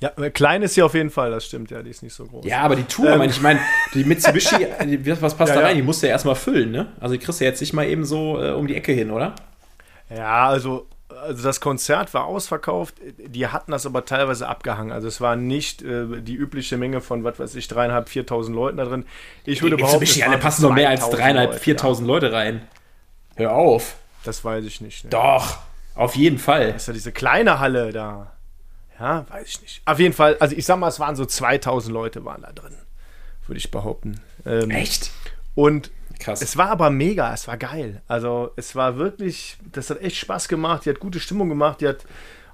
Ja, 0.00 0.08
klein 0.30 0.62
ist 0.62 0.74
sie 0.74 0.82
auf 0.82 0.94
jeden 0.94 1.10
Fall, 1.10 1.30
das 1.30 1.44
stimmt, 1.44 1.70
ja, 1.70 1.82
die 1.82 1.90
ist 1.90 2.02
nicht 2.02 2.14
so 2.14 2.24
groß. 2.24 2.46
Ja, 2.46 2.62
aber 2.62 2.74
die 2.74 2.84
Tour, 2.84 3.10
ähm. 3.10 3.22
ich 3.22 3.42
meine, 3.42 3.60
die 3.92 4.04
Mitsubishi, 4.04 4.56
was 5.20 5.34
passt 5.34 5.50
ja, 5.50 5.60
da 5.60 5.66
rein? 5.66 5.70
Ja. 5.70 5.74
Die 5.74 5.82
musst 5.82 6.02
du 6.02 6.06
ja 6.06 6.12
erstmal 6.12 6.36
füllen, 6.36 6.70
ne? 6.70 6.92
Also 7.00 7.14
die 7.14 7.18
kriegst 7.18 7.40
du 7.40 7.44
jetzt 7.44 7.60
nicht 7.60 7.74
mal 7.74 7.86
eben 7.86 8.06
so 8.06 8.42
äh, 8.42 8.52
um 8.52 8.66
die 8.66 8.76
Ecke 8.76 8.92
hin, 8.92 9.10
oder? 9.10 9.34
Ja, 10.08 10.48
also, 10.48 10.86
also 11.08 11.42
das 11.42 11.60
Konzert 11.60 12.14
war 12.14 12.24
ausverkauft, 12.24 12.94
die 13.18 13.46
hatten 13.48 13.72
das 13.72 13.84
aber 13.84 14.06
teilweise 14.06 14.48
abgehangen. 14.48 14.90
Also 14.90 15.06
es 15.06 15.20
war 15.20 15.36
nicht 15.36 15.82
äh, 15.82 16.22
die 16.22 16.34
übliche 16.34 16.78
Menge 16.78 17.02
von, 17.02 17.22
was 17.22 17.38
weiß 17.38 17.54
ich, 17.56 17.68
dreieinhalb, 17.68 18.08
viertausend 18.08 18.56
Leuten 18.56 18.78
da 18.78 18.86
drin. 18.86 19.04
Ich 19.44 19.60
würde 19.60 19.76
behaupten, 19.76 20.00
Mitsubishi, 20.00 20.26
alle 20.26 20.38
passen 20.38 20.62
noch 20.62 20.72
mehr 20.72 20.88
als 20.88 21.10
dreieinhalb, 21.10 21.56
viertausend 21.56 22.08
ja. 22.08 22.14
Leute 22.14 22.32
rein. 22.32 22.62
Hör 23.36 23.52
auf. 23.52 23.96
Das 24.24 24.42
weiß 24.44 24.64
ich 24.64 24.80
nicht. 24.80 25.04
Ne? 25.04 25.10
Doch, 25.10 25.58
auf 25.94 26.16
jeden 26.16 26.38
Fall. 26.38 26.72
Das 26.72 26.82
ist 26.82 26.88
ja 26.88 26.94
diese 26.94 27.12
kleine 27.12 27.60
Halle 27.60 27.92
da. 27.92 28.32
Ja, 29.00 29.24
weiß 29.30 29.48
ich 29.48 29.62
nicht. 29.62 29.82
Auf 29.86 29.98
jeden 29.98 30.14
Fall, 30.14 30.36
also 30.40 30.54
ich 30.54 30.66
sag 30.66 30.78
mal, 30.78 30.88
es 30.88 31.00
waren 31.00 31.16
so 31.16 31.24
2000 31.24 31.92
Leute 31.92 32.24
waren 32.24 32.42
da 32.42 32.52
drin, 32.52 32.74
würde 33.46 33.58
ich 33.58 33.70
behaupten. 33.70 34.20
Ähm, 34.44 34.70
Echt? 34.70 35.10
Und 35.54 35.90
Krass. 36.18 36.42
es 36.42 36.56
war 36.56 36.68
aber 36.68 36.90
mega, 36.90 37.32
es 37.32 37.48
war 37.48 37.56
geil. 37.56 38.02
Also 38.06 38.50
es 38.56 38.76
war 38.76 38.98
wirklich, 38.98 39.56
das 39.72 39.88
hat 39.88 40.02
echt 40.02 40.16
Spaß 40.16 40.48
gemacht, 40.48 40.84
die 40.84 40.90
hat 40.90 41.00
gute 41.00 41.18
Stimmung 41.18 41.48
gemacht, 41.48 41.80
die 41.80 41.88
hat 41.88 42.04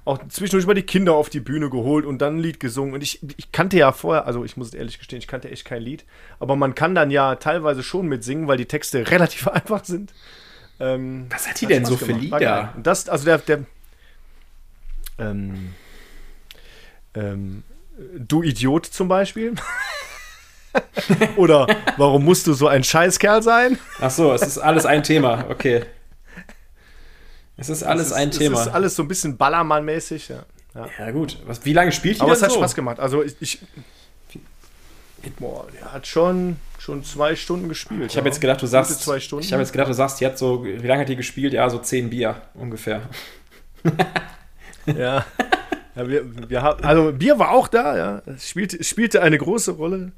auch 0.05 0.19
zwischendurch 0.29 0.65
mal 0.65 0.73
die 0.73 0.83
Kinder 0.83 1.15
auf 1.15 1.29
die 1.29 1.41
Bühne 1.41 1.69
geholt 1.69 2.05
und 2.05 2.19
dann 2.19 2.37
ein 2.37 2.39
Lied 2.39 2.61
gesungen. 2.61 2.93
Und 2.93 3.03
ich, 3.03 3.19
ich 3.35 3.51
kannte 3.51 3.77
ja 3.77 3.91
vorher, 3.91 4.25
also 4.25 4.45
ich 4.45 4.55
muss 4.55 4.73
ehrlich 4.73 4.99
gestehen, 4.99 5.19
ich 5.19 5.27
kannte 5.27 5.51
echt 5.51 5.65
kein 5.65 5.81
Lied. 5.81 6.05
Aber 6.39 6.55
man 6.55 6.75
kann 6.75 6.95
dann 6.95 7.11
ja 7.11 7.35
teilweise 7.35 7.83
schon 7.83 8.07
mitsingen, 8.07 8.47
weil 8.47 8.55
die 8.55 8.67
Texte 8.67 9.05
relativ 9.11 9.49
einfach 9.49 9.83
sind. 9.83 10.13
Ähm, 10.79 11.25
Was 11.29 11.49
hat 11.49 11.59
die 11.59 11.65
hat 11.65 11.71
denn 11.71 11.85
Spaß 11.85 11.89
so 11.89 11.97
für 11.97 12.13
gemacht. 12.13 12.39
Lieder? 12.39 12.73
Und 12.77 12.87
das, 12.87 13.09
also 13.09 13.25
der, 13.25 13.39
der 13.39 13.65
ähm, 15.19 15.73
ähm, 17.17 17.63
du 18.17 18.43
Idiot 18.43 18.85
zum 18.85 19.07
Beispiel. 19.07 19.55
Oder 21.37 21.67
warum 21.97 22.25
musst 22.25 22.45
du 22.47 22.53
so 22.53 22.67
ein 22.67 22.83
Scheißkerl 22.83 23.41
sein? 23.41 23.79
Ach 23.99 24.11
so, 24.11 24.33
es 24.33 24.43
ist 24.43 24.57
alles 24.57 24.85
ein 24.85 25.03
Thema, 25.03 25.45
okay. 25.49 25.85
Es 27.55 27.69
ist 27.69 27.83
alles 27.83 28.07
es 28.07 28.11
ist, 28.11 28.17
ein 28.17 28.31
Thema. 28.31 28.61
Es 28.61 28.67
ist 28.67 28.73
alles 28.73 28.95
so 28.95 29.03
ein 29.03 29.07
bisschen 29.07 29.37
Ballermann-mäßig, 29.37 30.29
ja. 30.29 30.45
ja. 30.75 30.87
Ja, 30.99 31.11
gut. 31.11 31.39
Was, 31.45 31.65
wie 31.65 31.73
lange 31.73 31.91
spielt 31.91 32.17
die 32.17 32.21
Aber 32.21 32.33
es 32.33 32.43
hat 32.43 32.51
so? 32.51 32.57
Spaß 32.57 32.75
gemacht. 32.75 32.99
Also 32.99 33.23
ich, 33.23 33.35
ich 33.41 33.59
Boah, 35.39 35.67
der 35.73 35.93
hat 35.93 36.07
schon, 36.07 36.57
schon 36.77 37.03
zwei 37.03 37.35
Stunden 37.35 37.67
gespielt. 37.67 38.11
Ich 38.11 38.17
habe 38.17 38.27
jetzt 38.27 38.39
gedacht, 38.39 38.61
du 38.61 38.67
sagst. 38.67 39.01
Zwei 39.01 39.19
Stunden. 39.19 39.43
Ich 39.43 39.51
habe 39.51 39.61
jetzt 39.61 39.71
gedacht, 39.71 39.89
du 39.89 39.93
sagst, 39.93 40.21
die 40.21 40.25
hat 40.25 40.37
so, 40.37 40.63
wie 40.63 40.77
lange 40.77 41.01
hat 41.01 41.09
die 41.09 41.15
gespielt? 41.15 41.53
Ja, 41.53 41.69
so 41.69 41.79
zehn 41.79 42.09
Bier 42.09 42.41
ungefähr. 42.53 43.01
ja. 44.85 45.25
Ja, 45.97 46.07
wir, 46.07 46.49
wir 46.49 46.61
haben, 46.61 46.83
also 46.83 47.11
Bier 47.11 47.39
war 47.39 47.51
auch 47.51 47.67
da, 47.67 47.97
ja. 47.97 48.21
Es 48.27 48.49
spielte, 48.49 48.83
spielte 48.83 49.23
eine 49.23 49.37
große 49.37 49.71
Rolle. 49.71 50.11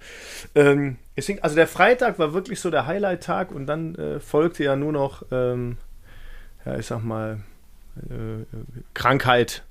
Ähm, 0.54 0.98
deswegen, 1.16 1.42
also 1.42 1.56
der 1.56 1.68
Freitag 1.68 2.20
war 2.20 2.34
wirklich 2.34 2.60
so 2.60 2.70
der 2.70 2.86
Highlight-Tag 2.86 3.52
und 3.52 3.66
dann 3.66 3.96
äh, 3.96 4.20
folgte 4.20 4.66
ja 4.66 4.76
nur 4.76 4.92
noch, 4.92 5.24
ähm, 5.32 5.78
ja, 6.66 6.78
ich 6.78 6.86
sag 6.86 7.02
mal, 7.02 7.40
äh, 8.10 8.44
Krankheit. 8.94 9.64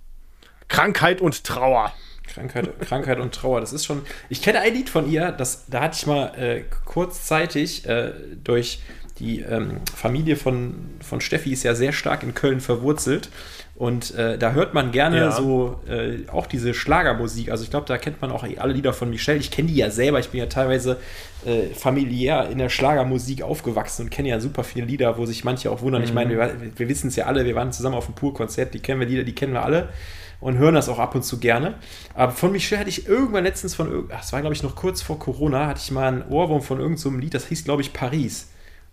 Krankheit 0.68 1.20
und 1.20 1.44
Trauer. 1.44 1.92
Krankheit, 2.26 2.80
Krankheit 2.80 3.18
und 3.20 3.34
Trauer, 3.34 3.60
das 3.60 3.74
ist 3.74 3.84
schon. 3.84 4.02
Ich 4.30 4.40
kenne 4.40 4.60
ein 4.60 4.72
Lied 4.72 4.88
von 4.88 5.10
ihr, 5.10 5.32
das, 5.32 5.66
da 5.66 5.82
hatte 5.82 5.96
ich 5.98 6.06
mal 6.06 6.34
äh, 6.38 6.64
kurzzeitig 6.86 7.86
äh, 7.86 8.12
durch 8.44 8.80
die 9.18 9.40
ähm, 9.40 9.80
Familie 9.94 10.36
von, 10.36 10.90
von 11.00 11.20
Steffi 11.20 11.52
ist 11.52 11.64
ja 11.64 11.74
sehr 11.74 11.92
stark 11.92 12.22
in 12.22 12.34
Köln 12.34 12.60
verwurzelt. 12.60 13.30
Und 13.78 14.12
äh, 14.16 14.36
da 14.36 14.54
hört 14.54 14.74
man 14.74 14.90
gerne 14.90 15.18
ja. 15.18 15.30
so 15.30 15.78
äh, 15.88 16.28
auch 16.32 16.48
diese 16.48 16.74
Schlagermusik. 16.74 17.52
Also 17.52 17.62
ich 17.62 17.70
glaube, 17.70 17.86
da 17.86 17.96
kennt 17.96 18.20
man 18.20 18.32
auch 18.32 18.44
alle 18.56 18.72
Lieder 18.72 18.92
von 18.92 19.08
Michelle. 19.08 19.38
Ich 19.38 19.52
kenne 19.52 19.68
die 19.68 19.76
ja 19.76 19.88
selber. 19.88 20.18
Ich 20.18 20.30
bin 20.30 20.40
ja 20.40 20.46
teilweise 20.46 20.96
äh, 21.46 21.66
familiär 21.74 22.48
in 22.50 22.58
der 22.58 22.70
Schlagermusik 22.70 23.42
aufgewachsen 23.42 24.02
und 24.02 24.10
kenne 24.10 24.30
ja 24.30 24.40
super 24.40 24.64
viele 24.64 24.84
Lieder, 24.84 25.16
wo 25.16 25.26
sich 25.26 25.44
manche 25.44 25.70
auch 25.70 25.80
wundern. 25.80 26.02
Mhm. 26.02 26.08
Ich 26.08 26.12
meine, 26.12 26.30
wir, 26.30 26.54
wir 26.74 26.88
wissen 26.88 27.06
es 27.06 27.14
ja 27.14 27.26
alle, 27.26 27.44
wir 27.44 27.54
waren 27.54 27.70
zusammen 27.70 27.94
auf 27.94 28.06
dem 28.06 28.16
Pur-Konzert, 28.16 28.74
die 28.74 28.80
kennen 28.80 28.98
wir 28.98 29.06
Lieder, 29.06 29.22
die 29.22 29.34
kennen 29.34 29.52
wir 29.52 29.62
alle 29.62 29.90
und 30.40 30.58
hören 30.58 30.74
das 30.74 30.88
auch 30.88 30.98
ab 30.98 31.14
und 31.14 31.22
zu 31.22 31.38
gerne. 31.38 31.74
Aber 32.14 32.32
von 32.32 32.50
Michelle 32.50 32.80
hatte 32.80 32.90
ich 32.90 33.06
irgendwann 33.06 33.44
letztens 33.44 33.76
von, 33.76 34.08
das 34.08 34.32
war 34.32 34.40
glaube 34.40 34.56
ich 34.56 34.64
noch 34.64 34.74
kurz 34.74 35.02
vor 35.02 35.20
Corona, 35.20 35.68
hatte 35.68 35.80
ich 35.84 35.92
mal 35.92 36.08
einen 36.08 36.24
Ohrwurm 36.28 36.62
von 36.62 36.78
irgendeinem 36.78 37.12
so 37.12 37.16
Lied, 37.16 37.34
das 37.34 37.46
hieß 37.46 37.62
glaube 37.62 37.82
ich 37.82 37.92
Paris 37.92 38.48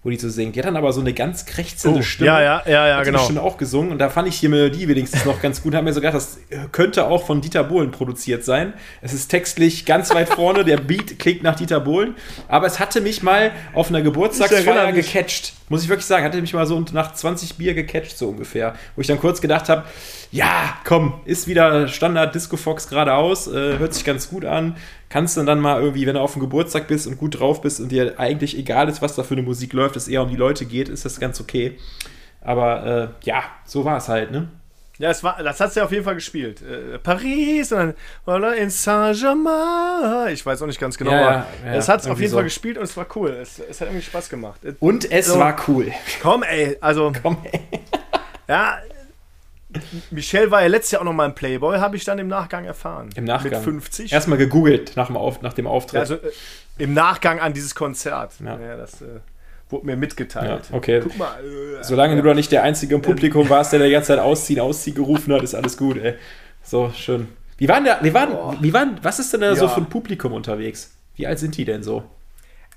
wo 0.06 0.12
die 0.12 0.18
so 0.18 0.30
singt. 0.30 0.56
Die 0.56 0.60
hat 0.60 0.68
dann 0.68 0.78
aber 0.78 0.94
so 0.94 1.02
eine 1.02 1.14
ganz 1.14 1.48
krächzende 1.48 2.00
oh, 2.00 2.04
Stimme. 2.04 2.28
Ja, 2.28 2.40
ja, 2.40 2.64
ja, 2.68 2.88
ja, 2.88 2.98
hat 2.98 3.06
genau. 3.06 3.24
Stimme 3.24 3.42
auch 3.42 3.58
gesungen 3.58 3.92
und 3.92 3.98
da 3.98 4.12
fand 4.12 4.28
ich 4.28 4.40
die 4.40 4.48
Melodie 4.48 4.88
wenigstens 4.88 5.26
noch 5.26 5.42
ganz 5.42 5.64
gut. 5.64 5.74
Haben 5.74 5.86
mir 5.86 5.94
so 5.94 6.00
gedacht, 6.00 6.16
das 6.16 6.38
könnte 6.72 7.08
auch 7.08 7.26
von 7.26 7.42
Dieter 7.42 7.64
Bohlen 7.64 7.90
produziert 7.90 8.46
sein. 8.46 8.74
Es 9.02 9.14
ist 9.14 9.30
textlich 9.30 9.84
ganz 9.84 10.14
weit 10.14 10.30
vorne, 10.30 10.64
der 10.64 10.78
Beat 10.78 11.18
klingt 11.18 11.42
nach 11.42 11.56
Dieter 11.56 11.80
Bohlen, 11.80 12.14
aber 12.48 12.68
es 12.68 12.80
hatte 12.80 13.02
mich 13.02 13.24
mal 13.24 13.52
auf 13.74 13.90
einer 13.90 14.04
Geburtstagsfeier 14.04 14.92
gecatcht. 14.92 15.54
Muss 15.68 15.84
ich 15.84 15.90
wirklich 15.90 16.06
sagen, 16.06 16.24
hatte 16.24 16.40
mich 16.40 16.54
mal 16.54 16.68
so 16.68 16.80
nach 16.94 17.14
20 17.14 17.56
Bier 17.56 17.74
gecatcht 17.74 18.18
so 18.18 18.30
ungefähr, 18.30 18.76
wo 18.96 19.02
ich 19.02 19.08
dann 19.08 19.20
kurz 19.20 19.42
gedacht 19.42 19.68
habe, 19.68 19.86
ja, 20.32 20.78
komm, 20.84 21.16
ist 21.26 21.48
wieder 21.48 21.88
Standard 21.88 22.36
Disco 22.36 22.56
Fox 22.56 22.88
geradeaus, 22.88 23.48
äh, 23.48 23.80
hört 23.80 23.94
sich 23.94 24.04
ganz 24.04 24.30
gut 24.30 24.46
an. 24.46 24.76
Kannst 25.10 25.38
du 25.38 25.44
dann 25.44 25.60
mal 25.60 25.82
irgendwie, 25.82 26.06
wenn 26.06 26.16
du 26.16 26.22
auf 26.22 26.34
dem 26.34 26.42
Geburtstag 26.42 26.88
bist 26.88 27.08
und 27.08 27.18
gut 27.18 27.40
drauf 27.40 27.62
bist 27.62 27.80
und 27.80 27.92
dir 27.92 28.20
eigentlich 28.20 28.58
egal 28.58 28.90
ist, 28.90 29.02
was 29.02 29.16
da 29.16 29.24
für 29.24 29.34
eine 29.34 29.44
Musik 29.44 29.74
läuft, 29.74 29.96
es 29.96 30.08
eher 30.08 30.22
um 30.22 30.30
die 30.30 30.36
Leute 30.36 30.66
geht, 30.66 30.90
ist 30.90 31.06
das 31.06 31.20
ganz 31.20 31.42
okay. 31.42 31.78
Aber 32.42 32.86
äh, 32.86 33.26
ja, 33.26 33.44
so 33.66 33.86
war 33.86 33.98
es 33.98 34.08
halt, 34.08 34.32
ne? 34.32 34.50
Ja, 34.98 35.10
es 35.10 35.24
war, 35.24 35.42
das 35.44 35.60
hat 35.60 35.74
sie 35.74 35.82
auf 35.82 35.92
jeden 35.92 36.06
Fall 36.06 36.16
gespielt. 36.16 36.62
Äh, 36.62 36.98
Paris 37.00 37.72
und 37.74 37.96
dann 38.26 38.54
in 38.54 38.70
Saint-Germain. 38.70 40.34
Ich 40.34 40.46
weiß 40.46 40.62
auch 40.62 40.68
nicht 40.68 40.80
ganz 40.80 40.98
genau, 40.98 41.12
ja, 41.12 41.28
aber 41.28 41.46
ja, 41.66 41.74
es 41.74 41.90
hat 41.90 42.02
es 42.02 42.08
auf 42.08 42.20
jeden 42.20 42.32
so. 42.32 42.38
Fall 42.38 42.46
gespielt 42.46 42.78
und 42.78 42.84
es 42.84 42.96
war 42.96 43.08
cool. 43.16 43.32
Es, 43.32 43.60
es 43.60 43.82
hat 43.82 43.90
irgendwie 43.90 44.06
Spaß 44.06 44.30
gemacht. 44.30 44.62
Und 44.80 45.12
es 45.12 45.28
so, 45.28 45.40
war 45.40 45.56
cool. 45.68 45.92
Komm, 46.22 46.44
ey, 46.44 46.78
also. 46.80 47.12
Komm, 47.22 47.38
ey. 47.52 47.62
ja, 48.48 48.78
Michelle 50.12 50.52
war 50.52 50.62
ja 50.62 50.68
letztes 50.68 50.92
Jahr 50.92 51.02
auch 51.02 51.06
noch 51.06 51.14
mal 51.14 51.26
im 51.26 51.36
Playboy, 51.36 51.80
habe 51.80 51.98
ich 51.98 52.06
dann 52.06 52.20
im 52.20 52.28
Nachgang 52.28 52.66
erfahren. 52.66 53.10
Im 53.16 53.26
Nachgang. 53.26 53.52
Mit 53.52 53.64
50. 53.64 54.14
Erstmal 54.14 54.38
gegoogelt 54.38 54.94
nach 54.96 55.08
dem, 55.08 55.18
Auf, 55.18 55.42
nach 55.42 55.54
dem 55.54 55.68
Auftritt. 55.68 56.00
Also 56.00 56.16
äh, 56.16 56.32
im 56.78 56.94
Nachgang 56.94 57.40
an 57.40 57.54
dieses 57.54 57.76
Konzert. 57.76 58.34
Ja. 58.44 58.60
Ja, 58.60 58.78
das 58.78 59.02
äh, 59.02 59.20
wurde 59.70 59.86
mir 59.86 59.96
mitgeteilt. 59.96 60.70
Ja, 60.70 60.76
okay. 60.78 61.00
Guck 61.04 61.18
mal. 61.18 61.36
Äh, 61.44 61.84
Solange 61.84 62.16
du 62.16 62.22
doch 62.22 62.36
nicht 62.36 62.52
der 62.52 62.64
Einzige 62.64 62.96
im 62.96 63.02
Publikum 63.02 63.50
warst, 63.50 63.74
der 63.74 63.80
die 63.84 63.92
ganze 63.92 64.08
Zeit 64.10 64.20
ausziehen, 64.20 64.60
ausziehen 64.60 64.96
gerufen 64.96 65.34
hat, 65.34 65.44
ist 65.44 65.56
alles 65.56 65.78
gut, 65.78 65.98
ey. 65.98 66.16
So, 66.64 66.92
schön. 66.96 67.28
Wie 67.58 67.68
waren 67.70 67.86
da, 67.86 68.00
wie 68.02 68.14
waren, 68.14 68.58
wie 68.62 68.74
waren, 68.74 69.00
was 69.02 69.20
ist 69.20 69.32
denn 69.34 69.42
da 69.42 69.56
so 69.56 69.66
Ja. 69.66 69.70
für 69.72 69.82
ein 69.82 69.88
Publikum 69.90 70.34
unterwegs? 70.34 70.96
Wie 71.16 71.26
alt 71.26 71.40
sind 71.40 71.56
die 71.58 71.66
denn 71.66 71.84
so? 71.84 72.04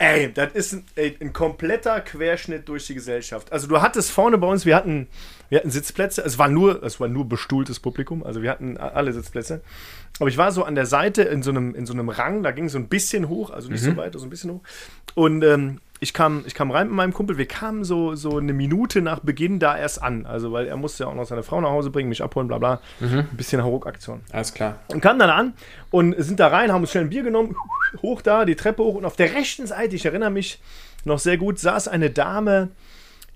Ey, 0.01 0.33
das 0.33 0.53
ist 0.53 0.73
ein, 0.75 0.85
ey, 0.95 1.17
ein 1.21 1.33
kompletter 1.33 2.01
Querschnitt 2.01 2.69
durch 2.69 2.87
die 2.87 2.95
Gesellschaft. 2.95 3.51
Also 3.51 3.67
du 3.67 3.83
hattest 3.83 4.13
vorne 4.13 4.39
bei 4.39 4.47
uns, 4.47 4.65
wir 4.65 4.77
hatten, 4.77 5.09
wir 5.49 5.59
hatten 5.59 5.71
Sitzplätze, 5.73 6.23
es 6.25 6.39
war 6.39 6.47
nur, 6.47 6.81
es 6.85 7.01
war 7.01 7.09
nur 7.09 7.29
bestuhltes 7.29 7.81
Publikum, 7.81 8.23
also 8.23 8.41
wir 8.41 8.51
hatten 8.51 8.77
alle 8.77 9.13
Sitzplätze. 9.13 9.61
Aber 10.21 10.29
ich 10.29 10.39
war 10.39 10.53
so 10.53 10.63
an 10.63 10.77
der 10.77 10.87
Seite 10.87 11.23
in 11.23 11.43
so 11.43 11.51
einem, 11.51 11.75
in 11.75 11.85
so 11.85 11.93
einem 11.95 12.09
Rang, 12.11 12.45
da 12.45 12.53
ging 12.53 12.67
es 12.67 12.73
so 12.73 12.79
ein 12.79 12.87
bisschen 12.89 13.29
hoch, 13.29 13.51
also 13.51 13.69
nicht 13.71 13.83
so 13.83 13.97
weit, 13.97 14.13
so 14.15 14.25
ein 14.25 14.31
bisschen 14.31 14.53
hoch. 14.53 14.61
Und 15.17 15.43
ähm, 15.43 15.81
ich 16.01 16.15
kam, 16.15 16.45
ich 16.47 16.55
kam 16.55 16.71
rein 16.71 16.89
mit 16.89 16.97
meinem 16.97 17.13
Kumpel, 17.13 17.39
wir 17.39 17.47
kamen 17.47 17.85
so, 17.85 18.15
so 18.15 18.39
eine 18.39 18.53
Minute 18.53 19.03
nach 19.03 19.21
Beginn 19.21 19.59
da 19.59 19.77
erst 19.77 20.03
an. 20.03 20.27
Also 20.27 20.53
weil 20.53 20.67
er 20.67 20.77
musste 20.77 21.05
ja 21.05 21.11
auch 21.11 21.15
noch 21.15 21.27
seine 21.27 21.43
Frau 21.43 21.61
nach 21.61 21.71
Hause 21.71 21.91
bringen, 21.91 22.09
mich 22.09 22.23
abholen, 22.23 22.49
bla 22.49 22.59
bla. 22.59 22.81
Ein 23.01 23.37
bisschen 23.37 23.63
Hauruck-Aktion. 23.63 24.21
Alles 24.33 24.55
klar. 24.55 24.79
Und 24.89 25.01
kamen 25.01 25.19
dann 25.19 25.31
an 25.31 25.55
und 25.91 26.15
sind 26.19 26.39
da 26.41 26.49
rein, 26.49 26.73
haben 26.73 26.83
uns 26.83 26.93
schnell 26.93 27.05
ein 27.05 27.11
Bier 27.11 27.23
genommen, 27.23 27.57
hoch 28.03 28.23
da, 28.23 28.45
die 28.45 28.57
Treppe 28.57 28.83
hoch 28.83 28.95
und 28.95 29.05
auf 29.05 29.17
der 29.17 29.35
rechten 29.35 29.67
Seite, 29.67 29.97
ich 29.97 30.05
erinnere 30.05 30.31
mich 30.31 30.61
noch 31.05 31.19
sehr 31.19 31.37
gut, 31.37 31.59
saß 31.59 31.89
eine 31.89 32.11
Dame, 32.11 32.69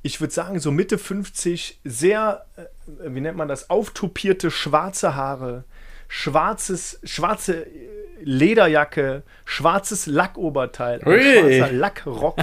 ich 0.02 0.20
würde 0.20 0.34
sagen 0.34 0.58
so 0.58 0.70
Mitte 0.70 0.98
50, 0.98 1.80
sehr, 1.84 2.44
äh, 2.56 2.64
wie 3.06 3.20
nennt 3.20 3.36
man 3.36 3.48
das, 3.48 3.70
auftupierte 3.70 4.50
schwarze 4.50 5.14
Haare, 5.14 5.64
schwarzes, 6.08 7.00
schwarze 7.04 7.66
äh, 7.66 7.88
Lederjacke, 8.24 9.22
schwarzes 9.44 10.06
Lackoberteil, 10.06 11.00
schwarzer 11.00 11.72
Lackrock, 11.72 12.36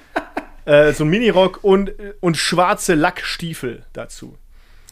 äh, 0.64 0.92
so 0.92 1.04
ein 1.04 1.10
Minirock 1.10 1.62
und, 1.62 1.92
und 2.20 2.36
schwarze 2.36 2.94
Lackstiefel 2.94 3.84
dazu. 3.92 4.36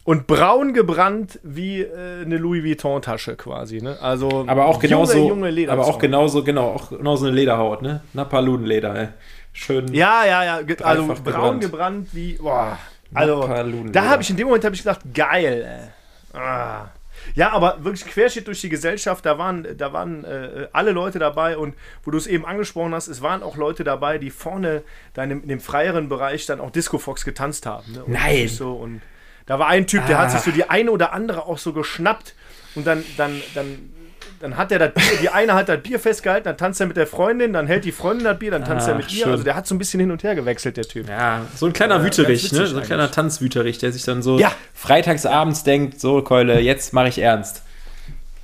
Und 0.04 0.26
braun 0.26 0.74
gebrannt 0.74 1.40
wie 1.42 1.80
äh, 1.80 2.22
eine 2.22 2.36
Louis 2.36 2.62
Vuitton-Tasche 2.62 3.36
quasi. 3.36 3.80
Ne? 3.80 3.96
Also 4.02 4.44
Aber 4.46 4.66
auch 4.66 4.78
genauso, 4.78 5.16
junge, 5.16 5.48
junge 5.48 5.72
aber 5.72 5.86
auch 5.86 5.98
genauso, 5.98 6.44
genau, 6.44 6.72
auch 6.72 6.90
genauso 6.90 7.26
eine 7.26 7.34
Lederhaut, 7.34 7.80
ne? 7.80 8.02
Napaludenleder, 8.12 8.94
ey. 8.94 9.08
Schön. 9.54 9.94
Ja, 9.94 10.26
ja, 10.26 10.44
ja. 10.44 10.60
Also 10.82 11.06
braun 11.06 11.14
gebrannt. 11.24 11.60
gebrannt 11.60 12.08
wie. 12.12 12.34
Boah. 12.34 12.78
Also, 13.14 13.48
da 13.92 14.06
habe 14.06 14.22
ich 14.22 14.30
in 14.30 14.36
dem 14.36 14.48
Moment 14.48 14.64
hab 14.64 14.72
ich 14.74 14.80
gedacht, 14.80 15.00
geil. 15.14 15.90
Ey. 16.34 16.38
Ah. 16.38 16.88
Ja, 17.34 17.50
aber 17.52 17.84
wirklich 17.84 18.04
Querschnitt 18.06 18.46
durch 18.46 18.60
die 18.60 18.68
Gesellschaft, 18.68 19.24
da 19.26 19.38
waren, 19.38 19.66
da 19.76 19.92
waren 19.92 20.24
äh, 20.24 20.68
alle 20.72 20.92
Leute 20.92 21.18
dabei 21.18 21.56
und 21.56 21.74
wo 22.04 22.10
du 22.10 22.18
es 22.18 22.26
eben 22.26 22.44
angesprochen 22.46 22.94
hast, 22.94 23.08
es 23.08 23.22
waren 23.22 23.42
auch 23.42 23.56
Leute 23.56 23.82
dabei, 23.84 24.18
die 24.18 24.30
vorne 24.30 24.82
dann 25.14 25.30
in, 25.30 25.42
in 25.42 25.48
dem 25.48 25.60
freieren 25.60 26.08
Bereich 26.08 26.46
dann 26.46 26.60
auch 26.60 26.70
Disco 26.70 26.98
Fox 26.98 27.24
getanzt 27.24 27.66
haben. 27.66 27.92
Ne? 27.92 28.04
Nein. 28.06 28.48
So, 28.48 28.72
und 28.74 29.00
da 29.46 29.58
war 29.58 29.68
ein 29.68 29.86
Typ, 29.86 30.06
der 30.06 30.18
hat 30.18 30.26
Ah. 30.26 30.30
sich 30.30 30.40
so 30.42 30.50
die 30.50 30.68
eine 30.70 30.90
oder 30.90 31.12
andere 31.12 31.46
auch 31.46 31.58
so 31.58 31.72
geschnappt 31.72 32.34
und 32.74 32.86
dann, 32.86 33.04
dann, 33.16 33.40
dann, 33.54 33.90
dann 34.44 34.58
hat 34.58 34.70
er 34.70 34.78
das 34.78 34.92
Bier, 34.92 35.18
die 35.22 35.28
eine 35.30 35.54
hat 35.54 35.70
das 35.70 35.82
Bier 35.82 35.98
festgehalten, 35.98 36.44
dann 36.44 36.58
tanzt 36.58 36.78
er 36.78 36.86
mit 36.86 36.98
der 36.98 37.06
Freundin, 37.06 37.54
dann 37.54 37.66
hält 37.66 37.84
die 37.86 37.92
Freundin 37.92 38.24
das 38.24 38.38
Bier, 38.38 38.50
dann 38.50 38.62
tanzt 38.64 38.86
er 38.86 38.94
Ah, 38.94 38.98
mit 38.98 39.10
ihr. 39.12 39.26
Also 39.26 39.42
der 39.42 39.54
hat 39.56 39.66
so 39.66 39.74
ein 39.74 39.78
bisschen 39.78 40.00
hin 40.00 40.10
und 40.10 40.22
her 40.22 40.34
gewechselt, 40.34 40.76
der 40.76 40.84
Typ. 40.84 41.08
Ja, 41.08 41.46
so 41.56 41.64
ein 41.64 41.72
kleiner 41.72 41.96
Äh, 42.00 42.04
Wüterich, 42.04 42.52
ne? 42.52 42.66
So 42.66 42.76
ein 42.76 42.82
kleiner. 42.84 43.10
Tanzwüterich, 43.10 43.78
der 43.78 43.90
sich 43.92 44.04
dann 44.04 44.22
so 44.22 44.38
Ja. 44.38 44.52
freitagsabends 44.74 45.64
denkt, 45.64 45.98
so 45.98 46.20
Keule, 46.22 46.60
jetzt 46.60 46.92
mache 46.92 47.08
ich 47.08 47.18
ernst. 47.18 47.62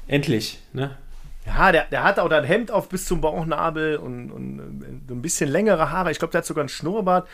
Endlich, 0.08 0.58
ne? 0.72 0.96
Ja, 1.46 1.70
der, 1.72 1.84
der 1.90 2.02
hatte 2.02 2.22
auch 2.22 2.28
das 2.28 2.46
Hemd 2.48 2.70
auf 2.70 2.88
bis 2.88 3.04
zum 3.04 3.20
Bauchnabel 3.20 3.96
und, 3.96 4.30
und 4.30 4.58
äh, 4.58 5.08
so 5.08 5.14
ein 5.14 5.22
bisschen 5.22 5.50
längere 5.50 5.90
Haare. 5.90 6.10
Ich 6.10 6.18
glaube, 6.18 6.32
der 6.32 6.38
hat 6.38 6.46
sogar 6.46 6.62
einen 6.62 6.68
Schnurrbart. 6.68 7.28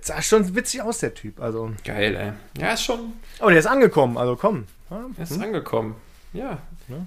Sah 0.00 0.20
schon 0.22 0.54
witzig 0.54 0.82
aus, 0.82 0.98
der 0.98 1.14
Typ. 1.14 1.40
Also, 1.40 1.70
Geil, 1.84 2.14
ey. 2.16 2.62
Ja, 2.62 2.72
ist 2.72 2.82
schon, 2.82 3.12
aber 3.40 3.50
der 3.50 3.60
ist 3.60 3.66
angekommen, 3.66 4.16
also 4.18 4.36
komm. 4.36 4.64
Ja, 4.90 5.04
er 5.16 5.22
ist 5.22 5.40
angekommen. 5.40 5.96
Ja. 6.36 6.58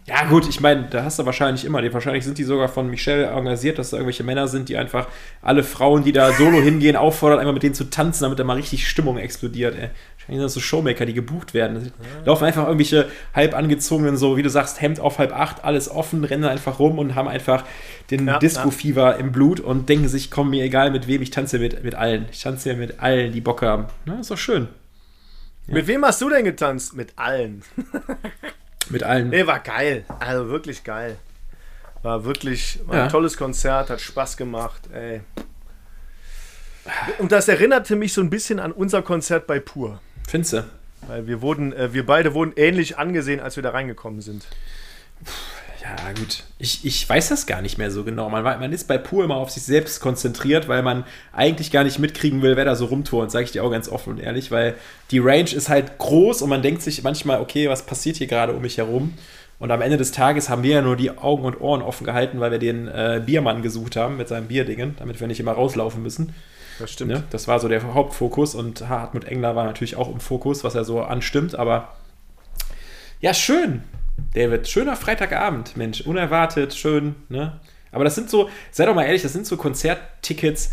Ja, 0.06 0.26
gut, 0.26 0.50
ich 0.50 0.60
meine, 0.60 0.88
da 0.90 1.06
hast 1.06 1.20
du 1.20 1.26
wahrscheinlich 1.26 1.64
immer, 1.64 1.82
die, 1.82 1.94
wahrscheinlich 1.94 2.26
sind 2.26 2.38
die 2.38 2.44
sogar 2.44 2.68
von 2.68 2.90
Michelle 2.90 3.32
organisiert, 3.32 3.80
dass 3.80 3.92
da 3.92 3.98
irgendwelche 3.98 4.26
Männer 4.26 4.50
sind, 4.50 4.68
die 4.68 4.76
einfach 4.76 5.08
alle 5.42 5.64
Frauen, 5.64 6.04
die 6.04 6.12
da 6.12 6.34
solo 6.34 6.62
hingehen, 6.62 6.98
auffordern, 6.98 7.40
einmal 7.40 7.54
mit 7.54 7.64
denen 7.64 7.76
zu 7.76 7.90
tanzen, 7.90 8.24
damit 8.24 8.40
da 8.40 8.44
mal 8.44 8.58
richtig 8.58 8.90
Stimmung 8.90 9.18
explodiert, 9.18 9.76
ey. 9.76 9.90
Wahrscheinlich 10.18 10.38
sind 10.38 10.42
das 10.42 10.54
so 10.54 10.60
Showmaker, 10.60 11.06
die 11.06 11.14
gebucht 11.14 11.54
werden. 11.54 11.94
Da 12.24 12.26
laufen 12.26 12.44
einfach 12.44 12.64
irgendwelche 12.64 13.08
halb 13.34 13.56
angezogenen, 13.56 14.18
so 14.18 14.36
wie 14.36 14.44
du 14.44 14.50
sagst, 14.50 14.82
Hemd 14.82 15.00
auf 15.00 15.18
halb 15.18 15.34
acht, 15.34 15.64
alles 15.64 15.90
offen, 15.90 16.26
rennen 16.26 16.44
einfach 16.44 16.80
rum 16.80 17.00
und 17.00 17.16
haben 17.16 17.30
einfach 17.30 17.64
den 18.12 18.28
Ja, 18.28 18.38
Disco-Fieber 18.38 19.16
im 19.16 19.32
Blut 19.32 19.62
und 19.62 19.88
denken 19.88 20.10
sich, 20.10 20.30
komm, 20.30 20.50
mir 20.50 20.64
egal 20.64 20.92
mit 20.92 21.08
wem, 21.08 21.22
ich 21.22 21.32
tanze 21.32 21.58
mit, 21.58 21.84
mit 21.86 21.96
allen. 21.96 22.26
Ich 22.34 22.42
tanze 22.42 22.70
ja 22.72 22.76
mit 22.76 23.00
allen, 23.00 23.32
die 23.32 23.42
Bock 23.42 23.62
haben. 23.62 23.86
Na, 24.06 24.20
ist 24.20 24.30
doch 24.30 24.38
schön. 24.38 24.68
Mit 25.68 25.88
wem 25.88 26.04
hast 26.04 26.20
du 26.22 26.30
denn 26.30 26.44
getanzt? 26.44 26.96
Mit 26.96 27.14
allen. 27.16 27.62
Mit 28.90 29.04
allen. 29.04 29.30
Nee, 29.30 29.46
war 29.48 29.60
geil. 29.60 30.04
Also 30.20 30.50
wirklich 30.50 30.84
geil. 30.84 31.18
War 32.02 32.24
wirklich 32.26 32.80
war 32.86 32.96
Ja. 32.98 33.04
ein 33.04 33.10
tolles 33.10 33.38
Konzert, 33.38 33.90
hat 33.90 34.02
Spaß 34.02 34.38
gemacht, 34.38 34.82
ey. 34.94 35.22
Und 37.20 37.32
das 37.32 37.48
erinnerte 37.48 37.96
mich 37.96 38.14
so 38.14 38.22
ein 38.22 38.30
bisschen 38.30 38.60
an 38.60 38.72
unser 38.72 39.02
Konzert 39.02 39.46
bei 39.48 39.60
Pur. 39.60 40.02
Findest 40.28 40.54
du? 40.54 40.66
Weil 41.08 41.28
wir 41.28 41.42
wurden, 41.42 41.72
äh, 41.74 41.94
wir 41.94 42.06
beide 42.06 42.34
wurden 42.34 42.54
ähnlich 42.56 42.98
angesehen, 42.98 43.40
als 43.40 43.56
wir 43.58 43.64
da 43.64 43.72
reingekommen 43.72 44.22
sind. 44.22 44.48
Ja, 45.98 46.12
gut. 46.14 46.44
Ich, 46.60 46.86
ich 46.86 47.08
weiß 47.08 47.30
das 47.30 47.48
gar 47.48 47.62
nicht 47.62 47.78
mehr 47.78 47.90
so 47.90 48.04
genau. 48.04 48.30
Man, 48.30 48.44
man 48.44 48.72
ist 48.72 48.88
bei 48.88 48.98
Pur 48.98 49.24
immer 49.24 49.38
auf 49.38 49.50
sich 49.50 49.64
selbst 49.64 50.02
konzentriert, 50.02 50.68
weil 50.68 50.84
man 50.84 51.04
eigentlich 51.34 51.72
gar 51.72 51.84
nicht 51.84 52.00
mitkriegen 52.00 52.42
will, 52.42 52.56
wer 52.58 52.66
da 52.66 52.76
so 52.76 52.86
rumturnt, 52.86 53.32
sage 53.32 53.46
ich 53.46 53.52
dir 53.52 53.64
auch 53.64 53.72
ganz 53.72 53.90
offen 53.90 54.14
und 54.14 54.20
ehrlich, 54.20 54.52
weil 54.52 54.76
die 55.12 55.20
Range 55.20 55.50
ist 55.50 55.70
halt 55.70 55.98
groß 55.98 56.42
und 56.42 56.50
man 56.50 56.62
denkt 56.62 56.82
sich 56.82 57.02
manchmal, 57.04 57.42
okay, 57.42 57.70
was 57.70 57.86
passiert 57.86 58.18
hier 58.18 58.28
gerade 58.28 58.54
um 58.54 58.62
mich 58.62 58.78
herum? 58.78 59.14
Und 59.58 59.72
am 59.72 59.82
Ende 59.82 59.98
des 59.98 60.12
Tages 60.12 60.48
haben 60.50 60.64
wir 60.64 60.76
ja 60.76 60.82
nur 60.82 60.96
die 60.96 61.18
Augen 61.18 61.44
und 61.44 61.60
Ohren 61.60 61.82
offen 61.82 62.06
gehalten, 62.06 62.40
weil 62.40 62.52
wir 62.52 62.60
den 62.60 62.88
äh, 62.88 63.22
Biermann 63.26 63.62
gesucht 63.62 63.96
haben 63.96 64.16
mit 64.16 64.28
seinem 64.28 64.48
Bierdingen, 64.48 64.96
damit 65.00 65.20
wir 65.20 65.28
nicht 65.28 65.40
immer 65.40 65.52
rauslaufen 65.52 66.02
müssen. 66.02 66.34
Das 66.78 66.92
stimmt. 66.92 67.12
Ne? 67.12 67.24
Das 67.30 67.48
war 67.50 67.60
so 67.60 67.68
der 67.68 67.94
Hauptfokus 67.94 68.56
und 68.56 68.88
Hartmut 68.88 69.26
Engler 69.26 69.56
war 69.56 69.66
natürlich 69.66 69.98
auch 69.98 70.10
im 70.10 70.22
Fokus, 70.22 70.64
was 70.64 70.76
er 70.76 70.86
so 70.86 71.02
anstimmt, 71.02 71.56
aber 71.56 71.90
ja, 73.20 73.34
schön, 73.34 73.84
David. 74.34 74.68
Schöner 74.68 74.96
Freitagabend, 74.96 75.78
Mensch. 75.78 76.02
Unerwartet, 76.02 76.74
schön, 76.74 77.16
ne? 77.30 77.60
Aber 77.92 78.04
das 78.04 78.16
sind 78.16 78.30
so, 78.30 78.50
sei 78.72 78.86
doch 78.86 78.96
mal 78.96 79.06
ehrlich, 79.06 79.24
das 79.24 79.34
sind 79.34 79.46
so 79.48 79.58
Konzerttickets, 79.58 80.72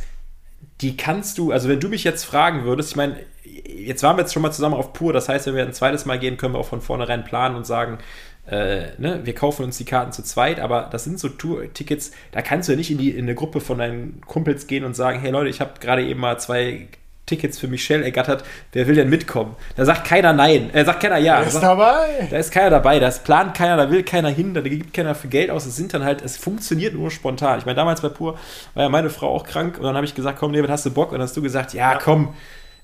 die 0.80 0.96
kannst 0.96 1.38
du, 1.38 1.52
also 1.52 1.68
wenn 1.68 1.80
du 1.80 1.88
mich 1.88 2.04
jetzt 2.04 2.24
fragen 2.24 2.64
würdest, 2.64 2.90
ich 2.90 2.96
meine, 2.96 3.16
jetzt 3.44 4.02
waren 4.02 4.16
wir 4.16 4.22
jetzt 4.22 4.35
schon 4.35 4.42
mal 4.42 4.52
zusammen 4.52 4.74
auf 4.74 4.92
Pur, 4.92 5.12
das 5.12 5.28
heißt, 5.28 5.46
wenn 5.46 5.54
wir 5.54 5.64
ein 5.64 5.72
zweites 5.72 6.04
Mal 6.04 6.18
gehen, 6.18 6.37
können 6.37 6.54
wir 6.54 6.59
auch 6.59 6.68
von 6.68 6.82
vornherein 6.82 7.24
planen 7.24 7.56
und 7.56 7.66
sagen, 7.66 7.98
äh, 8.46 8.88
ne, 8.98 9.20
wir 9.24 9.35
kaufen 9.35 9.64
uns 9.64 9.78
die 9.78 9.85
Karten 9.85 10.12
zu 10.12 10.22
zweit, 10.22 10.61
aber 10.61 10.88
das 10.92 11.04
sind 11.04 11.18
so 11.18 11.28
Tour-Tickets, 11.28 12.12
da 12.32 12.42
kannst 12.42 12.68
du 12.68 12.72
ja 12.72 12.76
nicht 12.76 12.90
in, 12.90 12.98
die, 12.98 13.11
in 13.11 13.24
eine 13.24 13.35
Gruppe 13.35 13.61
von 13.61 13.78
deinen 13.78 14.20
Kumpels 14.26 14.66
gehen 14.66 14.85
und 14.85 14.94
sagen, 14.94 15.18
hey 15.20 15.30
Leute, 15.30 15.48
ich 15.48 15.61
habe 15.61 15.80
gerade 15.80 16.06
eben 16.06 16.20
mal 16.20 16.38
zwei 16.38 16.88
Tickets 17.27 17.59
für 17.59 17.67
Michelle 17.69 18.05
ergattert, 18.05 18.45
wer 18.73 18.87
will 18.87 18.95
denn 18.95 19.09
mitkommen? 19.11 19.57
Da 19.75 19.85
sagt 19.85 20.05
keiner 20.07 20.33
nein, 20.33 20.71
er 20.73 20.85
sagt 20.85 21.01
keiner 21.03 21.19
ja. 21.19 21.41
Ist 21.41 21.53
Sagt, 21.55 21.65
dabei. 21.65 22.29
da 22.31 22.37
ist 22.39 22.53
keiner 22.53 22.71
dabei, 22.71 22.99
da 23.01 23.09
ist 23.09 23.25
plant 23.25 23.55
keiner, 23.55 23.77
da 23.77 23.91
will 23.91 24.05
keiner 24.05 24.29
hin, 24.31 24.55
da 24.55 24.61
gibt 24.61 24.95
keiner 24.95 25.15
für 25.17 25.29
Geld 25.29 25.51
aus. 25.51 25.67
Es 25.67 25.77
sind 25.77 25.93
dann 25.93 26.05
halt, 26.05 26.23
es 26.23 26.37
funktioniert 26.37 26.95
nur 26.95 27.11
spontan. 27.11 27.59
Ich 27.59 27.67
meine, 27.67 27.77
damals 27.77 28.01
bei 28.01 28.09
Pur 28.09 28.39
war 28.75 28.83
ja 28.85 28.89
meine 28.89 29.11
Frau 29.11 29.35
auch 29.35 29.45
krank 29.45 29.77
und 29.77 29.85
dann 29.85 29.97
habe 29.97 30.07
ich 30.07 30.15
gesagt, 30.15 30.39
komm, 30.39 30.53
David, 30.53 30.71
hast 30.71 30.87
du 30.87 30.91
Bock? 30.93 31.09
Und 31.09 31.15
dann 31.19 31.23
hast 31.23 31.37
du 31.37 31.43
gesagt, 31.43 31.75
ja, 31.75 31.93
Ja. 31.93 31.99
komm, 31.99 32.33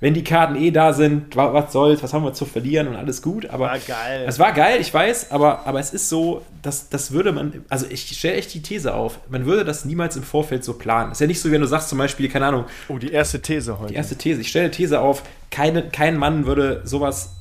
wenn 0.02 0.14
die 0.14 0.24
Karten 0.24 0.56
eh 0.56 0.72
da 0.72 0.92
sind, 0.92 1.36
wa- 1.36 1.54
was 1.54 1.72
soll's, 1.72 2.02
was 2.02 2.12
haben 2.12 2.24
wir 2.24 2.32
zu 2.32 2.44
verlieren 2.44 2.88
und 2.88 2.96
alles 2.96 3.22
gut. 3.22 3.48
Aber 3.48 3.66
War 3.66 3.78
geil. 3.78 4.24
es 4.26 4.38
war 4.40 4.52
geil, 4.52 4.78
ich 4.80 4.92
weiß, 4.92 5.30
aber, 5.30 5.64
aber 5.64 5.78
es 5.78 5.92
ist 5.94 6.08
so, 6.08 6.42
dass 6.60 6.88
das 6.88 7.12
würde 7.12 7.30
man, 7.30 7.64
also 7.68 7.86
ich 7.88 8.08
stelle 8.18 8.34
echt 8.34 8.52
die 8.52 8.62
These 8.62 8.92
auf, 8.94 9.20
man 9.30 9.46
würde 9.46 9.64
das 9.64 9.84
niemals 9.84 10.16
im 10.16 10.24
Vorfeld 10.24 10.64
so 10.64 10.74
planen. 10.74 11.12
ist 11.12 11.20
ja 11.20 11.26
nicht 11.28 11.40
so, 11.40 11.50
wenn 11.52 11.60
du 11.60 11.68
sagst 11.68 11.88
zum 11.88 11.98
Beispiel, 11.98 12.28
keine 12.28 12.46
Ahnung, 12.46 12.64
Oh, 12.88 12.98
die 12.98 13.12
erste 13.12 13.40
These 13.40 13.78
heute. 13.78 13.92
die 13.92 13.94
erste 13.96 14.16
These. 14.16 14.40
Ich 14.40 14.48
stelle 14.48 14.72
These 14.72 15.00
auf, 15.00 15.22
keine, 15.52 15.84
kein 15.88 16.16
Mann 16.18 16.46
würde 16.46 16.82
sowas 16.84 17.36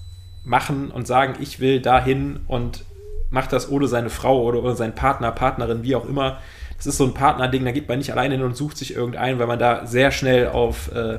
machen 0.45 0.91
und 0.91 1.07
sagen, 1.07 1.33
ich 1.41 1.59
will 1.59 1.81
dahin 1.81 2.41
und 2.47 2.85
macht 3.31 3.53
das 3.53 3.71
ohne 3.71 3.87
seine 3.87 4.09
Frau 4.11 4.43
oder 4.43 4.63
ohne 4.63 4.75
seinen 4.75 4.93
Partner, 4.93 5.31
Partnerin, 5.31 5.81
wie 5.83 5.95
auch 5.95 6.05
immer. 6.07 6.37
Das 6.77 6.85
ist 6.85 6.97
so 6.97 7.05
ein 7.05 7.13
Partnerding, 7.15 7.65
da 7.65 7.71
geht 7.71 7.87
man 7.89 7.97
nicht 7.97 8.11
alleine 8.11 8.35
hin 8.35 8.43
und 8.43 8.55
sucht 8.55 8.77
sich 8.77 8.95
irgendeinen, 8.95 9.39
weil 9.39 9.47
man 9.47 9.57
da 9.59 9.85
sehr 9.87 10.11
schnell 10.11 10.49
auf 10.49 10.91
äh, 10.93 11.17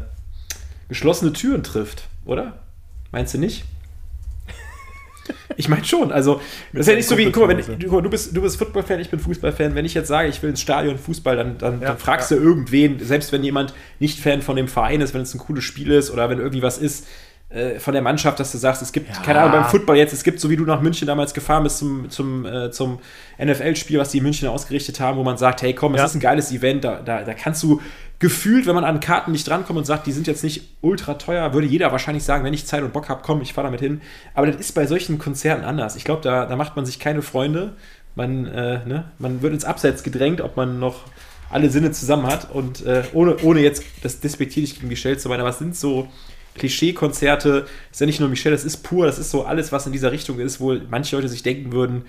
geschlossene 0.92 1.32
Türen 1.32 1.62
trifft, 1.62 2.08
oder? 2.26 2.58
Meinst 3.12 3.32
du 3.32 3.38
nicht? 3.38 3.64
Ich 5.56 5.68
meine 5.68 5.84
schon, 5.84 6.12
also 6.12 6.40
das 6.72 6.80
ist 6.80 6.88
ja 6.88 6.94
nicht 6.96 7.08
so 7.08 7.16
wie, 7.16 7.30
guck 7.30 7.44
mal, 7.44 7.48
wenn 7.48 7.58
ich, 7.60 7.66
du, 7.66 8.00
du 8.00 8.10
bist, 8.10 8.36
du 8.36 8.42
bist 8.42 8.56
Football-Fan, 8.56 9.00
ich 9.00 9.08
bin 9.08 9.20
Fußball-Fan, 9.20 9.74
wenn 9.74 9.84
ich 9.84 9.94
jetzt 9.94 10.08
sage, 10.08 10.28
ich 10.28 10.42
will 10.42 10.50
ins 10.50 10.60
Stadion 10.60 10.98
Fußball, 10.98 11.36
dann, 11.36 11.58
dann, 11.58 11.80
Ja, 11.80 11.88
dann 11.88 11.98
fragst 11.98 12.30
ja. 12.30 12.36
du 12.36 12.42
irgendwen, 12.42 12.98
selbst 12.98 13.32
wenn 13.32 13.44
jemand 13.44 13.72
nicht 14.00 14.18
Fan 14.18 14.42
von 14.42 14.56
dem 14.56 14.68
Verein 14.68 15.00
ist, 15.00 15.14
wenn 15.14 15.22
es 15.22 15.32
ein 15.32 15.38
cooles 15.38 15.64
Spiel 15.64 15.92
ist 15.92 16.10
oder 16.10 16.28
wenn 16.28 16.38
irgendwie 16.38 16.62
was 16.62 16.76
ist, 16.78 17.06
äh, 17.52 17.78
von 17.78 17.92
der 17.92 18.02
Mannschaft, 18.02 18.40
dass 18.40 18.52
du 18.52 18.58
sagst, 18.58 18.82
es 18.82 18.92
gibt, 18.92 19.08
ja. 19.08 19.22
keine 19.22 19.40
Ahnung, 19.40 19.52
beim 19.52 19.64
Football 19.64 19.96
jetzt, 19.96 20.12
es 20.12 20.24
gibt, 20.24 20.40
so 20.40 20.48
wie 20.48 20.56
du 20.56 20.64
nach 20.64 20.80
München 20.80 21.06
damals 21.06 21.34
gefahren 21.34 21.62
bist 21.64 21.78
zum, 21.78 22.08
zum, 22.10 22.46
äh, 22.46 22.70
zum 22.70 22.98
NFL-Spiel, 23.42 23.98
was 23.98 24.10
die 24.10 24.18
in 24.18 24.24
München 24.24 24.48
ausgerichtet 24.48 25.00
haben, 25.00 25.18
wo 25.18 25.22
man 25.22 25.36
sagt, 25.36 25.62
hey 25.62 25.74
komm, 25.74 25.94
es 25.94 25.98
ja. 25.98 26.04
ist 26.06 26.14
ein 26.14 26.20
geiles 26.20 26.50
Event, 26.52 26.84
da, 26.84 27.00
da, 27.04 27.22
da 27.22 27.34
kannst 27.34 27.62
du 27.62 27.80
gefühlt, 28.18 28.66
wenn 28.66 28.74
man 28.74 28.84
an 28.84 29.00
Karten 29.00 29.32
nicht 29.32 29.48
drankommt 29.48 29.78
und 29.78 29.84
sagt, 29.84 30.06
die 30.06 30.12
sind 30.12 30.26
jetzt 30.28 30.44
nicht 30.44 30.76
ultra 30.80 31.14
teuer, 31.14 31.52
würde 31.52 31.66
jeder 31.66 31.90
wahrscheinlich 31.90 32.22
sagen, 32.22 32.44
wenn 32.44 32.54
ich 32.54 32.66
Zeit 32.66 32.82
und 32.82 32.92
Bock 32.92 33.08
habe, 33.08 33.20
komm, 33.24 33.42
ich 33.42 33.52
fahre 33.52 33.66
damit 33.66 33.80
hin. 33.80 34.00
Aber 34.34 34.46
das 34.46 34.56
ist 34.56 34.72
bei 34.76 34.86
solchen 34.86 35.18
Konzerten 35.18 35.64
anders. 35.64 35.96
Ich 35.96 36.04
glaube, 36.04 36.22
da, 36.22 36.46
da 36.46 36.56
macht 36.56 36.76
man 36.76 36.86
sich 36.86 37.00
keine 37.00 37.20
Freunde. 37.20 37.72
Man, 38.14 38.46
äh, 38.46 38.86
ne? 38.86 39.10
man 39.18 39.42
wird 39.42 39.52
ins 39.52 39.64
Abseits 39.64 40.04
gedrängt, 40.04 40.40
ob 40.40 40.56
man 40.56 40.78
noch 40.78 41.00
alle 41.50 41.68
Sinne 41.68 41.90
zusammen 41.90 42.26
hat. 42.28 42.50
Und 42.50 42.86
äh, 42.86 43.02
ohne, 43.12 43.38
ohne 43.42 43.60
jetzt 43.60 43.82
das 44.02 44.20
despektierlich 44.20 44.76
gegen 44.76 44.86
Michelle 44.88 45.18
zu 45.18 45.28
meinen, 45.28 45.40
aber 45.40 45.50
es 45.50 45.58
sind 45.58 45.76
so 45.76 46.08
Klischee-Konzerte. 46.54 47.66
ist 47.90 48.00
ja 48.00 48.06
nicht 48.06 48.20
nur 48.20 48.28
Michelle, 48.28 48.54
das 48.54 48.64
ist 48.64 48.78
pur, 48.78 49.06
das 49.06 49.18
ist 49.18 49.30
so 49.30 49.44
alles, 49.44 49.72
was 49.72 49.86
in 49.86 49.92
dieser 49.92 50.12
Richtung 50.12 50.38
ist, 50.38 50.60
wo 50.60 50.76
manche 50.90 51.16
Leute 51.16 51.28
sich 51.28 51.42
denken 51.42 51.72
würden, 51.72 52.04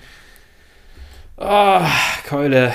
oh, 1.37 1.81
Keule, 2.27 2.73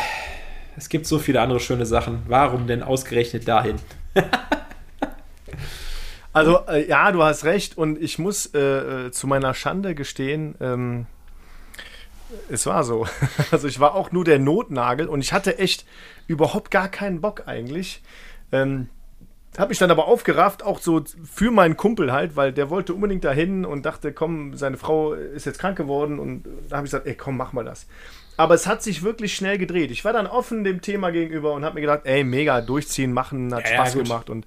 es 0.79 0.89
gibt 0.89 1.07
so 1.07 1.19
viele 1.19 1.41
andere 1.41 1.59
schöne 1.59 1.87
Sachen. 1.87 2.23
Warum 2.29 2.69
denn 2.69 2.85
ausgerechnet 2.85 3.49
dahin? 3.49 3.77
also, 6.33 6.61
äh, 6.69 6.89
ja, 6.89 7.11
du 7.11 7.23
hast 7.23 7.45
recht. 7.45 7.77
Und 7.77 8.01
ich 8.01 8.19
muss 8.19 8.47
äh, 8.55 9.07
äh, 9.07 9.11
zu 9.11 9.27
meiner 9.27 9.55
Schande 9.55 9.97
gestehen, 9.97 10.55
ähm, 10.61 11.07
es 12.49 12.67
war 12.67 12.85
so. 12.85 13.09
Also, 13.51 13.67
ich 13.67 13.81
war 13.81 13.97
auch 13.97 14.13
nur 14.13 14.25
der 14.25 14.39
Notnagel 14.39 15.09
und 15.09 15.21
ich 15.21 15.33
hatte 15.33 15.59
echt 15.59 15.85
überhaupt 16.29 16.71
gar 16.71 16.89
keinen 16.89 17.21
Bock 17.21 17.43
eigentlich. 17.47 18.03
Ähm, 18.53 18.89
habe 19.59 19.71
mich 19.71 19.79
dann 19.79 19.91
aber 19.91 20.07
aufgerafft, 20.07 20.63
auch 20.63 20.79
so 20.79 21.03
für 21.25 21.51
meinen 21.51 21.77
Kumpel 21.77 22.13
halt, 22.13 22.37
weil 22.37 22.53
der 22.53 22.71
wollte 22.71 22.95
unbedingt 22.95 23.25
dahin 23.25 23.65
und 23.65 23.85
dachte, 23.85 24.13
komm, 24.13 24.57
seine 24.57 24.77
Frau 24.77 25.13
ist 25.13 25.47
jetzt 25.47 25.59
krank 25.59 25.77
geworden 25.77 26.19
und 26.19 26.45
da 26.69 26.77
habe 26.77 26.87
ich 26.87 26.93
gesagt, 26.93 27.07
ey, 27.07 27.15
komm, 27.15 27.37
mach 27.37 27.53
mal 27.53 27.65
das. 27.65 27.87
Aber 28.37 28.55
es 28.55 28.69
hat 28.69 28.85
sich 28.85 29.03
wirklich 29.03 29.35
schnell 29.35 29.59
gedreht. 29.59 29.91
Ich 29.91 30.05
war 30.05 30.13
dann 30.13 30.29
offen 30.29 30.63
dem 30.63 30.81
Thema 30.81 31.11
gegenüber 31.11 31.55
und 31.55 31.65
habe 31.65 31.75
mir 31.75 31.81
gedacht, 31.81 32.03
ey, 32.05 32.23
mega, 32.23 32.61
durchziehen, 32.61 33.13
machen, 33.13 33.53
hat 33.53 33.69
ja, 33.69 33.75
Spaß 33.75 33.95
ja, 33.95 34.03
gemacht. 34.05 34.31
Und 34.31 34.47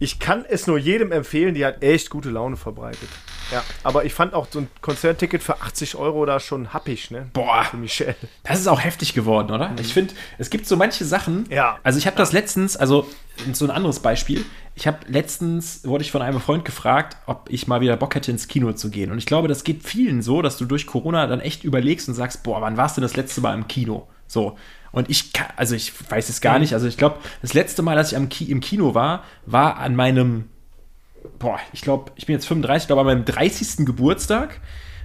ich 0.00 0.18
kann 0.18 0.46
es 0.48 0.66
nur 0.66 0.78
jedem 0.78 1.12
empfehlen, 1.12 1.54
die 1.54 1.64
hat 1.64 1.82
echt 1.84 2.08
gute 2.08 2.30
Laune 2.30 2.56
verbreitet. 2.56 3.08
Ja, 3.52 3.62
aber 3.82 4.06
ich 4.06 4.14
fand 4.14 4.32
auch 4.32 4.46
so 4.50 4.60
ein 4.60 4.68
Konzertticket 4.80 5.42
für 5.42 5.60
80 5.60 5.96
Euro 5.96 6.24
da 6.24 6.40
schon 6.40 6.72
happig, 6.72 7.10
ne? 7.10 7.28
Boah, 7.34 7.64
für 7.64 7.76
Michelle. 7.76 8.16
Das 8.42 8.58
ist 8.58 8.66
auch 8.66 8.82
heftig 8.82 9.12
geworden, 9.12 9.50
oder? 9.50 9.68
Mhm. 9.68 9.76
Ich 9.78 9.92
finde, 9.92 10.14
es 10.38 10.48
gibt 10.48 10.66
so 10.66 10.76
manche 10.76 11.04
Sachen. 11.04 11.44
Ja. 11.50 11.78
Also 11.82 11.98
ich 11.98 12.06
habe 12.06 12.16
das 12.16 12.32
letztens, 12.32 12.78
also 12.78 13.06
so 13.52 13.66
ein 13.66 13.70
anderes 13.70 14.00
Beispiel. 14.00 14.44
Ich 14.74 14.86
habe 14.86 15.00
letztens, 15.06 15.84
wurde 15.84 16.02
ich 16.02 16.10
von 16.10 16.22
einem 16.22 16.40
Freund 16.40 16.64
gefragt, 16.64 17.18
ob 17.26 17.50
ich 17.50 17.66
mal 17.66 17.82
wieder 17.82 17.98
Bock 17.98 18.14
hätte, 18.14 18.30
ins 18.30 18.48
Kino 18.48 18.72
zu 18.72 18.88
gehen. 18.88 19.10
Und 19.10 19.18
ich 19.18 19.26
glaube, 19.26 19.48
das 19.48 19.64
geht 19.64 19.82
vielen 19.82 20.22
so, 20.22 20.40
dass 20.40 20.56
du 20.56 20.64
durch 20.64 20.86
Corona 20.86 21.26
dann 21.26 21.40
echt 21.40 21.62
überlegst 21.62 22.08
und 22.08 22.14
sagst, 22.14 22.42
boah, 22.42 22.62
wann 22.62 22.78
warst 22.78 22.96
du 22.96 23.02
das 23.02 23.16
letzte 23.16 23.42
Mal 23.42 23.54
im 23.54 23.68
Kino? 23.68 24.08
So. 24.26 24.56
Und 24.92 25.08
ich, 25.08 25.32
also 25.56 25.74
ich 25.74 25.92
weiß 26.10 26.28
es 26.28 26.40
gar 26.40 26.54
mhm. 26.54 26.62
nicht. 26.62 26.74
Also 26.74 26.86
ich 26.86 26.96
glaube, 26.96 27.18
das 27.42 27.54
letzte 27.54 27.82
Mal, 27.82 27.96
dass 27.96 28.12
ich 28.12 28.16
am 28.16 28.28
Ki 28.28 28.44
im 28.50 28.60
Kino 28.60 28.94
war, 28.94 29.24
war 29.46 29.78
an 29.78 29.96
meinem 29.96 30.48
boah, 31.38 31.58
ich 31.72 31.82
glaube, 31.82 32.12
ich 32.16 32.26
bin 32.26 32.34
jetzt 32.34 32.46
35, 32.46 32.86
glaube 32.86 33.00
an 33.02 33.06
meinem 33.06 33.24
30. 33.24 33.84
Geburtstag, 33.84 34.60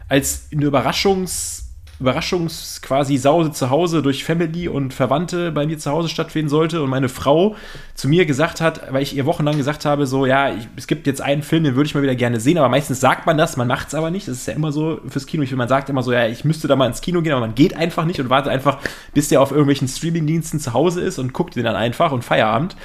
als 0.07 0.47
eine 0.51 0.65
Überraschungs- 0.65 1.64
Überraschungs 1.99 2.81
quasi 2.81 3.17
Sause 3.17 3.51
zu 3.51 3.69
Hause 3.69 4.01
durch 4.01 4.25
Family 4.25 4.67
und 4.67 4.93
Verwandte 4.93 5.51
bei 5.51 5.65
mir 5.65 5.77
zu 5.77 5.91
Hause 5.91 6.09
stattfinden 6.09 6.49
sollte 6.49 6.81
und 6.83 6.89
meine 6.89 7.07
Frau 7.07 7.55
zu 7.93 8.09
mir 8.09 8.25
gesagt 8.25 8.59
hat, 8.59 8.91
weil 8.91 9.01
ich 9.01 9.15
ihr 9.15 9.25
wochenlang 9.25 9.55
gesagt 9.55 9.85
habe, 9.85 10.05
so, 10.05 10.25
ja, 10.25 10.53
ich, 10.53 10.67
es 10.75 10.87
gibt 10.87 11.07
jetzt 11.07 11.21
einen 11.21 11.41
Film, 11.41 11.63
den 11.63 11.75
würde 11.75 11.87
ich 11.87 11.95
mal 11.95 12.03
wieder 12.03 12.15
gerne 12.15 12.41
sehen, 12.41 12.57
aber 12.57 12.67
meistens 12.67 12.99
sagt 12.99 13.25
man 13.25 13.37
das, 13.37 13.55
man 13.55 13.67
macht 13.67 13.87
es 13.87 13.95
aber 13.95 14.11
nicht. 14.11 14.27
Das 14.27 14.35
ist 14.35 14.47
ja 14.47 14.53
immer 14.53 14.73
so 14.73 14.99
fürs 15.07 15.25
Kino. 15.25 15.45
Man 15.55 15.69
sagt 15.69 15.89
immer 15.89 16.03
so, 16.03 16.11
ja, 16.11 16.27
ich 16.27 16.43
müsste 16.43 16.67
da 16.67 16.75
mal 16.75 16.87
ins 16.87 16.99
Kino 16.99 17.21
gehen, 17.21 17.31
aber 17.31 17.45
man 17.45 17.55
geht 17.55 17.75
einfach 17.75 18.03
nicht 18.03 18.19
und 18.19 18.29
wartet 18.29 18.51
einfach, 18.51 18.79
bis 19.13 19.29
der 19.29 19.41
auf 19.41 19.51
irgendwelchen 19.51 19.87
Streamingdiensten 19.87 20.59
zu 20.59 20.73
Hause 20.73 21.01
ist 21.01 21.17
und 21.17 21.31
guckt 21.31 21.55
den 21.55 21.63
dann 21.63 21.75
einfach 21.77 22.11
und 22.11 22.23
Feierabend. 22.23 22.75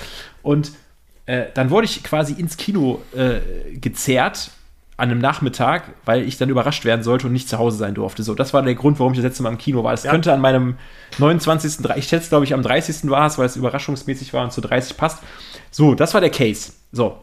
Und 0.43 0.73
äh, 1.27 1.47
dann 1.55 1.71
wurde 1.71 1.87
ich 1.87 2.05
quasi 2.05 2.35
ins 2.35 2.57
Kino 2.57 3.03
äh, 3.17 3.41
gezerrt 3.77 4.53
an 5.01 5.11
einem 5.11 5.19
Nachmittag, 5.19 5.95
weil 6.05 6.23
ich 6.23 6.37
dann 6.37 6.51
überrascht 6.51 6.85
werden 6.85 7.03
sollte 7.03 7.27
und 7.27 7.33
nicht 7.33 7.49
zu 7.49 7.59
Hause 7.59 7.79
sein 7.79 7.95
durfte. 7.95 8.23
So, 8.23 8.35
das 8.35 8.53
war 8.53 8.63
der 8.63 8.75
Grund, 8.75 8.99
warum 8.99 9.13
ich 9.13 9.19
das 9.19 9.25
letzte 9.25 9.43
Mal 9.43 9.49
im 9.49 9.59
Kino 9.59 9.83
war. 9.83 9.95
Es 9.95 10.05
ja. 10.05 10.11
könnte 10.11 10.33
an 10.33 10.41
meinem 10.41 10.77
29. 11.19 11.87
Ich 11.97 12.09
schätze, 12.09 12.29
glaube 12.29 12.45
ich, 12.45 12.53
am 12.53 12.63
30. 12.63 13.11
war 13.11 13.27
es, 13.27 13.39
weil 13.39 13.47
es 13.47 13.57
überraschungsmäßig 13.57 14.33
war 14.35 14.45
und 14.45 14.53
zu 14.53 14.61
30 14.61 14.97
passt. 14.97 15.23
So, 15.71 15.95
das 15.95 16.13
war 16.13 16.21
der 16.21 16.31
Case. 16.31 16.73
So. 16.93 17.19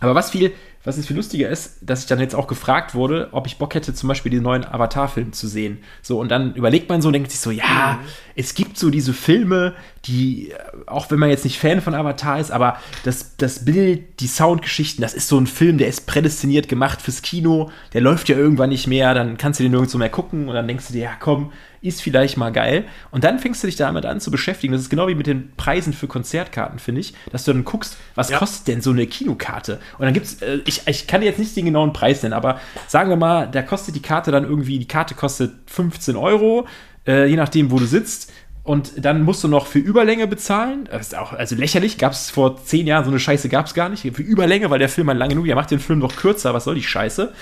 Aber 0.00 0.14
was 0.14 0.30
viel 0.30 0.52
was 0.84 0.96
jetzt 0.96 1.06
viel 1.06 1.16
lustiger 1.16 1.48
ist, 1.48 1.78
dass 1.80 2.00
ich 2.00 2.06
dann 2.06 2.20
jetzt 2.20 2.34
auch 2.34 2.46
gefragt 2.46 2.94
wurde, 2.94 3.28
ob 3.32 3.46
ich 3.46 3.56
Bock 3.56 3.74
hätte, 3.74 3.94
zum 3.94 4.08
Beispiel 4.08 4.30
den 4.30 4.42
neuen 4.42 4.66
Avatar-Film 4.66 5.32
zu 5.32 5.48
sehen. 5.48 5.78
So, 6.02 6.20
und 6.20 6.28
dann 6.28 6.54
überlegt 6.54 6.90
man 6.90 7.00
so 7.00 7.08
und 7.08 7.14
denkt 7.14 7.30
sich 7.30 7.40
so, 7.40 7.50
ja, 7.50 7.98
mhm. 8.00 8.06
es 8.36 8.54
gibt 8.54 8.76
so 8.78 8.90
diese 8.90 9.14
Filme, 9.14 9.72
die, 10.04 10.52
auch 10.86 11.10
wenn 11.10 11.18
man 11.18 11.30
jetzt 11.30 11.44
nicht 11.44 11.58
Fan 11.58 11.80
von 11.80 11.94
Avatar 11.94 12.38
ist, 12.38 12.50
aber 12.50 12.76
das, 13.02 13.36
das 13.38 13.64
Bild, 13.64 14.20
die 14.20 14.26
Soundgeschichten, 14.26 15.00
das 15.00 15.14
ist 15.14 15.28
so 15.28 15.38
ein 15.38 15.46
Film, 15.46 15.78
der 15.78 15.88
ist 15.88 16.06
prädestiniert 16.06 16.68
gemacht 16.68 17.00
fürs 17.00 17.22
Kino, 17.22 17.70
der 17.94 18.02
läuft 18.02 18.28
ja 18.28 18.36
irgendwann 18.36 18.68
nicht 18.68 18.86
mehr, 18.86 19.14
dann 19.14 19.38
kannst 19.38 19.60
du 19.60 19.64
den 19.64 19.72
nirgendwo 19.72 19.96
mehr 19.96 20.10
gucken 20.10 20.48
und 20.48 20.54
dann 20.54 20.68
denkst 20.68 20.88
du 20.88 20.92
dir, 20.92 21.04
ja 21.04 21.16
komm, 21.18 21.50
ist 21.84 22.02
vielleicht 22.02 22.36
mal 22.36 22.50
geil. 22.50 22.84
Und 23.10 23.24
dann 23.24 23.38
fängst 23.38 23.62
du 23.62 23.66
dich 23.66 23.76
damit 23.76 24.06
an 24.06 24.20
zu 24.20 24.30
beschäftigen. 24.30 24.72
Das 24.72 24.82
ist 24.82 24.90
genau 24.90 25.06
wie 25.08 25.14
mit 25.14 25.26
den 25.26 25.52
Preisen 25.56 25.92
für 25.92 26.06
Konzertkarten, 26.06 26.78
finde 26.78 27.02
ich, 27.02 27.14
dass 27.30 27.44
du 27.44 27.52
dann 27.52 27.64
guckst, 27.64 27.96
was 28.14 28.30
ja. 28.30 28.38
kostet 28.38 28.68
denn 28.68 28.80
so 28.80 28.90
eine 28.90 29.06
Kinokarte? 29.06 29.80
Und 29.98 30.06
dann 30.06 30.14
gibt 30.14 30.26
es, 30.26 30.42
äh, 30.42 30.60
ich, 30.64 30.86
ich 30.86 31.06
kann 31.06 31.22
jetzt 31.22 31.38
nicht 31.38 31.54
den 31.56 31.66
genauen 31.66 31.92
Preis 31.92 32.22
nennen, 32.22 32.32
aber 32.32 32.58
sagen 32.88 33.10
wir 33.10 33.16
mal, 33.16 33.46
da 33.50 33.62
kostet 33.62 33.94
die 33.94 34.02
Karte 34.02 34.30
dann 34.30 34.44
irgendwie, 34.44 34.78
die 34.78 34.88
Karte 34.88 35.14
kostet 35.14 35.52
15 35.66 36.16
Euro, 36.16 36.66
äh, 37.06 37.26
je 37.26 37.36
nachdem, 37.36 37.70
wo 37.70 37.78
du 37.78 37.86
sitzt. 37.86 38.32
Und 38.64 39.04
dann 39.04 39.24
musst 39.24 39.44
du 39.44 39.48
noch 39.48 39.66
für 39.66 39.78
Überlänge 39.78 40.26
bezahlen. 40.26 40.88
Das 40.90 41.08
ist 41.08 41.18
auch 41.18 41.34
also 41.34 41.54
lächerlich. 41.54 41.98
Gab 41.98 42.12
es 42.12 42.30
vor 42.30 42.56
zehn 42.64 42.86
Jahren 42.86 43.04
so 43.04 43.10
eine 43.10 43.20
Scheiße 43.20 43.50
gab 43.50 43.66
es 43.66 43.74
gar 43.74 43.90
nicht. 43.90 44.10
Für 44.14 44.22
Überlänge, 44.22 44.70
weil 44.70 44.78
der 44.78 44.88
Film 44.88 45.06
mal 45.06 45.16
lang 45.16 45.28
genug. 45.28 45.46
Er 45.46 45.54
macht 45.54 45.70
den 45.70 45.80
Film 45.80 45.98
noch 45.98 46.16
kürzer. 46.16 46.54
Was 46.54 46.64
soll 46.64 46.74
die 46.74 46.82
Scheiße? 46.82 47.34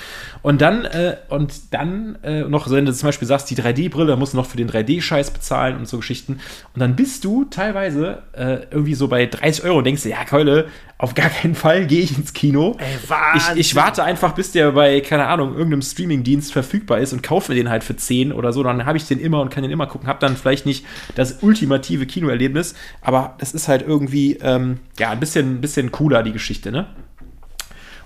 Und 0.42 0.61
dann 0.61 0.85
äh, 0.85 1.16
und 1.28 1.72
dann 1.72 2.18
äh, 2.22 2.42
noch, 2.42 2.68
wenn 2.68 2.85
du 2.85 2.92
zum 2.92 3.09
Beispiel 3.09 3.28
sagst, 3.28 3.48
die 3.50 3.57
3D-Brille, 3.57 4.16
musst 4.16 4.33
du 4.33 4.37
noch 4.37 4.46
für 4.46 4.57
den 4.57 4.68
3D-Scheiß 4.68 5.31
bezahlen 5.31 5.76
und 5.76 5.88
so 5.88 5.98
Geschichten. 5.98 6.40
Und 6.74 6.81
dann 6.81 6.96
bist 6.96 7.24
du 7.24 7.44
teilweise 7.44 8.22
äh, 8.33 8.66
irgendwie 8.70 8.94
so 8.94 9.09
bei 9.09 9.26
30 9.26 9.64
Euro 9.64 9.78
und 9.78 9.85
denkst 9.85 10.02
dir, 10.02 10.11
ja 10.11 10.24
Keule, 10.24 10.66
auf 10.98 11.14
gar 11.14 11.31
keinen 11.31 11.55
Fall 11.55 11.87
gehe 11.87 12.00
ich 12.02 12.16
ins 12.16 12.33
Kino. 12.33 12.76
Ey, 12.78 12.96
ich, 13.37 13.59
ich, 13.59 13.74
warte 13.74 14.05
einfach, 14.05 14.35
bis 14.35 14.52
der 14.52 14.72
bei, 14.72 15.00
keine 15.00 15.26
Ahnung, 15.26 15.55
irgendeinem 15.55 15.83
Streaming-Dienst 15.83 16.52
verfügbar 16.52 16.98
ist 16.98 17.12
und 17.12 17.22
kaufe 17.22 17.55
den 17.55 17.68
halt 17.68 17.83
für 17.83 17.96
10 17.96 18.33
oder 18.33 18.52
so. 18.52 18.62
Dann 18.62 18.85
habe 18.87 18.98
ich 18.98 19.07
den 19.07 19.18
immer 19.18 19.40
und 19.40 19.50
kann 19.50 19.62
den 19.62 19.72
immer 19.72 19.87
gucken. 19.87 20.07
Hab 20.09 20.20
dann 20.20 20.37
vielleicht 20.37 20.66
nicht 20.66 20.87
das 21.16 21.42
ultimative 21.42 22.07
Kinoerlebnis, 22.07 22.74
aber 23.00 23.35
das 23.38 23.52
ist 23.52 23.66
halt 23.68 23.83
irgendwie, 23.83 24.38
ähm, 24.42 24.78
ja, 24.98 25.11
ein 25.11 25.18
bisschen, 25.18 25.57
ein 25.57 25.61
bisschen 25.61 25.90
cooler, 25.90 26.22
die 26.22 26.33
Geschichte, 26.33 26.70
ne? 26.70 26.87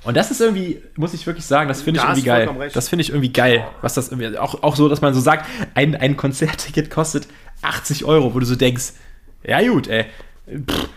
Und 0.07 0.17
das 0.17 0.31
ist 0.31 0.41
irgendwie, 0.41 0.81
muss 0.97 1.15
ich 1.15 1.27
wirklich 1.27 1.45
sagen, 1.45 1.69
das 1.69 1.83
finde 1.83 2.01
ich 2.01 2.05
irgendwie 2.05 2.23
geil. 2.23 2.71
Das 2.73 2.89
finde 2.89 3.03
ich 3.03 3.11
irgendwie 3.11 3.33
geil. 3.33 3.67
Was 3.81 3.95
das 3.95 4.09
irgendwie, 4.09 4.39
auch, 4.39 4.63
auch 4.63 4.77
so, 4.77 4.89
dass 4.89 5.01
man 5.01 5.13
so 5.13 5.21
sagt, 5.21 5.47
ein, 5.75 5.97
ein 5.97 6.17
Konzertticket 6.17 6.91
kostet 6.91 7.27
80 7.63 8.05
Euro, 8.05 8.33
wo 8.35 8.39
du 8.39 8.47
so 8.47 8.55
denkst, 8.55 8.93
ja 9.43 9.61
gut, 9.69 9.89
ey. 9.89 10.07
Pff, 10.49 10.89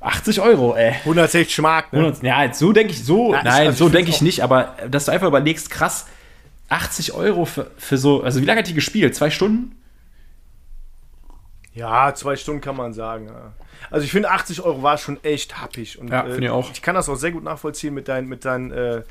80 0.00 0.40
Euro, 0.40 0.76
ey. 0.76 0.96
160 1.00 1.58
Mark, 1.62 1.92
ne? 1.92 2.00
100, 2.00 2.22
ja, 2.22 2.52
so 2.52 2.72
denke 2.72 2.92
ich, 2.92 3.04
so, 3.04 3.32
ja, 3.32 3.42
nein, 3.42 3.72
so 3.72 3.88
denke 3.88 4.10
ich 4.10 4.20
nicht, 4.20 4.42
aber 4.42 4.76
dass 4.90 5.06
du 5.06 5.12
einfach 5.12 5.26
überlegst, 5.28 5.70
krass, 5.70 6.06
80 6.68 7.12
Euro 7.12 7.44
für, 7.44 7.70
für 7.76 7.98
so, 7.98 8.22
also 8.22 8.40
wie 8.40 8.44
lange 8.44 8.60
hat 8.60 8.68
die 8.68 8.74
gespielt? 8.74 9.14
Zwei 9.14 9.30
Stunden? 9.30 9.76
Ja, 11.80 12.14
zwei 12.14 12.36
Stunden 12.36 12.60
kann 12.60 12.76
man 12.76 12.92
sagen. 12.92 13.28
Ja. 13.28 13.52
Also 13.90 14.04
ich 14.04 14.12
finde 14.12 14.30
80 14.30 14.62
Euro 14.62 14.82
war 14.82 14.98
schon 14.98 15.22
echt 15.24 15.60
happig. 15.60 15.98
Und, 15.98 16.08
ja, 16.08 16.24
finde 16.24 16.44
ich 16.44 16.50
auch. 16.50 16.70
Ich 16.72 16.82
kann 16.82 16.94
das 16.94 17.08
auch 17.08 17.16
sehr 17.16 17.32
gut 17.32 17.42
nachvollziehen 17.42 17.94
mit 17.94 18.08
deinem 18.08 18.28
mit 18.28 18.44
dein, 18.44 18.70
äh, 18.70 19.02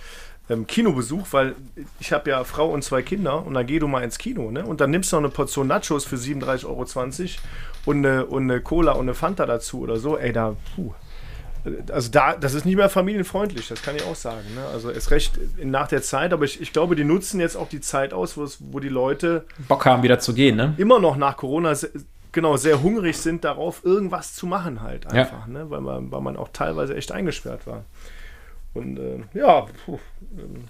ähm, 0.52 0.68
Kinobesuch, 0.68 1.28
weil 1.32 1.56
ich 2.00 2.14
habe 2.14 2.30
ja 2.30 2.44
Frau 2.44 2.70
und 2.70 2.84
zwei 2.84 3.02
Kinder 3.02 3.46
und 3.46 3.56
dann 3.56 3.66
geh 3.66 3.80
du 3.80 3.88
mal 3.88 4.04
ins 4.04 4.18
Kino, 4.18 4.52
ne? 4.52 4.66
Und 4.66 4.82
dann 4.82 4.92
nimmst 4.92 5.12
du 5.12 5.16
noch 5.16 5.24
eine 5.24 5.30
Portion 5.30 5.68
Nachos 5.68 6.06
für 6.06 6.16
37,20 6.16 6.66
Euro 6.66 6.86
und 7.86 8.06
eine, 8.06 8.26
und 8.26 8.44
eine 8.44 8.62
Cola 8.62 8.94
und 8.94 9.02
eine 9.02 9.14
Fanta 9.14 9.46
dazu 9.46 9.82
oder 9.82 9.98
so. 9.98 10.18
Ey, 10.18 10.32
da, 10.32 10.56
puh 10.76 10.94
also 11.92 12.10
da, 12.10 12.36
das 12.36 12.54
ist 12.54 12.66
nicht 12.66 12.76
mehr 12.76 12.90
familienfreundlich, 12.90 13.68
das 13.68 13.82
kann 13.82 13.96
ich 13.96 14.04
auch 14.04 14.16
sagen. 14.16 14.46
Ne? 14.56 14.62
Also 14.74 14.90
es 14.90 15.12
recht 15.12 15.38
nach 15.64 15.88
der 15.88 16.02
Zeit, 16.02 16.34
aber 16.34 16.46
ich, 16.46 16.62
ich 16.62 16.72
glaube, 16.72 16.96
die 16.96 17.04
nutzen 17.04 17.40
jetzt 17.40 17.56
auch 17.56 17.70
die 17.70 17.82
Zeit 17.82 18.14
aus, 18.14 18.38
wo 18.38 18.80
die 18.80 18.90
Leute 18.90 19.46
Bock 19.68 19.86
haben, 19.86 20.04
wieder 20.04 20.20
zu 20.20 20.34
gehen, 20.34 20.56
ne? 20.56 20.74
Immer 20.78 21.00
noch 21.00 21.18
nach 21.18 21.38
Corona 21.38 21.76
genau 22.32 22.58
sehr 22.58 22.82
hungrig 22.82 23.18
sind 23.18 23.44
darauf, 23.44 23.84
irgendwas 23.84 24.34
zu 24.36 24.48
machen 24.48 24.82
halt 24.82 25.08
einfach, 25.08 25.48
ja. 25.48 25.54
ne? 25.54 25.70
weil, 25.70 25.82
man, 25.82 26.12
weil 26.12 26.22
man 26.22 26.38
auch 26.38 26.50
teilweise 26.54 26.96
echt 26.96 27.12
eingesperrt 27.12 27.68
war. 27.68 27.86
Und 28.74 28.98
äh, 28.98 29.20
ja, 29.34 29.66
puh, 29.86 30.00
ähm, 30.38 30.66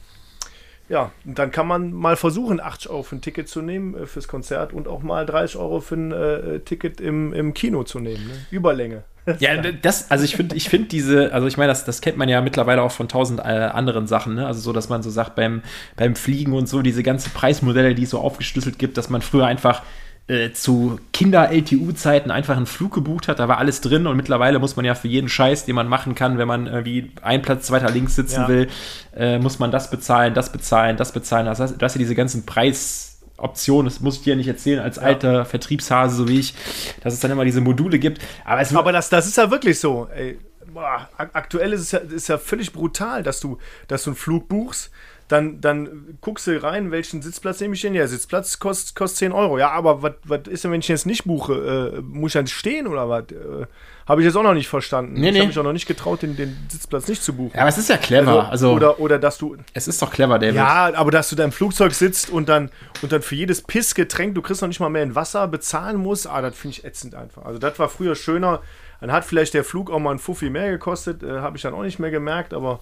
ja, 0.90 1.12
dann 1.24 1.52
kann 1.52 1.68
man 1.68 1.94
mal 1.94 2.16
versuchen, 2.16 2.60
80 2.60 2.90
Euro 2.90 3.04
für 3.04 3.16
ein 3.16 3.22
Ticket 3.22 3.48
zu 3.48 3.62
nehmen 3.62 3.96
äh, 3.96 4.06
fürs 4.08 4.28
Konzert 4.28 4.74
und 4.74 4.88
auch 4.88 5.04
mal 5.04 5.26
30 5.26 5.58
Euro 5.58 5.82
für 5.82 5.96
ein 5.96 6.12
äh, 6.12 6.60
Ticket 6.62 7.00
im, 7.00 7.32
im 7.34 7.54
Kino 7.54 7.84
zu 7.84 8.00
nehmen. 8.00 8.26
Ne? 8.28 8.34
Überlänge. 8.52 9.04
Ja, 9.40 9.58
das, 9.58 10.10
also 10.10 10.26
ich 10.26 10.36
finde, 10.36 10.56
ich 10.56 10.70
finde 10.70 10.88
diese, 10.88 11.32
also 11.32 11.46
ich 11.46 11.56
meine, 11.56 11.68
das, 11.68 11.86
das 11.86 12.02
kennt 12.02 12.18
man 12.18 12.30
ja 12.30 12.42
mittlerweile 12.42 12.82
auch 12.82 12.92
von 12.92 13.08
tausend 13.08 13.40
äh, 13.40 13.44
anderen 13.44 14.08
Sachen, 14.08 14.34
ne? 14.34 14.48
Also 14.48 14.60
so, 14.60 14.74
dass 14.74 14.90
man 14.90 15.04
so 15.04 15.12
sagt, 15.12 15.36
beim, 15.36 15.62
beim 15.96 16.16
Fliegen 16.16 16.54
und 16.54 16.68
so, 16.68 16.82
diese 16.82 17.04
ganze 17.04 17.30
Preismodelle, 17.30 17.94
die 17.94 18.04
es 18.04 18.10
so 18.10 18.20
aufgeschlüsselt 18.20 18.80
gibt, 18.80 18.98
dass 18.98 19.12
man 19.12 19.22
früher 19.22 19.46
einfach 19.46 19.84
äh, 20.30 20.54
zu 20.54 21.00
Kinder-LTU-Zeiten 21.12 22.30
einfach 22.30 22.56
einen 22.56 22.68
Flug 22.68 22.94
gebucht 22.94 23.28
hat, 23.28 23.40
da 23.40 23.48
war 23.48 23.58
alles 23.58 23.82
drin 23.82 24.06
und 24.06 24.16
mittlerweile 24.16 24.60
muss 24.60 24.76
man 24.76 24.86
ja 24.86 24.94
für 24.94 25.08
jeden 25.08 25.28
Scheiß, 25.28 25.66
den 25.66 25.74
man 25.74 25.88
machen 25.88 26.14
kann, 26.14 26.38
wenn 26.38 26.48
man 26.48 26.68
irgendwie 26.68 27.12
ein 27.24 27.42
Platz 27.42 27.66
zweiter 27.66 27.90
links 27.90 28.16
sitzen 28.16 28.42
ja. 28.42 28.48
will, 28.48 28.68
äh, 29.16 29.40
muss 29.40 29.58
man 29.58 29.72
das 29.72 29.90
bezahlen, 29.90 30.36
das 30.36 30.52
bezahlen, 30.52 30.98
das 30.98 31.14
bezahlen. 31.14 31.48
Das 31.48 31.60
heißt, 31.60 31.82
du 31.82 31.84
hast 31.84 31.96
ja 31.96 32.00
diese 32.00 32.14
ganzen 32.14 32.46
Preisoptionen, 32.46 33.86
das 33.92 34.02
muss 34.02 34.18
ich 34.18 34.22
dir 34.22 34.36
nicht 34.36 34.48
erzählen, 34.48 34.82
als 34.82 34.98
ja. 34.98 35.02
alter 35.02 35.46
Vertriebshase, 35.46 36.16
so 36.16 36.28
wie 36.28 36.40
ich, 36.40 36.54
dass 37.02 37.16
es 37.16 37.20
dann 37.22 37.32
immer 37.32 37.46
diese 37.46 37.62
Module 37.62 37.98
gibt. 37.98 38.22
Aber, 38.46 38.62
es 38.62 38.76
Aber 38.76 38.92
das, 38.92 39.10
das 39.10 39.26
ist 39.26 39.38
ja 39.38 39.50
wirklich 39.50 39.80
so. 39.80 40.08
Ey. 40.16 40.38
Boah, 40.72 41.10
aktuell 41.18 41.74
ist 41.74 41.82
es 41.82 41.92
ja, 41.92 42.00
ist 42.00 42.30
ja 42.30 42.38
völlig 42.38 42.72
brutal, 42.72 43.24
dass 43.24 43.40
du, 43.40 43.58
dass 43.88 44.04
du 44.04 44.12
einen 44.12 44.18
Flug 44.18 44.48
buchst, 44.48 44.92
dann, 45.30 45.62
dann 45.62 46.18
guckst 46.22 46.48
du 46.48 46.62
rein, 46.62 46.90
welchen 46.90 47.22
Sitzplatz 47.22 47.62
nehme 47.62 47.76
ich 47.76 47.82
denn? 47.82 47.94
Ja, 47.94 48.08
Sitzplatz 48.08 48.58
kostet, 48.58 48.96
kostet 48.96 49.20
10 49.20 49.32
Euro. 49.32 49.60
Ja, 49.60 49.70
aber 49.70 50.02
was 50.02 50.48
ist 50.50 50.64
denn, 50.64 50.72
wenn 50.72 50.80
ich 50.80 50.88
jetzt 50.88 51.06
nicht 51.06 51.26
buche? 51.26 51.94
Äh, 51.98 52.02
muss 52.02 52.30
ich 52.30 52.34
dann 52.34 52.48
stehen 52.48 52.88
oder 52.88 53.10
was? 53.10 53.26
Äh, 53.26 53.68
Habe 54.08 54.22
ich 54.22 54.26
jetzt 54.26 54.36
auch 54.36 54.44
noch 54.44 54.56
nicht 54.56 54.68
verstanden. 54.68 55.14
Nee, 55.14 55.28
ich 55.28 55.34
nee. 55.34 55.40
habe 55.40 55.50
mich 55.50 55.60
auch 55.60 55.64
noch 55.64 55.72
nicht 55.72 55.86
getraut, 55.86 56.24
den, 56.24 56.36
den 56.36 56.58
Sitzplatz 56.68 57.08
nicht 57.08 57.24
zu 57.24 57.34
buchen. 57.34 57.52
Ja, 57.54 57.62
aber 57.62 57.70
es 57.70 57.78
ist 57.78 57.90
ja 57.90 57.98
clever. 57.98 58.50
Also, 58.50 58.70
also, 58.70 58.72
oder, 58.72 59.00
oder 59.00 59.20
dass 59.20 59.38
du. 59.38 59.56
Es 59.76 59.88
ist 59.88 60.02
doch 60.02 60.10
clever, 60.10 60.40
David. 60.40 60.56
Ja, 60.56 60.92
aber 60.96 61.12
dass 61.12 61.30
du 61.30 61.36
da 61.36 61.44
im 61.44 61.52
Flugzeug 61.52 61.94
sitzt 61.94 62.32
und 62.32 62.50
dann, 62.50 62.72
und 63.04 63.12
dann 63.12 63.22
für 63.22 63.36
jedes 63.36 63.62
Pissgetränk, 63.62 64.34
du 64.34 64.42
kriegst 64.42 64.64
noch 64.64 64.68
nicht 64.68 64.80
mal 64.80 64.90
mehr 64.90 65.04
in 65.04 65.14
Wasser, 65.14 65.48
bezahlen 65.48 65.98
musst, 65.98 66.26
ah, 66.26 66.42
das 66.42 66.58
finde 66.58 66.78
ich 66.78 66.86
ätzend 66.86 67.14
einfach. 67.14 67.46
Also, 67.46 67.60
das 67.60 67.78
war 67.78 67.88
früher 67.88 68.16
schöner. 68.16 68.62
Dann 69.00 69.12
hat 69.12 69.26
vielleicht 69.26 69.54
der 69.54 69.64
Flug 69.64 69.92
auch 69.92 70.00
mal 70.00 70.12
ein 70.12 70.20
Fuffi 70.20 70.50
mehr 70.50 70.72
gekostet, 70.72 71.22
äh, 71.22 71.40
habe 71.40 71.56
ich 71.56 71.64
dann 71.64 71.76
auch 71.76 71.84
nicht 71.84 72.00
mehr 72.00 72.12
gemerkt, 72.12 72.54
aber 72.54 72.80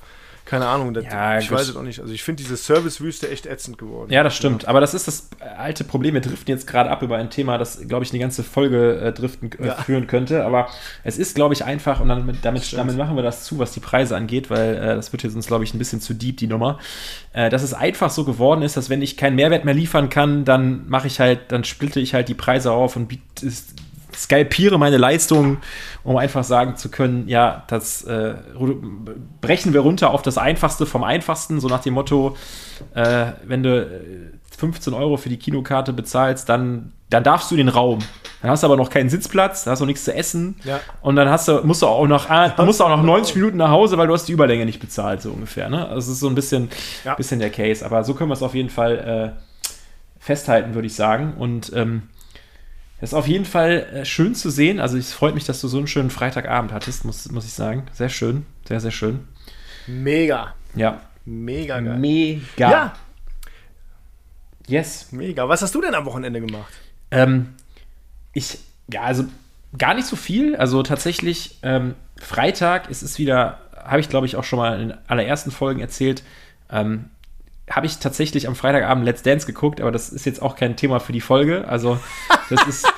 keine 0.47 0.65
Ahnung, 0.65 0.93
das, 0.93 1.03
ja, 1.03 1.39
ich 1.39 1.49
gut. 1.49 1.57
weiß 1.57 1.67
es 1.67 1.75
auch 1.75 1.83
nicht. 1.83 1.99
Also 1.99 2.13
ich 2.13 2.23
finde 2.23 2.41
diese 2.41 2.55
Servicewüste 2.55 3.29
echt 3.29 3.45
ätzend 3.45 3.77
geworden. 3.77 4.11
Ja, 4.13 4.23
das 4.23 4.33
stimmt. 4.33 4.65
Aber 4.65 4.79
das 4.79 4.93
ist 4.93 5.05
das 5.05 5.29
alte 5.57 5.83
Problem. 5.83 6.13
Wir 6.13 6.21
driften 6.21 6.49
jetzt 6.53 6.65
gerade 6.65 6.89
ab 6.89 7.01
über 7.01 7.17
ein 7.17 7.29
Thema, 7.29 7.57
das, 7.57 7.85
glaube 7.85 8.05
ich, 8.05 8.11
eine 8.11 8.19
ganze 8.19 8.43
Folge 8.43 8.97
äh, 9.01 9.11
driften 9.11 9.51
äh, 9.59 9.67
ja. 9.67 9.75
führen 9.75 10.07
könnte. 10.07 10.45
Aber 10.45 10.69
es 11.03 11.17
ist, 11.17 11.35
glaube 11.35 11.53
ich, 11.53 11.65
einfach, 11.65 11.99
und 11.99 12.07
dann 12.07 12.25
mit, 12.25 12.45
damit, 12.45 12.71
damit 12.71 12.95
machen 12.95 13.17
wir 13.17 13.23
das 13.23 13.43
zu, 13.43 13.59
was 13.59 13.73
die 13.73 13.81
Preise 13.81 14.15
angeht, 14.15 14.49
weil 14.49 14.75
äh, 14.75 14.95
das 14.95 15.11
wird 15.11 15.23
jetzt 15.23 15.35
uns, 15.35 15.47
glaube 15.47 15.65
ich, 15.65 15.73
ein 15.73 15.79
bisschen 15.79 15.99
zu 15.99 16.13
deep, 16.13 16.37
die 16.37 16.47
Nummer. 16.47 16.79
Äh, 17.33 17.49
dass 17.49 17.61
es 17.61 17.73
einfach 17.73 18.09
so 18.09 18.23
geworden 18.23 18.61
ist, 18.61 18.77
dass 18.77 18.89
wenn 18.89 19.01
ich 19.01 19.17
keinen 19.17 19.35
Mehrwert 19.35 19.65
mehr 19.65 19.73
liefern 19.73 20.07
kann, 20.09 20.45
dann 20.45 20.87
mache 20.87 21.07
ich 21.07 21.19
halt, 21.19 21.51
dann 21.51 21.65
splitte 21.65 21.99
ich 21.99 22.13
halt 22.13 22.29
die 22.29 22.35
Preise 22.35 22.71
auf 22.71 22.95
und 22.95 23.07
biete 23.07 23.51
skalpiere 24.17 24.79
meine 24.79 24.97
Leistung, 24.97 25.57
um 26.03 26.17
einfach 26.17 26.43
sagen 26.43 26.75
zu 26.75 26.89
können, 26.89 27.27
ja, 27.27 27.63
das 27.67 28.03
äh, 28.03 28.35
brechen 29.41 29.73
wir 29.73 29.81
runter 29.81 30.11
auf 30.11 30.23
das 30.23 30.37
Einfachste 30.37 30.85
vom 30.85 31.03
Einfachsten, 31.03 31.59
so 31.59 31.67
nach 31.67 31.81
dem 31.81 31.93
Motto, 31.93 32.35
äh, 32.95 33.27
wenn 33.45 33.63
du 33.63 33.87
15 34.57 34.93
äh, 34.93 34.95
Euro 34.95 35.17
für 35.17 35.29
die 35.29 35.37
Kinokarte 35.37 35.93
bezahlst, 35.93 36.49
dann, 36.49 36.93
dann 37.09 37.23
darfst 37.23 37.51
du 37.51 37.55
den 37.55 37.69
Raum. 37.69 37.99
Dann 38.41 38.51
hast 38.51 38.63
du 38.63 38.67
aber 38.67 38.77
noch 38.77 38.89
keinen 38.89 39.09
Sitzplatz, 39.09 39.63
dann 39.63 39.71
hast 39.71 39.79
du 39.79 39.85
nichts 39.85 40.03
zu 40.03 40.13
essen 40.13 40.55
ja. 40.63 40.79
und 41.01 41.15
dann 41.15 41.29
hast 41.29 41.47
du, 41.47 41.61
musst 41.63 41.81
du 41.81 41.87
auch 41.87 42.07
noch, 42.07 42.29
ah, 42.29 42.53
musst 42.63 42.81
auch 42.81 42.89
noch 42.89 43.01
90 43.01 43.35
Minuten 43.35 43.57
nach 43.57 43.69
Hause, 43.69 43.97
weil 43.97 44.07
du 44.07 44.13
hast 44.13 44.25
die 44.25 44.31
Überlänge 44.31 44.65
nicht 44.65 44.79
bezahlt, 44.79 45.21
so 45.21 45.31
ungefähr. 45.31 45.69
Ne? 45.69 45.89
Das 45.93 46.07
ist 46.07 46.19
so 46.19 46.27
ein 46.27 46.35
bisschen, 46.35 46.69
ja. 47.03 47.15
bisschen 47.15 47.39
der 47.39 47.49
Case. 47.49 47.85
Aber 47.85 48.03
so 48.03 48.13
können 48.13 48.29
wir 48.29 48.35
es 48.35 48.43
auf 48.43 48.53
jeden 48.53 48.69
Fall 48.69 49.35
äh, 49.35 49.69
festhalten, 50.19 50.75
würde 50.75 50.87
ich 50.87 50.95
sagen. 50.95 51.33
Und 51.37 51.71
ähm, 51.75 52.03
das 52.99 53.11
ist 53.11 53.13
auf 53.13 53.27
jeden 53.27 53.45
Fall 53.45 53.87
äh, 53.93 54.05
schön 54.05 54.33
zu 54.33 54.49
sehen. 54.49 54.79
Also 54.79 54.97
es 54.97 55.13
freut 55.13 55.35
mich, 55.35 55.45
dass 55.45 55.61
du 55.61 55.67
so 55.67 55.77
einen 55.77 55.87
schönen 55.87 56.09
Freitagabend 56.09 56.71
hattest, 56.71 57.05
muss, 57.05 57.29
muss 57.31 57.45
ich 57.45 57.53
sagen. 57.53 57.85
Sehr 57.93 58.09
schön. 58.09 58.45
Sehr, 58.67 58.79
sehr 58.79 58.91
schön. 58.91 59.27
Mega. 59.85 60.55
Ja. 60.75 61.01
Mega 61.25 61.79
geil. 61.79 61.97
Mega. 61.97 62.71
Ja. 62.71 62.93
Yes. 64.67 65.11
Mega. 65.11 65.47
Was 65.47 65.61
hast 65.61 65.75
du 65.75 65.81
denn 65.81 65.93
am 65.93 66.05
Wochenende 66.05 66.41
gemacht? 66.41 66.73
Ähm, 67.11 67.53
ich, 68.33 68.59
ja, 68.91 69.01
also 69.03 69.25
gar 69.77 69.93
nicht 69.93 70.07
so 70.07 70.15
viel. 70.15 70.55
Also 70.55 70.81
tatsächlich, 70.83 71.59
ähm, 71.61 71.95
Freitag 72.19 72.89
ist 72.89 73.03
es 73.03 73.19
wieder, 73.19 73.59
habe 73.75 73.99
ich 73.99 74.09
glaube 74.09 74.25
ich 74.25 74.35
auch 74.35 74.43
schon 74.43 74.59
mal 74.59 74.81
in 74.81 74.93
allerersten 75.07 75.51
Folgen 75.51 75.79
erzählt, 75.81 76.23
ähm, 76.71 77.09
habe 77.69 77.85
ich 77.85 77.97
tatsächlich 77.97 78.47
am 78.47 78.55
Freitagabend 78.55 79.05
Let's 79.05 79.23
Dance 79.23 79.45
geguckt, 79.45 79.81
aber 79.81 79.91
das 79.91 80.09
ist 80.09 80.25
jetzt 80.25 80.41
auch 80.41 80.55
kein 80.55 80.75
Thema 80.75 80.99
für 80.99 81.13
die 81.13 81.21
Folge. 81.21 81.67
Also, 81.67 81.99
das 82.49 82.65
ist. 82.67 82.87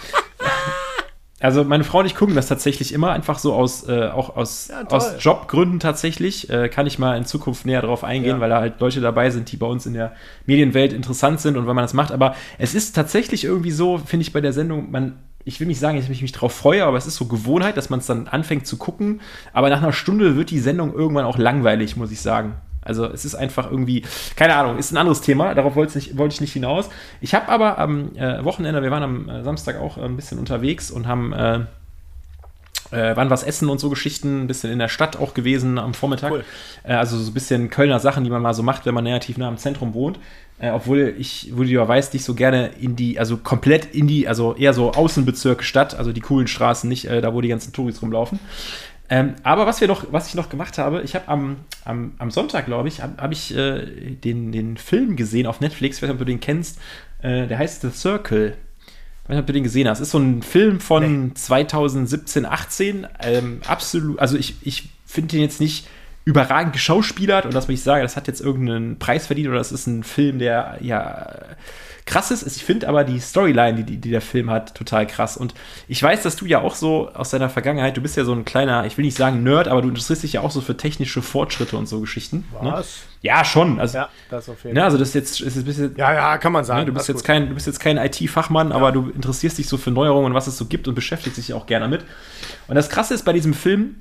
Also 1.41 1.63
meine 1.63 1.85
Frau 1.85 1.99
und 1.99 2.05
ich 2.05 2.15
gucken 2.15 2.35
das 2.35 2.47
tatsächlich 2.47 2.93
immer 2.93 3.11
einfach 3.11 3.39
so 3.39 3.53
aus, 3.53 3.87
äh, 3.87 4.09
auch 4.09 4.35
aus, 4.35 4.67
ja, 4.67 4.85
aus 4.89 5.23
Jobgründen 5.23 5.79
tatsächlich. 5.79 6.49
Äh, 6.49 6.67
kann 6.67 6.85
ich 6.85 6.99
mal 6.99 7.17
in 7.17 7.23
Zukunft 7.23 7.65
näher 7.65 7.81
darauf 7.81 8.03
eingehen, 8.03 8.35
ja. 8.35 8.39
weil 8.41 8.49
da 8.49 8.59
halt 8.59 8.81
Leute 8.81 8.99
dabei 8.99 9.29
sind, 9.29 9.49
die 9.51 9.55
bei 9.55 9.65
uns 9.65 9.85
in 9.85 9.93
der 9.93 10.13
Medienwelt 10.45 10.91
interessant 10.91 11.39
sind 11.39 11.55
und 11.55 11.65
weil 11.65 11.73
man 11.73 11.83
das 11.85 11.93
macht. 11.93 12.11
Aber 12.11 12.35
es 12.57 12.75
ist 12.75 12.93
tatsächlich 12.93 13.45
irgendwie 13.45 13.71
so, 13.71 13.97
finde 13.99 14.23
ich 14.23 14.33
bei 14.33 14.41
der 14.41 14.51
Sendung, 14.51 14.91
man, 14.91 15.17
ich 15.45 15.61
will 15.61 15.67
nicht 15.67 15.79
sagen, 15.79 15.97
dass 15.97 16.09
ich 16.09 16.21
mich 16.21 16.33
drauf 16.33 16.53
freue, 16.53 16.83
aber 16.83 16.97
es 16.97 17.07
ist 17.07 17.15
so 17.15 17.25
Gewohnheit, 17.25 17.77
dass 17.77 17.89
man 17.89 18.01
es 18.01 18.05
dann 18.05 18.27
anfängt 18.27 18.67
zu 18.67 18.75
gucken. 18.75 19.21
Aber 19.53 19.69
nach 19.69 19.81
einer 19.81 19.93
Stunde 19.93 20.35
wird 20.35 20.49
die 20.49 20.59
Sendung 20.59 20.93
irgendwann 20.93 21.25
auch 21.25 21.37
langweilig, 21.37 21.95
muss 21.95 22.11
ich 22.11 22.19
sagen. 22.19 22.55
Also 22.89 23.05
es 23.05 23.23
ist 23.23 23.35
einfach 23.35 23.71
irgendwie, 23.71 24.03
keine 24.35 24.55
Ahnung, 24.55 24.77
ist 24.77 24.91
ein 24.91 24.97
anderes 24.97 25.21
Thema, 25.21 25.55
darauf 25.55 25.75
wollte, 25.75 25.97
nicht, 25.97 26.17
wollte 26.17 26.33
ich 26.33 26.41
nicht 26.41 26.53
hinaus. 26.53 26.89
Ich 27.21 27.33
habe 27.33 27.47
aber 27.47 27.77
am 27.77 28.15
äh, 28.17 28.43
Wochenende, 28.43 28.81
wir 28.81 28.91
waren 28.91 29.03
am 29.03 29.29
äh, 29.29 29.43
Samstag 29.43 29.79
auch 29.79 29.97
ein 29.97 30.17
bisschen 30.17 30.39
unterwegs 30.39 30.91
und 30.91 31.07
haben 31.07 31.31
äh, 31.31 31.59
äh, 32.91 33.15
waren 33.15 33.29
was 33.29 33.43
essen 33.43 33.69
und 33.69 33.79
so 33.79 33.89
Geschichten, 33.89 34.43
ein 34.43 34.47
bisschen 34.47 34.71
in 34.71 34.79
der 34.79 34.87
Stadt 34.87 35.17
auch 35.17 35.33
gewesen 35.33 35.77
am 35.77 35.93
Vormittag. 35.93 36.31
Cool. 36.31 36.43
Äh, 36.83 36.93
also 36.93 37.17
so 37.17 37.29
ein 37.29 37.33
bisschen 37.33 37.69
Kölner 37.69 37.99
Sachen, 37.99 38.23
die 38.23 38.29
man 38.29 38.41
mal 38.41 38.53
so 38.53 38.63
macht, 38.63 38.85
wenn 38.85 38.93
man 38.93 39.05
relativ 39.05 39.37
nah 39.37 39.47
am 39.47 39.57
Zentrum 39.57 39.93
wohnt. 39.93 40.19
Äh, 40.59 40.71
obwohl 40.71 41.15
ich, 41.17 41.51
wo 41.53 41.63
du 41.63 41.69
ja 41.69 41.87
weißt, 41.87 42.13
nicht 42.13 42.25
so 42.25 42.33
gerne 42.33 42.71
in 42.79 42.95
die, 42.95 43.17
also 43.17 43.37
komplett 43.37 43.93
in 43.93 44.07
die, 44.07 44.27
also 44.27 44.55
eher 44.55 44.73
so 44.73 44.91
Außenbezirke 44.91 45.63
Stadt, 45.63 45.95
also 45.95 46.11
die 46.11 46.21
coolen 46.21 46.47
Straßen, 46.47 46.89
nicht 46.89 47.05
äh, 47.05 47.21
da, 47.21 47.33
wo 47.33 47.41
die 47.41 47.47
ganzen 47.47 47.71
Touris 47.71 48.01
rumlaufen. 48.01 48.39
Ähm, 49.09 49.35
aber 49.43 49.65
was 49.65 49.81
wir 49.81 49.87
noch, 49.87 50.05
was 50.11 50.27
ich 50.27 50.35
noch 50.35 50.49
gemacht 50.49 50.77
habe, 50.77 51.01
ich 51.01 51.15
habe 51.15 51.27
am, 51.27 51.57
am, 51.83 52.13
am, 52.19 52.29
Sonntag, 52.29 52.65
glaube 52.65 52.87
ich, 52.87 53.01
habe 53.01 53.21
hab 53.21 53.31
ich 53.31 53.55
äh, 53.55 53.85
den, 54.11 54.51
den 54.51 54.77
Film 54.77 55.15
gesehen 55.15 55.47
auf 55.47 55.61
Netflix, 55.61 55.97
ich 55.97 56.03
weiß 56.03 56.09
nicht, 56.09 56.13
ob 56.13 56.19
du 56.19 56.25
den 56.25 56.39
kennst. 56.39 56.79
Äh, 57.21 57.47
der 57.47 57.57
heißt 57.57 57.81
The 57.81 57.89
Circle. 57.89 58.55
Ich 58.85 59.29
weiß 59.29 59.35
nicht, 59.35 59.39
ob 59.39 59.47
du 59.47 59.53
den 59.53 59.63
gesehen 59.63 59.87
hast. 59.87 59.99
Ist 59.99 60.11
so 60.11 60.19
ein 60.19 60.43
Film 60.43 60.79
von 60.79 61.27
nee. 61.27 61.33
2017, 61.33 62.45
18. 62.45 63.07
Ähm, 63.21 63.61
absolut, 63.67 64.19
also 64.19 64.37
ich, 64.37 64.55
ich 64.61 64.89
finde 65.05 65.29
den 65.29 65.41
jetzt 65.41 65.59
nicht 65.59 65.87
überragend 66.25 66.73
geschauspielert 66.73 67.45
und 67.45 67.53
das, 67.53 67.65
was 67.65 67.73
ich 67.73 67.83
sage, 67.83 68.03
das 68.03 68.15
hat 68.15 68.27
jetzt 68.27 68.41
irgendeinen 68.41 68.99
Preis 68.99 69.27
verdient 69.27 69.47
oder 69.47 69.57
das 69.57 69.71
ist 69.71 69.87
ein 69.87 70.03
Film, 70.03 70.39
der 70.39 70.77
ja 70.81 71.27
Krasses 72.09 72.41
ist, 72.41 72.57
ich 72.57 72.65
finde 72.65 72.89
aber 72.89 73.03
die 73.03 73.19
Storyline, 73.19 73.83
die, 73.83 73.97
die 73.97 74.09
der 74.09 74.21
Film 74.21 74.49
hat, 74.49 74.73
total 74.73 75.05
krass. 75.05 75.37
Und 75.37 75.53
ich 75.87 76.01
weiß, 76.01 76.23
dass 76.23 76.35
du 76.35 76.47
ja 76.47 76.59
auch 76.59 76.73
so 76.73 77.09
aus 77.09 77.29
deiner 77.29 77.49
Vergangenheit, 77.49 77.95
du 77.97 78.01
bist 78.01 78.17
ja 78.17 78.25
so 78.25 78.33
ein 78.33 78.45
kleiner, 78.45 78.87
ich 78.87 78.97
will 78.97 79.05
nicht 79.05 79.15
sagen 79.15 79.43
Nerd, 79.43 79.67
aber 79.67 79.83
du 79.83 79.89
interessierst 79.89 80.23
dich 80.23 80.33
ja 80.33 80.41
auch 80.41 80.49
so 80.49 80.59
für 80.61 80.75
technische 80.75 81.21
Fortschritte 81.21 81.77
und 81.77 81.87
so 81.87 81.99
Geschichten. 81.99 82.47
Ne? 82.63 82.71
Was? 82.71 83.01
Ja, 83.21 83.45
schon. 83.45 83.79
Also, 83.79 83.99
ja, 83.99 84.09
das 84.31 84.49
auf 84.49 84.63
jeden 84.63 84.73
ne, 84.73 84.81
Fall. 84.81 84.81
Ne, 84.81 84.83
also 84.85 84.97
das 84.97 85.09
ist 85.09 85.13
jetzt, 85.13 85.41
ist 85.41 85.67
jetzt, 85.67 85.77
jetzt, 85.77 85.97
ja, 85.99 86.13
ja, 86.13 86.37
kann 86.39 86.51
man 86.51 86.65
sagen. 86.65 86.79
Ne, 86.79 86.85
du, 86.87 86.93
bist 86.93 87.07
jetzt 87.09 87.23
kein, 87.23 87.47
du 87.47 87.53
bist 87.53 87.67
jetzt 87.67 87.79
kein 87.79 87.97
IT-Fachmann, 87.97 88.71
ja. 88.71 88.75
aber 88.75 88.91
du 88.91 89.11
interessierst 89.11 89.59
dich 89.59 89.67
so 89.67 89.77
für 89.77 89.91
Neuerungen 89.91 90.31
und 90.31 90.33
was 90.33 90.47
es 90.47 90.57
so 90.57 90.65
gibt 90.65 90.87
und 90.87 90.95
beschäftigst 90.95 91.37
dich 91.37 91.53
auch 91.53 91.67
gerne 91.67 91.87
mit. 91.87 92.03
Und 92.67 92.73
das 92.73 92.89
Krasse 92.89 93.13
ist 93.13 93.23
bei 93.23 93.33
diesem 93.33 93.53
Film, 93.53 93.97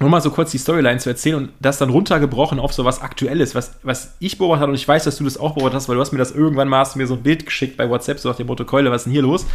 nur 0.00 0.08
mal 0.08 0.20
so 0.22 0.30
kurz 0.30 0.50
die 0.50 0.58
Storyline 0.58 0.98
zu 0.98 1.10
erzählen 1.10 1.36
und 1.36 1.50
das 1.60 1.76
dann 1.78 1.90
runtergebrochen 1.90 2.58
auf 2.58 2.72
so 2.72 2.86
was 2.86 3.02
Aktuelles, 3.02 3.54
was, 3.54 3.74
was 3.82 4.14
ich 4.18 4.38
beobachtet 4.38 4.62
habe 4.62 4.72
und 4.72 4.76
ich 4.76 4.88
weiß, 4.88 5.04
dass 5.04 5.16
du 5.16 5.24
das 5.24 5.38
auch 5.38 5.52
beobachtet 5.52 5.76
hast, 5.76 5.88
weil 5.88 5.96
du 5.96 6.00
hast 6.00 6.12
mir 6.12 6.18
das 6.18 6.32
irgendwann 6.32 6.68
mal, 6.68 6.80
hast 6.80 6.96
mir 6.96 7.06
so 7.06 7.14
ein 7.14 7.22
Bild 7.22 7.44
geschickt 7.44 7.76
bei 7.76 7.88
WhatsApp, 7.88 8.18
so 8.18 8.30
nach 8.30 8.36
dem 8.36 8.46
Motto, 8.46 8.64
Keule, 8.64 8.90
was 8.90 9.02
ist 9.02 9.04
denn 9.04 9.12
hier 9.12 9.22
los? 9.22 9.46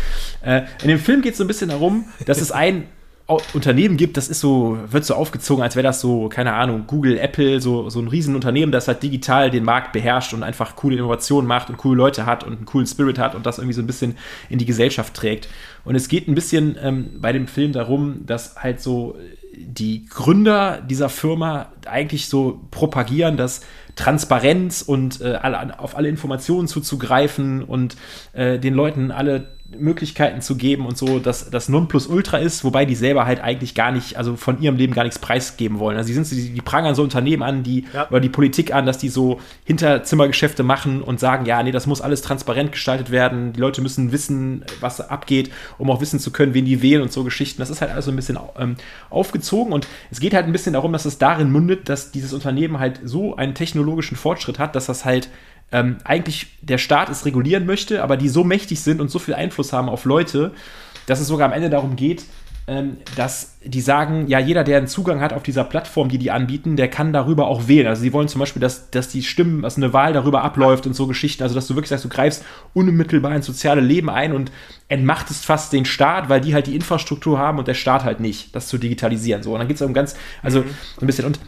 Äh, 0.42 0.62
in 0.84 0.90
dem 0.90 1.00
Film 1.00 1.24
geht 1.24 1.32
es 1.32 1.40
so 1.40 1.44
ein 1.44 1.48
bisschen 1.48 1.70
darum, 1.70 2.06
dass 2.26 2.42
es 2.42 2.52
ein 2.52 2.88
Unternehmen 3.28 3.98
gibt, 3.98 4.18
das 4.18 4.28
ist 4.28 4.40
so, 4.40 4.78
wird 4.92 5.04
so 5.04 5.16
aufgezogen, 5.16 5.64
als 5.64 5.76
wäre 5.76 5.84
das 5.84 6.00
so, 6.00 6.30
keine 6.30 6.54
Ahnung, 6.54 6.84
Google, 6.86 7.18
Apple, 7.18 7.60
so, 7.60 7.90
so 7.90 8.00
ein 8.00 8.08
Riesenunternehmen, 8.08 8.72
das 8.72 8.88
halt 8.88 9.02
digital 9.02 9.50
den 9.50 9.64
Markt 9.64 9.94
beherrscht 9.94 10.36
und 10.36 10.44
einfach 10.44 10.76
coole 10.76 10.98
Innovationen 10.98 11.48
macht 11.48 11.72
und 11.72 11.78
coole 11.78 11.98
Leute 11.98 12.28
hat 12.28 12.44
und 12.44 12.56
einen 12.56 12.66
coolen 12.66 12.86
Spirit 12.86 13.18
hat 13.18 13.34
und 13.34 13.48
das 13.48 13.58
irgendwie 13.58 13.74
so 13.74 13.82
ein 13.82 13.88
bisschen 13.88 14.16
in 14.48 14.60
die 14.60 14.66
Gesellschaft 14.66 15.16
trägt. 15.16 15.48
Und 15.86 15.96
es 15.96 16.08
geht 16.08 16.28
ein 16.28 16.36
bisschen 16.36 16.78
ähm, 16.80 17.14
bei 17.20 17.32
dem 17.32 17.48
Film 17.48 17.72
darum, 17.72 18.28
dass 18.28 18.58
halt 18.58 18.80
so 18.80 19.18
die 19.58 20.06
Gründer 20.06 20.82
dieser 20.82 21.10
Firma 21.10 21.72
eigentlich 21.86 22.28
so 22.28 22.62
propagieren, 22.72 23.38
dass 23.38 23.62
Transparenz 23.96 24.82
und 24.82 25.22
äh, 25.22 25.36
alle, 25.36 25.80
auf 25.80 25.96
alle 25.96 26.10
Informationen 26.10 26.68
zuzugreifen 26.68 27.64
und 27.64 27.96
äh, 28.34 28.60
den 28.60 28.74
Leuten 28.74 29.12
alle 29.12 29.55
Möglichkeiten 29.80 30.42
zu 30.42 30.56
geben 30.56 30.86
und 30.86 30.98
so, 30.98 31.20
dass 31.20 31.50
das 31.50 31.70
Nonplusultra 31.70 32.38
ist, 32.38 32.64
wobei 32.64 32.86
die 32.86 32.96
selber 32.96 33.26
halt 33.26 33.42
eigentlich 33.42 33.76
gar 33.76 33.92
nicht, 33.92 34.18
also 34.18 34.36
von 34.36 34.62
ihrem 34.62 34.76
Leben 34.76 34.94
gar 34.94 35.04
nichts 35.04 35.20
preisgeben 35.20 35.80
wollen. 35.80 35.98
Also 35.98 36.08
die, 36.08 36.14
sind, 36.14 36.30
die, 36.32 36.54
die 36.54 36.62
prangern 36.62 36.96
so 36.96 37.04
Unternehmen 37.04 37.44
an, 37.44 37.64
die 37.64 37.86
ja. 37.94 38.10
oder 38.10 38.20
die 38.20 38.30
Politik 38.30 38.74
an, 38.74 38.86
dass 38.86 38.98
die 38.98 39.10
so 39.10 39.40
Hinterzimmergeschäfte 39.66 40.64
machen 40.64 41.02
und 41.02 41.20
sagen, 41.20 41.46
ja, 41.46 41.62
nee, 41.64 41.72
das 41.72 41.88
muss 41.88 42.02
alles 42.02 42.22
transparent 42.22 42.72
gestaltet 42.72 43.12
werden. 43.12 43.54
Die 43.54 43.60
Leute 43.60 43.82
müssen 43.82 44.12
wissen, 44.12 44.66
was 44.80 45.02
abgeht, 45.02 45.52
um 45.78 45.90
auch 45.90 46.02
wissen 46.02 46.20
zu 46.20 46.32
können, 46.32 46.54
wen 46.54 46.66
die 46.66 46.82
wählen 46.82 47.02
und 47.02 47.12
so 47.12 47.24
Geschichten. 47.24 47.60
Das 47.60 47.70
ist 47.70 47.82
halt 47.82 47.92
also 47.92 48.12
ein 48.12 48.16
bisschen 48.16 48.40
ähm, 48.58 48.76
aufgezogen 49.10 49.74
und 49.74 49.88
es 50.12 50.20
geht 50.20 50.34
halt 50.34 50.46
ein 50.46 50.52
bisschen 50.52 50.74
darum, 50.74 50.94
dass 50.94 51.06
es 51.06 51.18
darin 51.18 51.52
mündet, 51.52 51.90
dass 51.90 52.12
dieses 52.12 52.34
Unternehmen 52.34 52.80
halt 52.80 53.02
so 53.04 53.36
einen 53.36 53.56
technologischen 53.56 54.18
Fortschritt 54.18 54.60
hat, 54.60 54.76
dass 54.76 54.86
das 54.86 55.06
halt 55.06 55.30
ähm, 55.72 55.98
eigentlich 56.04 56.58
der 56.62 56.78
Staat 56.78 57.10
es 57.10 57.26
regulieren 57.26 57.66
möchte, 57.66 58.04
aber 58.04 58.18
die 58.18 58.30
so 58.30 58.44
mächtig 58.44 58.82
sind 58.82 59.02
und 59.02 59.10
so 59.10 59.20
viel 59.20 59.34
Einfluss 59.34 59.74
haben 59.74 59.90
auf 59.90 60.06
Leute, 60.06 60.52
dass 61.06 61.20
es 61.20 61.28
sogar 61.28 61.48
am 61.48 61.54
Ende 61.54 61.70
darum 61.70 61.96
geht, 61.96 62.26
ähm, 62.68 62.98
dass 63.16 63.58
die 63.64 63.82
sagen, 63.82 64.28
ja, 64.28 64.40
jeder, 64.40 64.64
der 64.64 64.78
einen 64.78 64.88
Zugang 64.88 65.22
hat 65.22 65.34
auf 65.34 65.44
dieser 65.44 65.64
Plattform, 65.64 66.10
die 66.10 66.18
die 66.18 66.32
anbieten, 66.32 66.76
der 66.76 66.88
kann 66.88 67.14
darüber 67.14 67.48
auch 67.48 67.68
wählen. 67.68 67.86
Also 67.86 68.02
sie 68.02 68.12
wollen 68.12 68.28
zum 68.28 68.40
Beispiel, 68.40 68.60
dass, 68.60 68.90
dass 68.90 69.08
die 69.08 69.22
Stimmen, 69.22 69.62
dass 69.62 69.78
eine 69.78 69.94
Wahl 69.94 70.14
darüber 70.14 70.44
abläuft 70.44 70.88
und 70.88 70.94
so 70.96 71.06
Geschichten. 71.06 71.44
Also 71.44 71.54
dass 71.54 71.68
du 71.68 71.76
wirklich 71.76 71.90
sagst, 71.90 72.06
du 72.06 72.10
greifst 72.10 72.44
unmittelbar 72.74 73.36
ins 73.36 73.46
soziale 73.46 73.82
Leben 73.82 74.10
ein 74.10 74.34
und 74.34 74.52
entmachtest 74.88 75.46
fast 75.46 75.74
den 75.74 75.86
Staat, 75.86 76.28
weil 76.28 76.42
die 76.42 76.56
halt 76.56 76.66
die 76.66 76.76
Infrastruktur 76.76 77.38
haben 77.38 77.60
und 77.60 77.68
der 77.68 77.76
Staat 77.76 78.04
halt 78.04 78.20
nicht, 78.20 78.56
das 78.56 78.68
zu 78.68 78.80
digitalisieren. 78.80 79.44
So, 79.44 79.54
und 79.54 79.60
dann 79.60 79.68
geht 79.68 79.78
es 79.78 79.84
um 79.84 79.94
ganz, 79.94 80.16
also 80.42 80.62
mhm. 80.62 80.66
ein 81.02 81.06
bisschen. 81.06 81.26
Und 81.26 81.40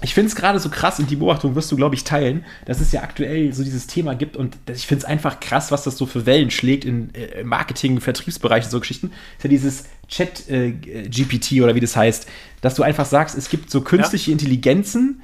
ich 0.00 0.14
finde 0.14 0.28
es 0.28 0.36
gerade 0.36 0.60
so 0.60 0.68
krass 0.68 1.00
und 1.00 1.10
die 1.10 1.16
Beobachtung 1.16 1.54
wirst 1.56 1.72
du, 1.72 1.76
glaube 1.76 1.96
ich, 1.96 2.04
teilen, 2.04 2.44
dass 2.66 2.80
es 2.80 2.92
ja 2.92 3.02
aktuell 3.02 3.52
so 3.52 3.64
dieses 3.64 3.88
Thema 3.88 4.14
gibt 4.14 4.36
und 4.36 4.56
ich 4.72 4.86
finde 4.86 5.02
es 5.02 5.04
einfach 5.04 5.40
krass, 5.40 5.72
was 5.72 5.82
das 5.82 5.98
so 5.98 6.06
für 6.06 6.24
Wellen 6.24 6.50
schlägt 6.50 6.84
in 6.84 7.12
äh, 7.14 7.42
Marketing, 7.42 8.00
Vertriebsbereichen, 8.00 8.70
so 8.70 8.78
Geschichten. 8.78 9.10
Ist 9.36 9.44
ja 9.44 9.50
dieses 9.50 9.84
Chat-GPT 10.08 11.52
äh, 11.52 11.62
oder 11.62 11.74
wie 11.74 11.80
das 11.80 11.96
heißt, 11.96 12.28
dass 12.60 12.76
du 12.76 12.84
einfach 12.84 13.06
sagst, 13.06 13.36
es 13.36 13.48
gibt 13.48 13.70
so 13.70 13.80
künstliche 13.80 14.30
ja. 14.30 14.34
Intelligenzen, 14.34 15.20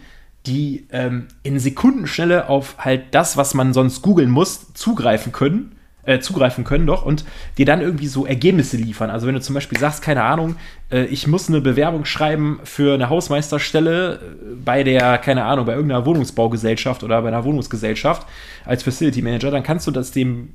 die 0.47 0.87
ähm, 0.91 1.29
in 1.45 1.59
Sekundenschnelle 1.61 2.49
auf 2.49 2.77
halt 2.79 3.14
das, 3.14 3.37
was 3.37 3.55
man 3.55 3.72
sonst 3.72 4.03
googeln 4.03 4.31
muss, 4.31 4.75
zugreifen 4.75 5.31
können 5.31 5.77
äh, 6.07 6.21
zugreifen 6.21 6.65
können 6.65 6.87
doch 6.87 7.05
und 7.05 7.25
dir 7.59 7.67
dann 7.67 7.81
irgendwie 7.81 8.07
so 8.07 8.27
Ergebnisse 8.27 8.77
liefern. 8.77 9.11
Also 9.11 9.27
wenn 9.27 9.35
du 9.35 9.41
zum 9.41 9.55
Beispiel 9.55 9.79
sagst, 9.79 10.03
keine 10.03 10.23
Ahnung, 10.23 10.57
äh, 10.91 11.05
ich 11.05 11.27
muss 11.27 11.49
eine 11.49 11.61
Bewerbung 11.61 12.05
schreiben 12.05 12.61
für 12.65 12.95
eine 12.95 13.09
Hausmeisterstelle 13.09 14.15
äh, 14.15 14.19
bei 14.65 14.85
der, 14.85 15.19
keine 15.19 15.45
Ahnung, 15.45 15.67
bei 15.67 15.75
irgendeiner 15.75 16.07
Wohnungsbaugesellschaft 16.07 17.03
oder 17.03 17.23
bei 17.23 17.29
einer 17.29 17.45
Wohnungsgesellschaft 17.45 18.27
als 18.65 18.83
Facility 18.83 19.23
Manager, 19.23 19.51
dann 19.51 19.63
kannst 19.63 19.87
du 19.87 19.91
das 19.91 20.11
dem 20.11 20.51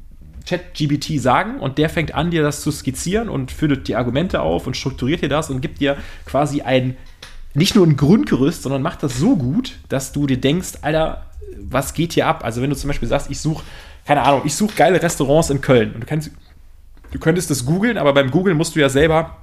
Chat-GBT 0.46 1.22
sagen 1.22 1.60
und 1.60 1.78
der 1.78 1.90
fängt 1.90 2.16
an, 2.16 2.32
dir 2.32 2.42
das 2.42 2.62
zu 2.62 2.72
skizzieren 2.72 3.30
und 3.30 3.52
führt 3.52 3.88
die 3.88 3.96
Argumente 3.96 4.42
auf 4.42 4.68
und 4.68 4.76
strukturiert 4.76 5.22
dir 5.22 5.30
das 5.30 5.50
und 5.50 5.62
gibt 5.62 5.80
dir 5.80 5.98
quasi 6.26 6.62
ein, 6.62 6.98
nicht 7.54 7.76
nur 7.76 7.86
ein 7.86 7.98
Grundgerüst, 7.98 8.64
sondern 8.64 8.82
macht 8.82 9.04
das 9.04 9.18
so 9.18 9.36
gut, 9.36 9.78
dass 9.90 10.12
du 10.12 10.26
dir 10.26 10.40
denkst, 10.40 10.80
Alter, 10.82 11.26
was 11.62 11.94
geht 11.94 12.14
hier 12.14 12.28
ab? 12.28 12.44
Also 12.44 12.62
wenn 12.62 12.70
du 12.70 12.76
zum 12.76 12.88
Beispiel 12.88 13.08
sagst, 13.08 13.30
ich 13.30 13.40
suche 13.40 13.64
keine 14.10 14.24
Ahnung, 14.24 14.42
ich 14.44 14.56
suche 14.56 14.76
geile 14.76 15.00
Restaurants 15.04 15.52
in 15.52 15.62
Köln. 15.62 15.94
Und 15.94 16.02
du, 16.02 16.08
kannst, 16.08 16.32
du 17.12 17.20
könntest 17.20 17.52
das 17.52 17.64
googeln, 17.64 17.96
aber 17.96 18.12
beim 18.12 18.32
Googeln 18.32 18.58
musst 18.58 18.76
du 18.76 18.80
ja 18.80 18.90
selber 18.90 19.38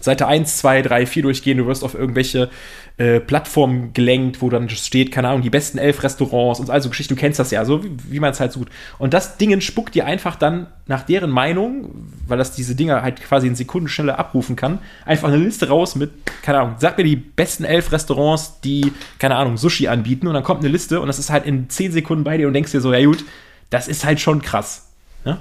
Seite 0.00 0.26
1, 0.26 0.56
2, 0.56 0.80
3, 0.80 1.04
4 1.04 1.22
durchgehen. 1.24 1.58
Du 1.58 1.66
wirst 1.66 1.84
auf 1.84 1.92
irgendwelche 1.92 2.48
äh, 2.96 3.20
Plattformen 3.20 3.92
gelenkt, 3.92 4.40
wo 4.40 4.48
dann 4.48 4.70
steht, 4.70 5.12
keine 5.12 5.28
Ahnung, 5.28 5.42
die 5.42 5.50
besten 5.50 5.76
elf 5.76 6.02
Restaurants 6.02 6.60
und 6.60 6.70
also 6.70 6.88
Geschichten. 6.88 7.14
Du 7.14 7.20
kennst 7.20 7.38
das 7.38 7.50
ja, 7.50 7.62
so 7.66 7.84
wie, 7.84 7.90
wie 8.08 8.20
man 8.20 8.30
es 8.30 8.40
halt 8.40 8.52
sucht. 8.52 8.68
Und 8.96 9.12
das 9.12 9.36
Ding 9.36 9.60
spuckt 9.60 9.94
dir 9.94 10.06
einfach 10.06 10.36
dann 10.36 10.68
nach 10.86 11.02
deren 11.02 11.28
Meinung, 11.28 11.90
weil 12.26 12.38
das 12.38 12.52
diese 12.52 12.74
Dinger 12.74 13.02
halt 13.02 13.20
quasi 13.20 13.48
in 13.48 13.54
Sekundenschnelle 13.54 14.18
abrufen 14.18 14.56
kann, 14.56 14.78
einfach 15.04 15.28
eine 15.28 15.36
Liste 15.36 15.68
raus 15.68 15.94
mit, 15.94 16.10
keine 16.40 16.60
Ahnung, 16.60 16.76
sag 16.78 16.96
mir 16.96 17.04
die 17.04 17.16
besten 17.16 17.64
elf 17.64 17.92
Restaurants, 17.92 18.62
die, 18.62 18.94
keine 19.18 19.36
Ahnung, 19.36 19.58
Sushi 19.58 19.88
anbieten. 19.88 20.26
Und 20.26 20.32
dann 20.32 20.42
kommt 20.42 20.60
eine 20.60 20.72
Liste 20.72 21.02
und 21.02 21.08
das 21.08 21.18
ist 21.18 21.28
halt 21.28 21.44
in 21.44 21.68
10 21.68 21.92
Sekunden 21.92 22.24
bei 22.24 22.38
dir 22.38 22.46
und 22.46 22.54
denkst 22.54 22.72
dir 22.72 22.80
so, 22.80 22.94
ja 22.94 23.04
gut, 23.04 23.26
das 23.70 23.88
ist 23.88 24.04
halt 24.04 24.20
schon 24.20 24.42
krass. 24.42 24.88
Ne? 25.24 25.40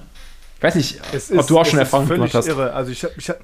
Ich 0.57 0.63
weiß 0.63 0.75
nicht, 0.75 1.01
es 1.13 1.31
ob 1.31 1.39
ist, 1.39 1.49
du 1.49 1.59
auch 1.59 1.65
schon 1.65 1.79
Erfahrung 1.79 2.07
gemacht 2.07 2.33
hast. 2.33 2.47
Irre. 2.47 2.73
Also 2.73 2.91
ich 2.91 3.03
habe 3.03 3.13
ich 3.17 3.29
hab, 3.29 3.39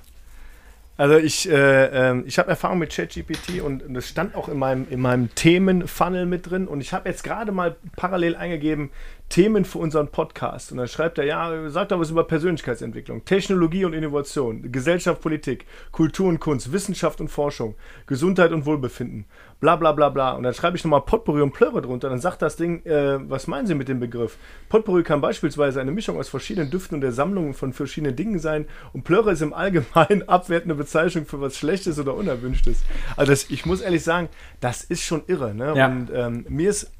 also 0.98 1.18
ich, 1.18 1.50
äh, 1.50 2.12
äh, 2.12 2.24
ich 2.26 2.40
habe 2.40 2.50
Erfahrung 2.50 2.80
mit 2.80 2.96
ChatGPT 2.96 3.62
und 3.62 3.84
das 3.94 4.08
stand 4.08 4.36
auch 4.36 4.48
in 4.48 4.58
meinem, 4.58 4.88
in 4.90 5.02
meinem 5.02 5.34
Themenfunnel 5.36 6.26
mit 6.26 6.50
drin 6.50 6.68
und 6.68 6.80
ich 6.80 6.94
habe 6.94 7.10
jetzt 7.10 7.24
gerade 7.24 7.52
mal 7.52 7.76
parallel 7.98 8.36
eingegeben, 8.36 8.92
Themen 9.30 9.66
für 9.66 9.80
unseren 9.80 10.10
Podcast. 10.10 10.72
Und 10.72 10.78
dann 10.78 10.88
schreibt 10.88 11.18
er, 11.18 11.26
ja, 11.26 11.70
sagt 11.70 11.92
da 11.92 12.00
was 12.00 12.12
über 12.12 12.24
Persönlichkeitsentwicklung, 12.24 13.26
Technologie 13.26 13.86
und 13.86 13.94
Innovation, 13.94 14.72
Gesellschaft, 14.72 15.22
Politik, 15.22 15.66
Kultur 15.92 16.28
und 16.28 16.40
Kunst, 16.40 16.72
Wissenschaft 16.72 17.20
und 17.20 17.30
Forschung, 17.30 17.76
Gesundheit 18.06 18.52
und 18.52 18.66
Wohlbefinden, 18.66 19.26
bla 19.60 19.76
bla 19.76 19.92
bla 19.94 20.10
bla. 20.10 20.34
Und 20.34 20.44
dann 20.44 20.54
schreibe 20.54 20.78
ich 20.78 20.84
nochmal 20.84 21.02
Potpourri 21.02 21.42
und 21.42 21.54
Plöre 21.54 21.82
drunter. 21.82 22.10
Dann 22.10 22.20
sagt 22.20 22.42
das 22.42 22.56
Ding, 22.56 22.86
äh, 22.86 23.30
was 23.30 23.48
meinen 23.48 23.68
Sie 23.68 23.76
mit 23.76 23.88
dem 23.88 24.00
Begriff? 24.00 24.38
Potpourri 24.70 25.04
kann 25.04 25.22
beispielsweise 25.22 25.82
eine 25.82 25.92
Mischung 25.92 26.18
aus 26.18 26.30
verschiedenen 26.30 26.70
Düften 26.70 26.96
und 26.96 27.02
der 27.02 27.12
Sammlung 27.12 27.54
von 27.54 27.74
verschiedenen 27.74 28.16
Dingen 28.16 28.40
sein. 28.40 28.66
Und 28.94 29.04
Plöre 29.04 29.32
ist 29.32 29.42
im 29.42 29.54
Allgemeinen 29.54 30.24
abwertende 30.30 30.76
Bezeichnung 30.76 31.26
für 31.26 31.42
was 31.42 31.58
Schlechtes 31.58 32.00
oder 32.00 32.14
Unerwünschtes. 32.14 32.84
Also 33.18 33.32
das, 33.32 33.50
ich 33.50 33.66
muss 33.66 33.82
ehrlich 33.82 34.04
sagen, 34.04 34.30
das 34.62 34.84
ist 34.84 35.02
schon 35.02 35.24
irre. 35.28 35.56
Ne? 35.56 35.74
Ja. 35.76 35.88
Und 35.88 36.12
ähm, 36.14 36.46
mir 36.48 36.70
ist 36.70 36.92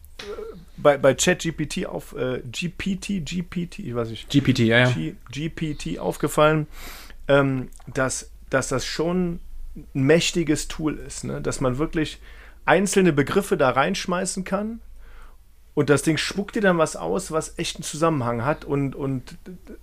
bei, 0.86 1.00
bei 1.00 1.16
ChatGPT 1.16 1.88
auf 1.88 2.16
äh, 2.16 2.44
GPT, 2.44 3.26
GPT, 3.26 3.80
ich 3.80 3.96
weiß 3.96 4.12
nicht. 4.12 4.30
GPT, 4.30 4.60
ja, 4.60 4.88
ja. 4.88 4.92
G, 4.92 5.16
GPT 5.32 5.98
aufgefallen, 5.98 6.68
ähm, 7.28 7.70
dass, 7.92 8.30
dass 8.52 8.68
das 8.68 8.86
schon 8.86 9.40
ein 9.76 10.04
mächtiges 10.04 10.68
Tool 10.68 11.00
ist, 11.00 11.24
ne? 11.24 11.42
dass 11.42 11.60
man 11.60 11.80
wirklich 11.80 12.20
einzelne 12.66 13.14
Begriffe 13.14 13.58
da 13.58 13.72
reinschmeißen 13.72 14.44
kann 14.44 14.80
und 15.74 15.90
das 15.90 16.04
Ding 16.04 16.18
spuckt 16.18 16.56
dir 16.56 16.62
dann 16.62 16.78
was 16.78 16.96
aus, 16.96 17.32
was 17.32 17.58
echt 17.58 17.78
einen 17.78 17.84
Zusammenhang 17.84 18.46
hat 18.46 18.64
und, 18.64 18.96
und 18.96 19.40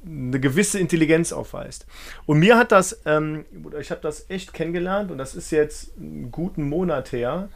eine 0.07 0.39
gewisse 0.39 0.79
Intelligenz 0.79 1.33
aufweist. 1.33 1.85
Und 2.27 2.39
mir 2.39 2.57
hat 2.57 2.71
das, 2.71 3.01
ähm, 3.07 3.45
ich 3.81 3.91
habe 3.91 4.01
das 4.03 4.31
echt 4.31 4.55
kennengelernt 4.55 5.11
und 5.11 5.19
das 5.19 5.35
ist 5.35 5.51
jetzt 5.51 5.99
einen 5.99 6.31
guten 6.31 6.69
Monat 6.69 7.11
her. 7.11 7.49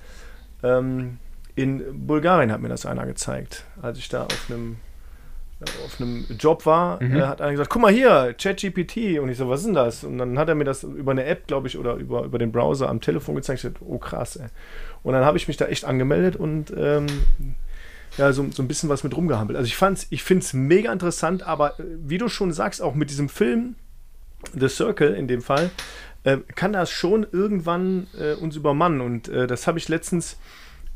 Ähm, 0.64 1.18
in 1.56 2.06
Bulgarien 2.06 2.52
hat 2.52 2.60
mir 2.60 2.68
das 2.68 2.86
einer 2.86 3.06
gezeigt, 3.06 3.64
als 3.82 3.98
ich 3.98 4.08
da 4.08 4.24
auf 4.24 4.46
einem 4.48 4.76
auf 5.84 5.98
einem 5.98 6.26
Job 6.38 6.66
war, 6.66 7.02
mhm. 7.02 7.16
äh, 7.16 7.22
hat 7.22 7.40
einer 7.40 7.52
gesagt, 7.52 7.70
guck 7.70 7.80
mal 7.80 7.90
hier, 7.90 8.34
ChatGPT. 8.34 9.18
Und 9.18 9.30
ich 9.30 9.38
so, 9.38 9.48
was 9.48 9.60
ist 9.60 9.66
denn 9.66 9.74
das? 9.74 10.04
Und 10.04 10.18
dann 10.18 10.38
hat 10.38 10.50
er 10.50 10.54
mir 10.54 10.64
das 10.64 10.82
über 10.82 11.12
eine 11.12 11.24
App, 11.24 11.46
glaube 11.46 11.66
ich, 11.66 11.78
oder 11.78 11.94
über, 11.94 12.24
über 12.24 12.38
den 12.38 12.52
Browser 12.52 12.90
am 12.90 13.00
Telefon 13.00 13.36
gezeigt. 13.36 13.64
Ich 13.64 13.72
dachte, 13.72 13.84
oh 13.86 13.96
krass, 13.96 14.36
ey. 14.36 14.48
Und 15.02 15.14
dann 15.14 15.24
habe 15.24 15.38
ich 15.38 15.48
mich 15.48 15.56
da 15.56 15.66
echt 15.66 15.86
angemeldet 15.86 16.36
und 16.36 16.74
ähm, 16.76 17.06
ja, 18.18 18.32
so, 18.32 18.46
so 18.50 18.62
ein 18.62 18.68
bisschen 18.68 18.88
was 18.88 19.02
mit 19.02 19.16
rumgehampelt. 19.16 19.56
Also 19.56 19.66
ich 19.66 19.76
fand's, 19.76 20.06
ich 20.10 20.22
finde 20.22 20.44
es 20.44 20.52
mega 20.52 20.92
interessant, 20.92 21.42
aber 21.42 21.80
äh, 21.80 21.84
wie 22.04 22.18
du 22.18 22.28
schon 22.28 22.52
sagst, 22.52 22.82
auch 22.82 22.94
mit 22.94 23.08
diesem 23.08 23.30
Film, 23.30 23.76
The 24.52 24.68
Circle 24.68 25.14
in 25.14 25.26
dem 25.26 25.40
Fall, 25.40 25.70
äh, 26.24 26.38
kann 26.54 26.74
das 26.74 26.90
schon 26.90 27.26
irgendwann 27.32 28.08
äh, 28.18 28.34
uns 28.34 28.56
übermannen. 28.56 29.00
Und 29.00 29.28
äh, 29.28 29.46
das 29.46 29.66
habe 29.66 29.78
ich 29.78 29.88
letztens 29.88 30.36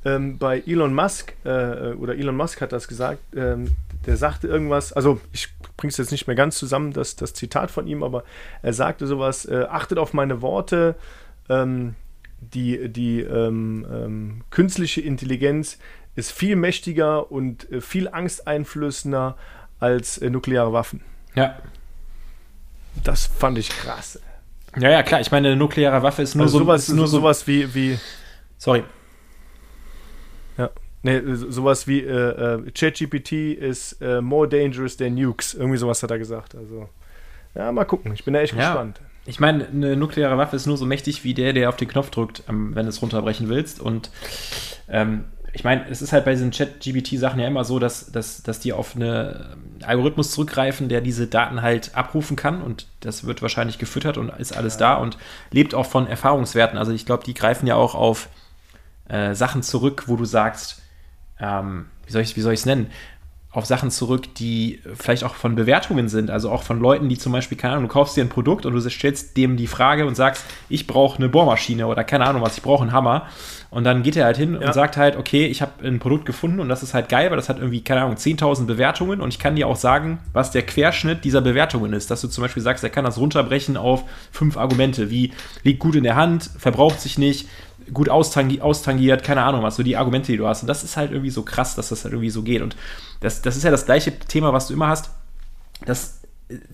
ähm, 0.04 0.38
bei 0.38 0.62
Elon 0.66 0.94
Musk, 0.94 1.34
äh, 1.44 1.92
oder 1.92 2.14
Elon 2.14 2.36
Musk 2.36 2.60
hat 2.60 2.72
das 2.72 2.88
gesagt, 2.88 3.20
ähm, 3.36 3.76
der 4.06 4.16
sagte 4.16 4.48
irgendwas, 4.48 4.92
also 4.92 5.20
ich 5.32 5.48
bringe 5.76 5.90
es 5.90 5.98
jetzt 5.98 6.10
nicht 6.10 6.26
mehr 6.26 6.36
ganz 6.36 6.58
zusammen, 6.58 6.92
das, 6.92 7.16
das 7.16 7.34
Zitat 7.34 7.70
von 7.70 7.86
ihm, 7.86 8.02
aber 8.02 8.24
er 8.62 8.72
sagte 8.72 9.06
sowas, 9.06 9.44
äh, 9.44 9.66
achtet 9.68 9.98
auf 9.98 10.14
meine 10.14 10.40
Worte, 10.40 10.94
ähm, 11.48 11.94
die, 12.40 12.88
die 12.88 13.20
ähm, 13.20 13.86
ähm, 13.92 14.40
künstliche 14.50 15.02
Intelligenz 15.02 15.78
ist 16.16 16.32
viel 16.32 16.56
mächtiger 16.56 17.30
und 17.30 17.70
äh, 17.70 17.80
viel 17.80 18.08
angsteinflößender 18.08 19.36
als 19.78 20.18
äh, 20.18 20.30
nukleare 20.30 20.72
Waffen. 20.72 21.02
Ja. 21.34 21.58
Das 23.04 23.26
fand 23.26 23.58
ich 23.58 23.68
krass. 23.68 24.18
Ja, 24.78 24.90
ja, 24.90 25.02
klar. 25.02 25.20
Ich 25.20 25.30
meine, 25.30 25.48
eine 25.48 25.56
nukleare 25.56 26.02
Waffe 26.02 26.22
ist 26.22 26.34
nur 26.34 26.44
also 26.44 26.58
so. 26.58 26.64
Sowas, 26.64 26.88
nur 26.88 27.06
so, 27.06 27.18
sowas 27.18 27.46
wie, 27.46 27.74
wie. 27.74 27.98
Sorry. 28.58 28.84
Nee, 31.02 31.22
sowas 31.34 31.86
wie 31.86 32.00
äh, 32.00 32.56
äh, 32.56 32.70
ChatGPT 32.72 33.32
ist 33.32 34.02
äh, 34.02 34.20
more 34.20 34.46
dangerous 34.46 34.96
than 34.96 35.14
nukes. 35.14 35.54
Irgendwie 35.54 35.78
sowas 35.78 36.02
hat 36.02 36.10
er 36.10 36.18
gesagt. 36.18 36.54
Also, 36.54 36.88
ja, 37.54 37.72
mal 37.72 37.84
gucken. 37.84 38.12
Ich 38.12 38.24
bin 38.24 38.34
da 38.34 38.40
echt 38.40 38.54
ja. 38.54 38.68
gespannt. 38.68 39.00
Ich 39.26 39.40
meine, 39.40 39.66
eine 39.66 39.96
nukleare 39.96 40.36
Waffe 40.36 40.56
ist 40.56 40.66
nur 40.66 40.76
so 40.76 40.86
mächtig 40.86 41.24
wie 41.24 41.34
der, 41.34 41.52
der 41.52 41.68
auf 41.68 41.76
den 41.76 41.88
Knopf 41.88 42.10
drückt, 42.10 42.42
ähm, 42.48 42.74
wenn 42.74 42.84
du 42.84 42.90
es 42.90 43.00
runterbrechen 43.00 43.48
willst. 43.48 43.80
Und 43.80 44.10
ähm, 44.88 45.24
ich 45.52 45.64
meine, 45.64 45.88
es 45.88 46.02
ist 46.02 46.12
halt 46.12 46.24
bei 46.24 46.32
diesen 46.32 46.50
Chat-GBT-Sachen 46.50 47.40
ja 47.40 47.46
immer 47.46 47.64
so, 47.64 47.78
dass, 47.78 48.12
dass, 48.12 48.42
dass 48.42 48.60
die 48.60 48.72
auf 48.72 48.94
einen 48.94 49.80
Algorithmus 49.82 50.32
zurückgreifen, 50.32 50.88
der 50.88 51.00
diese 51.00 51.26
Daten 51.26 51.62
halt 51.62 51.94
abrufen 51.94 52.36
kann 52.36 52.62
und 52.62 52.86
das 53.00 53.24
wird 53.24 53.42
wahrscheinlich 53.42 53.78
gefüttert 53.78 54.16
und 54.16 54.28
ist 54.38 54.56
alles 54.56 54.74
ja. 54.74 54.80
da 54.80 54.94
und 54.94 55.18
lebt 55.50 55.74
auch 55.74 55.86
von 55.86 56.06
Erfahrungswerten. 56.06 56.78
Also 56.78 56.92
ich 56.92 57.06
glaube, 57.06 57.24
die 57.24 57.34
greifen 57.34 57.66
ja 57.66 57.74
auch 57.74 57.94
auf 57.94 58.28
äh, 59.08 59.34
Sachen 59.34 59.62
zurück, 59.62 60.04
wo 60.06 60.16
du 60.16 60.24
sagst, 60.24 60.82
ähm, 61.40 61.86
wie 62.06 62.12
soll 62.12 62.22
ich 62.22 62.60
es 62.60 62.66
nennen? 62.66 62.90
auf 63.52 63.66
Sachen 63.66 63.90
zurück, 63.90 64.32
die 64.36 64.80
vielleicht 64.94 65.24
auch 65.24 65.34
von 65.34 65.56
Bewertungen 65.56 66.08
sind, 66.08 66.30
also 66.30 66.50
auch 66.50 66.62
von 66.62 66.78
Leuten, 66.78 67.08
die 67.08 67.18
zum 67.18 67.32
Beispiel, 67.32 67.58
keine 67.58 67.74
Ahnung, 67.74 67.88
du 67.88 67.92
kaufst 67.92 68.16
dir 68.16 68.22
ein 68.22 68.28
Produkt 68.28 68.64
und 68.64 68.74
du 68.74 68.88
stellst 68.88 69.36
dem 69.36 69.56
die 69.56 69.66
Frage 69.66 70.06
und 70.06 70.14
sagst, 70.14 70.44
ich 70.68 70.86
brauche 70.86 71.18
eine 71.18 71.28
Bohrmaschine 71.28 71.88
oder 71.88 72.04
keine 72.04 72.26
Ahnung 72.26 72.42
was, 72.42 72.56
ich 72.56 72.62
brauche 72.62 72.82
einen 72.82 72.92
Hammer. 72.92 73.26
Und 73.70 73.84
dann 73.84 74.02
geht 74.04 74.16
er 74.16 74.24
halt 74.24 74.36
hin 74.36 74.54
ja. 74.60 74.66
und 74.66 74.72
sagt 74.72 74.96
halt, 74.96 75.16
okay, 75.16 75.46
ich 75.46 75.62
habe 75.62 75.84
ein 75.84 75.98
Produkt 75.98 76.26
gefunden 76.26 76.60
und 76.60 76.68
das 76.68 76.84
ist 76.84 76.94
halt 76.94 77.08
geil, 77.08 77.30
weil 77.30 77.36
das 77.36 77.48
hat 77.48 77.58
irgendwie, 77.58 77.82
keine 77.82 78.02
Ahnung, 78.02 78.16
10.000 78.16 78.66
Bewertungen 78.66 79.20
und 79.20 79.32
ich 79.32 79.40
kann 79.40 79.56
dir 79.56 79.66
auch 79.66 79.76
sagen, 79.76 80.20
was 80.32 80.52
der 80.52 80.62
Querschnitt 80.62 81.24
dieser 81.24 81.40
Bewertungen 81.40 81.92
ist. 81.92 82.10
Dass 82.10 82.20
du 82.20 82.28
zum 82.28 82.42
Beispiel 82.42 82.62
sagst, 82.62 82.84
er 82.84 82.90
kann 82.90 83.04
das 83.04 83.18
runterbrechen 83.18 83.76
auf 83.76 84.04
fünf 84.30 84.56
Argumente, 84.56 85.10
wie 85.10 85.32
liegt 85.64 85.80
gut 85.80 85.96
in 85.96 86.04
der 86.04 86.14
Hand, 86.14 86.50
verbraucht 86.58 87.00
sich 87.00 87.18
nicht, 87.18 87.48
gut 87.92 88.08
austangi 88.08 88.60
austangiert, 88.60 89.22
keine 89.22 89.42
Ahnung 89.42 89.62
was, 89.62 89.76
so 89.76 89.82
die 89.82 89.96
Argumente, 89.96 90.32
die 90.32 90.38
du 90.38 90.46
hast. 90.46 90.62
Und 90.62 90.68
das 90.68 90.84
ist 90.84 90.96
halt 90.96 91.10
irgendwie 91.10 91.30
so 91.30 91.42
krass, 91.42 91.74
dass 91.74 91.88
das 91.88 92.04
halt 92.04 92.12
irgendwie 92.12 92.30
so 92.30 92.42
geht. 92.42 92.62
Und 92.62 92.76
das, 93.20 93.42
das 93.42 93.56
ist 93.56 93.62
ja 93.62 93.70
das 93.70 93.86
gleiche 93.86 94.18
Thema, 94.18 94.52
was 94.52 94.68
du 94.68 94.74
immer 94.74 94.88
hast. 94.88 95.10
Das 95.86 96.19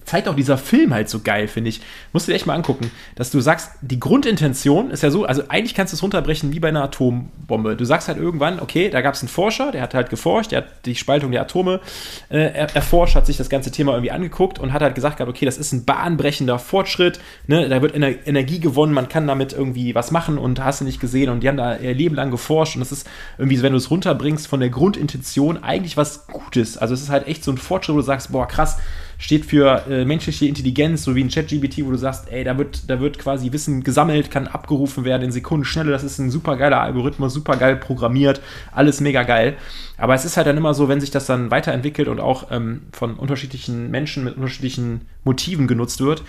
zeigt 0.04 0.28
auch 0.28 0.34
dieser 0.34 0.58
Film 0.58 0.94
halt 0.94 1.08
so 1.08 1.20
geil, 1.20 1.48
finde 1.48 1.70
ich. 1.70 1.80
Musst 2.12 2.26
du 2.26 2.32
dir 2.32 2.36
echt 2.36 2.46
mal 2.46 2.54
angucken, 2.54 2.90
dass 3.14 3.30
du 3.30 3.40
sagst, 3.40 3.72
die 3.82 4.00
Grundintention 4.00 4.90
ist 4.90 5.02
ja 5.02 5.10
so, 5.10 5.24
also 5.24 5.42
eigentlich 5.48 5.74
kannst 5.74 5.92
du 5.92 5.96
es 5.96 6.02
runterbrechen 6.02 6.52
wie 6.52 6.60
bei 6.60 6.68
einer 6.68 6.82
Atombombe. 6.84 7.76
Du 7.76 7.84
sagst 7.84 8.08
halt 8.08 8.18
irgendwann, 8.18 8.60
okay, 8.60 8.88
da 8.88 9.00
gab 9.00 9.14
es 9.14 9.22
einen 9.22 9.28
Forscher, 9.28 9.72
der 9.72 9.82
hat 9.82 9.94
halt 9.94 10.10
geforscht, 10.10 10.52
der 10.52 10.58
hat 10.58 10.86
die 10.86 10.94
Spaltung 10.94 11.32
der 11.32 11.42
Atome 11.42 11.80
äh, 12.28 12.66
erforscht, 12.74 13.16
hat 13.16 13.26
sich 13.26 13.36
das 13.36 13.48
ganze 13.48 13.70
Thema 13.70 13.92
irgendwie 13.92 14.10
angeguckt 14.10 14.58
und 14.58 14.72
hat 14.72 14.82
halt 14.82 14.94
gesagt, 14.94 15.20
okay, 15.20 15.44
das 15.44 15.58
ist 15.58 15.72
ein 15.72 15.84
bahnbrechender 15.84 16.58
Fortschritt, 16.58 17.20
ne? 17.46 17.68
da 17.68 17.82
wird 17.82 17.94
Ener 17.94 18.26
Energie 18.26 18.60
gewonnen, 18.60 18.92
man 18.92 19.08
kann 19.08 19.26
damit 19.26 19.52
irgendwie 19.52 19.94
was 19.94 20.10
machen 20.10 20.38
und 20.38 20.62
hast 20.62 20.80
du 20.80 20.84
nicht 20.84 21.00
gesehen 21.00 21.30
und 21.30 21.40
die 21.40 21.48
haben 21.48 21.56
da 21.56 21.76
ihr 21.76 21.94
Leben 21.94 22.14
lang 22.14 22.30
geforscht 22.30 22.76
und 22.76 22.80
das 22.80 22.92
ist 22.92 23.08
irgendwie, 23.38 23.62
wenn 23.62 23.72
du 23.72 23.78
es 23.78 23.90
runterbringst 23.90 24.46
von 24.46 24.60
der 24.60 24.70
Grundintention, 24.70 25.62
eigentlich 25.62 25.96
was 25.96 26.26
Gutes. 26.26 26.78
Also 26.78 26.94
es 26.94 27.02
ist 27.02 27.08
halt 27.08 27.26
echt 27.26 27.44
so 27.44 27.50
ein 27.50 27.58
Fortschritt, 27.58 27.94
wo 27.94 27.98
du 27.98 28.04
sagst, 28.04 28.32
boah, 28.32 28.46
krass, 28.46 28.78
steht 29.18 29.46
für 29.46 29.86
äh, 29.88 30.04
menschliche 30.04 30.46
Intelligenz, 30.46 31.04
so 31.04 31.14
wie 31.14 31.24
ein 31.24 31.30
ChatGPT, 31.30 31.84
wo 31.84 31.90
du 31.90 31.96
sagst, 31.96 32.30
ey, 32.30 32.44
da 32.44 32.58
wird, 32.58 32.90
da 32.90 33.00
wird 33.00 33.18
quasi 33.18 33.52
Wissen 33.52 33.82
gesammelt, 33.82 34.30
kann 34.30 34.46
abgerufen 34.46 35.04
werden 35.04 35.22
in 35.22 35.32
Sekundenschnelle. 35.32 35.90
Das 35.90 36.04
ist 36.04 36.18
ein 36.18 36.30
super 36.30 36.56
geiler 36.56 36.80
Algorithmus, 36.80 37.32
super 37.32 37.56
geil 37.56 37.76
programmiert, 37.76 38.40
alles 38.72 39.00
mega 39.00 39.22
geil. 39.22 39.56
Aber 39.96 40.14
es 40.14 40.24
ist 40.24 40.36
halt 40.36 40.46
dann 40.46 40.56
immer 40.56 40.74
so, 40.74 40.88
wenn 40.88 41.00
sich 41.00 41.10
das 41.10 41.26
dann 41.26 41.50
weiterentwickelt 41.50 42.08
und 42.08 42.20
auch 42.20 42.50
ähm, 42.50 42.82
von 42.92 43.14
unterschiedlichen 43.14 43.90
Menschen 43.90 44.24
mit 44.24 44.36
unterschiedlichen 44.36 45.02
Motiven 45.24 45.66
genutzt 45.66 46.00
wird, 46.00 46.22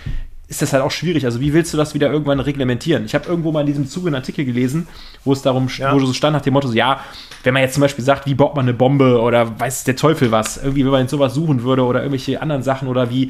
ist 0.48 0.62
das 0.62 0.72
halt 0.72 0.82
auch 0.82 0.90
schwierig. 0.90 1.26
Also 1.26 1.40
wie 1.40 1.52
willst 1.52 1.74
du 1.74 1.76
das 1.76 1.92
wieder 1.92 2.10
irgendwann 2.10 2.40
reglementieren? 2.40 3.04
Ich 3.04 3.14
habe 3.14 3.28
irgendwo 3.28 3.52
mal 3.52 3.60
in 3.60 3.66
diesem 3.66 3.86
Zuge 3.86 4.06
einen 4.08 4.14
Artikel 4.14 4.46
gelesen, 4.46 4.88
wo 5.24 5.34
es 5.34 5.42
darum, 5.42 5.68
ja. 5.76 5.92
wo 5.92 6.00
so 6.00 6.12
stand 6.14 6.32
nach 6.32 6.40
dem 6.40 6.54
Motto, 6.54 6.68
so, 6.68 6.74
ja, 6.74 7.00
wenn 7.42 7.52
man 7.52 7.62
jetzt 7.62 7.74
zum 7.74 7.82
Beispiel 7.82 8.04
sagt, 8.04 8.26
wie 8.26 8.34
baut 8.34 8.56
man 8.56 8.64
eine 8.64 8.72
Bombe 8.72 9.20
oder 9.20 9.60
weiß 9.60 9.84
der 9.84 9.96
Teufel 9.96 10.32
was, 10.32 10.56
irgendwie, 10.56 10.84
wenn 10.84 10.90
man 10.90 11.02
jetzt 11.02 11.10
sowas 11.10 11.34
suchen 11.34 11.64
würde 11.64 11.84
oder 11.84 12.00
irgendwelche 12.00 12.40
anderen 12.40 12.62
Sachen 12.62 12.88
oder 12.88 13.10
wie, 13.10 13.24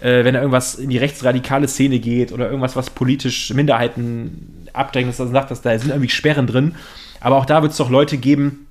äh, 0.00 0.24
wenn 0.24 0.32
da 0.32 0.40
irgendwas 0.40 0.76
in 0.76 0.88
die 0.88 0.96
rechtsradikale 0.96 1.68
Szene 1.68 1.98
geht 1.98 2.32
oder 2.32 2.46
irgendwas, 2.46 2.74
was 2.74 2.88
politisch 2.88 3.52
Minderheiten 3.52 4.66
abdrängt, 4.72 5.10
dass 5.10 5.18
man 5.18 5.30
sagt, 5.30 5.50
dass 5.50 5.60
da 5.60 5.78
sind 5.78 5.90
irgendwie 5.90 6.08
Sperren 6.08 6.46
drin. 6.46 6.74
Aber 7.20 7.36
auch 7.36 7.44
da 7.44 7.60
wird 7.60 7.72
es 7.72 7.78
doch 7.78 7.90
Leute 7.90 8.16
geben, 8.16 8.66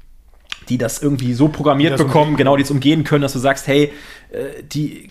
die 0.69 0.77
das 0.77 1.01
irgendwie 1.01 1.33
so 1.33 1.49
programmiert 1.49 1.97
bekommen, 1.97 2.35
genau, 2.35 2.55
die 2.55 2.63
es 2.63 2.71
umgehen 2.71 3.03
können, 3.03 3.21
dass 3.21 3.33
du 3.33 3.39
sagst, 3.39 3.67
hey, 3.67 3.91
äh, 4.31 4.63
die 4.63 5.09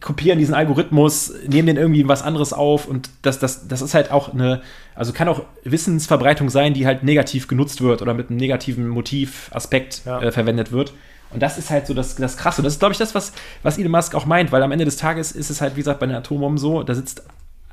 kopieren 0.00 0.38
diesen 0.38 0.54
Algorithmus, 0.54 1.32
nehmen 1.46 1.66
den 1.66 1.76
irgendwie 1.76 2.08
was 2.08 2.22
anderes 2.22 2.52
auf 2.52 2.86
und 2.86 3.10
das, 3.22 3.38
das, 3.38 3.68
das 3.68 3.82
ist 3.82 3.94
halt 3.94 4.10
auch 4.10 4.32
eine, 4.32 4.62
also 4.94 5.12
kann 5.12 5.28
auch 5.28 5.42
Wissensverbreitung 5.64 6.48
sein, 6.48 6.74
die 6.74 6.86
halt 6.86 7.02
negativ 7.02 7.48
genutzt 7.48 7.82
wird 7.82 8.00
oder 8.00 8.14
mit 8.14 8.30
einem 8.30 8.38
negativen 8.38 8.88
Motivaspekt 8.88 10.02
ja. 10.06 10.20
äh, 10.22 10.32
verwendet 10.32 10.72
wird. 10.72 10.94
Und 11.32 11.42
das 11.42 11.58
ist 11.58 11.70
halt 11.70 11.86
so 11.86 11.94
das, 11.94 12.16
das 12.16 12.36
Krasse. 12.36 12.60
Und 12.60 12.64
das 12.64 12.74
ist, 12.74 12.80
glaube 12.80 12.92
ich, 12.92 12.98
das, 12.98 13.14
was, 13.14 13.32
was 13.62 13.78
Elon 13.78 13.92
Musk 13.92 14.14
auch 14.14 14.26
meint, 14.26 14.50
weil 14.52 14.62
am 14.62 14.72
Ende 14.72 14.84
des 14.84 14.96
Tages 14.96 15.32
ist 15.32 15.50
es 15.50 15.60
halt, 15.60 15.76
wie 15.76 15.80
gesagt, 15.80 16.00
bei 16.00 16.06
den 16.06 16.16
Atombomben 16.16 16.58
so, 16.58 16.82
da 16.82 16.94
sitzt, 16.94 17.22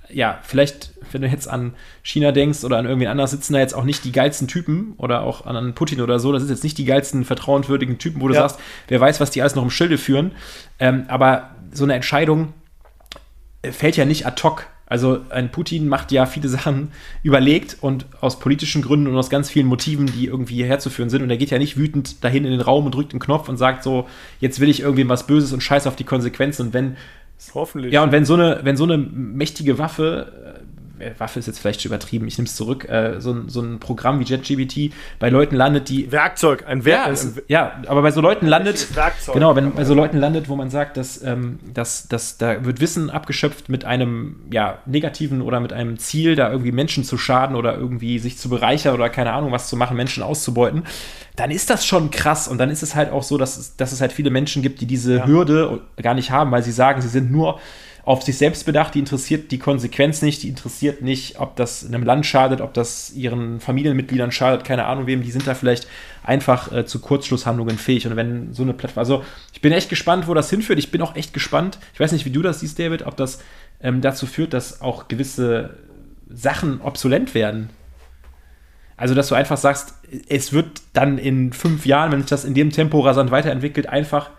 ja, 0.10 0.40
vielleicht, 0.44 0.92
wenn 1.12 1.22
du 1.22 1.28
jetzt 1.28 1.50
an 1.50 1.74
China 2.04 2.32
denkst 2.32 2.64
oder 2.64 2.78
an 2.78 2.86
irgendwen 2.86 3.10
anders, 3.10 3.32
sitzen 3.32 3.54
da 3.54 3.60
jetzt 3.60 3.74
auch 3.74 3.84
nicht 3.84 4.06
die 4.06 4.12
geilsten 4.12 4.48
Typen 4.48 4.94
oder 4.98 5.24
auch 5.24 5.46
an 5.46 5.74
Putin 5.74 6.02
oder 6.02 6.20
so, 6.20 6.32
das 6.32 6.44
sind 6.44 6.52
jetzt 6.52 6.64
nicht 6.64 6.78
die 6.78 6.86
geilsten, 6.86 7.26
vertrauenswürdigen 7.26 7.98
Typen, 7.98 8.22
wo 8.22 8.28
du 8.28 8.36
ja. 8.36 8.42
sagst, 8.42 8.60
wer 8.88 9.00
weiß, 9.02 9.20
was 9.20 9.32
die 9.32 9.42
alles 9.42 9.56
noch 9.56 9.64
im 9.64 9.70
Schilde 9.70 9.98
führen. 9.98 10.32
Ähm, 10.80 11.06
aber 11.08 11.50
so 11.72 11.84
eine 11.84 11.96
Entscheidung 11.96 12.54
äh, 13.62 13.72
fällt 13.72 13.98
ja 13.98 14.06
nicht 14.06 14.26
ad 14.26 14.42
hoc. 14.44 14.68
Also 14.90 15.20
ein 15.30 15.52
Putin 15.52 15.90
macht 15.90 16.12
ja 16.12 16.26
viele 16.26 16.48
Sachen 16.50 16.92
überlegt 17.24 17.78
und 17.82 18.06
aus 18.22 18.40
politischen 18.40 18.82
Gründen 18.82 19.08
und 19.08 19.18
aus 19.18 19.30
ganz 19.30 19.50
vielen 19.50 19.68
Motiven, 19.68 20.06
die 20.06 20.26
irgendwie 20.26 20.64
herzuführen 20.64 21.10
sind. 21.10 21.22
Und 21.24 21.30
er 21.30 21.38
geht 21.38 21.50
ja 21.50 21.60
nicht 21.60 21.78
wütend 21.78 22.24
dahin 22.24 22.46
in 22.46 22.52
den 22.52 22.62
Raum 22.62 22.86
und 22.86 22.96
drückt 22.96 23.14
den 23.14 23.20
Knopf 23.20 23.50
und 23.50 23.58
sagt 23.58 23.84
so, 23.84 24.08
jetzt 24.40 24.60
will 24.60 24.70
ich 24.70 24.82
irgendwie 24.82 25.08
was 25.10 25.28
Böses 25.28 25.52
und 25.52 25.62
scheiß 25.62 25.88
auf 25.88 25.96
die 25.96 26.06
Konsequenzen. 26.06 26.68
Und 26.68 26.74
wenn 26.74 26.98
Hoffentlich. 27.54 27.94
Ja, 27.94 28.04
und 28.04 28.12
wenn 28.12 28.26
so 28.26 28.34
eine, 28.34 28.62
wenn 28.64 28.78
so 28.78 28.84
eine 28.84 28.98
mächtige 28.98 29.78
Waffe 29.78 30.58
äh, 30.58 30.60
Waffe 31.18 31.40
ist 31.40 31.48
jetzt 31.48 31.60
vielleicht 31.60 31.84
übertrieben, 31.86 32.28
ich 32.28 32.38
nehme 32.38 32.48
es 32.48 32.56
zurück, 32.56 32.88
äh, 32.90 33.20
so, 33.20 33.32
ein, 33.32 33.50
so 33.50 33.62
ein 33.62 33.80
Programm 33.80 34.20
wie 34.20 34.24
JetGBT 34.24 34.94
bei 35.20 35.30
Leuten 35.30 35.56
landet, 35.56 35.90
die. 35.90 36.12
Werkzeug, 36.12 36.66
ein 36.68 36.86
Werkzeug. 36.86 37.44
Ja, 37.48 37.80
ja, 37.84 37.90
aber 37.90 38.02
bei 38.02 38.12
so 38.12 38.22
Leuten 38.22 38.48
landet. 38.48 38.96
Werkzeug. 38.96 39.34
Genau, 39.34 39.56
wenn 39.56 39.74
bei 39.74 39.86
so 39.86 39.94
Leuten 39.94 40.18
landet, 40.18 40.50
wo 40.50 40.56
man 40.56 40.70
sagt, 40.70 40.98
dass, 40.98 41.22
ähm, 41.24 41.60
dass, 41.74 42.08
dass 42.08 42.38
da 42.38 42.66
wird 42.66 42.80
Wissen 42.80 43.10
abgeschöpft 43.10 43.70
mit 43.70 43.86
einem 43.86 44.38
ja, 44.52 44.80
negativen 44.86 45.42
oder 45.42 45.60
mit 45.60 45.74
einem 45.74 45.98
Ziel, 45.98 46.36
da 46.36 46.52
irgendwie 46.52 46.72
Menschen 46.72 47.04
zu 47.04 47.18
schaden 47.18 47.56
oder 47.56 47.76
irgendwie 47.76 48.20
sich 48.20 48.38
zu 48.38 48.50
bereichern 48.50 48.94
oder 48.94 49.10
keine 49.10 49.34
Ahnung 49.34 49.52
was 49.52 49.70
zu 49.70 49.76
machen, 49.76 49.98
Menschen 49.98 50.24
auszubeuten, 50.24 50.84
dann 51.36 51.52
ist 51.52 51.70
das 51.70 51.86
schon 51.86 52.12
krass. 52.12 52.48
Und 52.48 52.58
dann 52.58 52.70
ist 52.70 52.84
es 52.84 52.96
halt 52.96 53.12
auch 53.12 53.24
so, 53.24 53.38
dass 53.38 53.58
es, 53.58 53.76
dass 53.78 53.92
es 53.92 54.02
halt 54.02 54.12
viele 54.12 54.30
Menschen 54.30 54.62
gibt, 54.62 54.82
die 54.82 54.88
diese 54.88 55.18
ja. 55.18 55.26
Hürde 55.26 55.82
gar 56.02 56.14
nicht 56.14 56.32
haben, 56.32 56.52
weil 56.52 56.64
sie 56.64 56.72
sagen, 56.72 57.02
sie 57.02 57.10
sind 57.10 57.32
nur 57.32 57.60
auf 58.08 58.24
sich 58.24 58.38
selbst 58.38 58.66
bedacht, 58.66 58.96
die 58.96 59.00
interessiert 59.00 59.52
die 59.52 59.60
Konsequenz 59.60 60.22
nicht, 60.22 60.42
die 60.42 60.48
interessiert 60.48 61.02
nicht, 61.02 61.42
ob 61.42 61.58
das 61.58 61.86
einem 61.86 62.04
Land 62.04 62.26
schadet, 62.26 62.62
ob 62.62 62.74
das 62.74 63.12
ihren 63.14 63.60
Familienmitgliedern 63.60 64.32
schadet, 64.32 64.64
keine 64.64 64.86
Ahnung 64.86 65.08
wem, 65.08 65.24
die 65.24 65.32
sind 65.32 65.46
da 65.46 65.54
vielleicht 65.54 65.90
einfach 66.24 66.72
äh, 66.72 66.86
zu 66.86 67.02
Kurzschlusshandlungen 67.02 67.78
fähig. 67.78 68.08
Und 68.08 68.16
wenn 68.16 68.54
so 68.54 68.64
eine 68.64 68.72
Plattform, 68.72 69.02
also 69.02 69.26
ich 69.52 69.60
bin 69.60 69.74
echt 69.74 69.90
gespannt, 69.90 70.30
wo 70.30 70.34
das 70.34 70.50
hinführt. 70.50 70.80
Ich 70.80 70.90
bin 70.90 71.02
auch 71.02 71.18
echt 71.18 71.34
gespannt. 71.34 71.80
Ich 71.94 72.00
weiß 72.00 72.14
nicht, 72.14 72.24
wie 72.24 72.30
du 72.30 72.42
das 72.42 72.62
siehst, 72.62 72.80
David, 72.80 73.06
ob 73.06 73.18
das 73.18 73.44
ähm, 73.82 74.00
dazu 74.00 74.26
führt, 74.26 74.54
dass 74.54 74.80
auch 74.80 75.10
gewisse 75.10 75.72
Sachen 76.30 76.80
obsolent 76.80 77.36
werden. 77.36 77.72
Also, 78.96 79.16
dass 79.16 79.28
du 79.28 79.36
einfach 79.36 79.58
sagst, 79.58 79.96
es 80.30 80.54
wird 80.54 80.82
dann 80.94 81.18
in 81.18 81.52
fünf 81.52 81.86
Jahren, 81.86 82.14
wenn 82.14 82.22
sich 82.22 82.30
das 82.30 82.46
in 82.46 82.54
dem 82.54 82.70
Tempo 82.70 83.02
rasant 83.02 83.32
weiterentwickelt, 83.32 83.90
einfach 83.90 84.30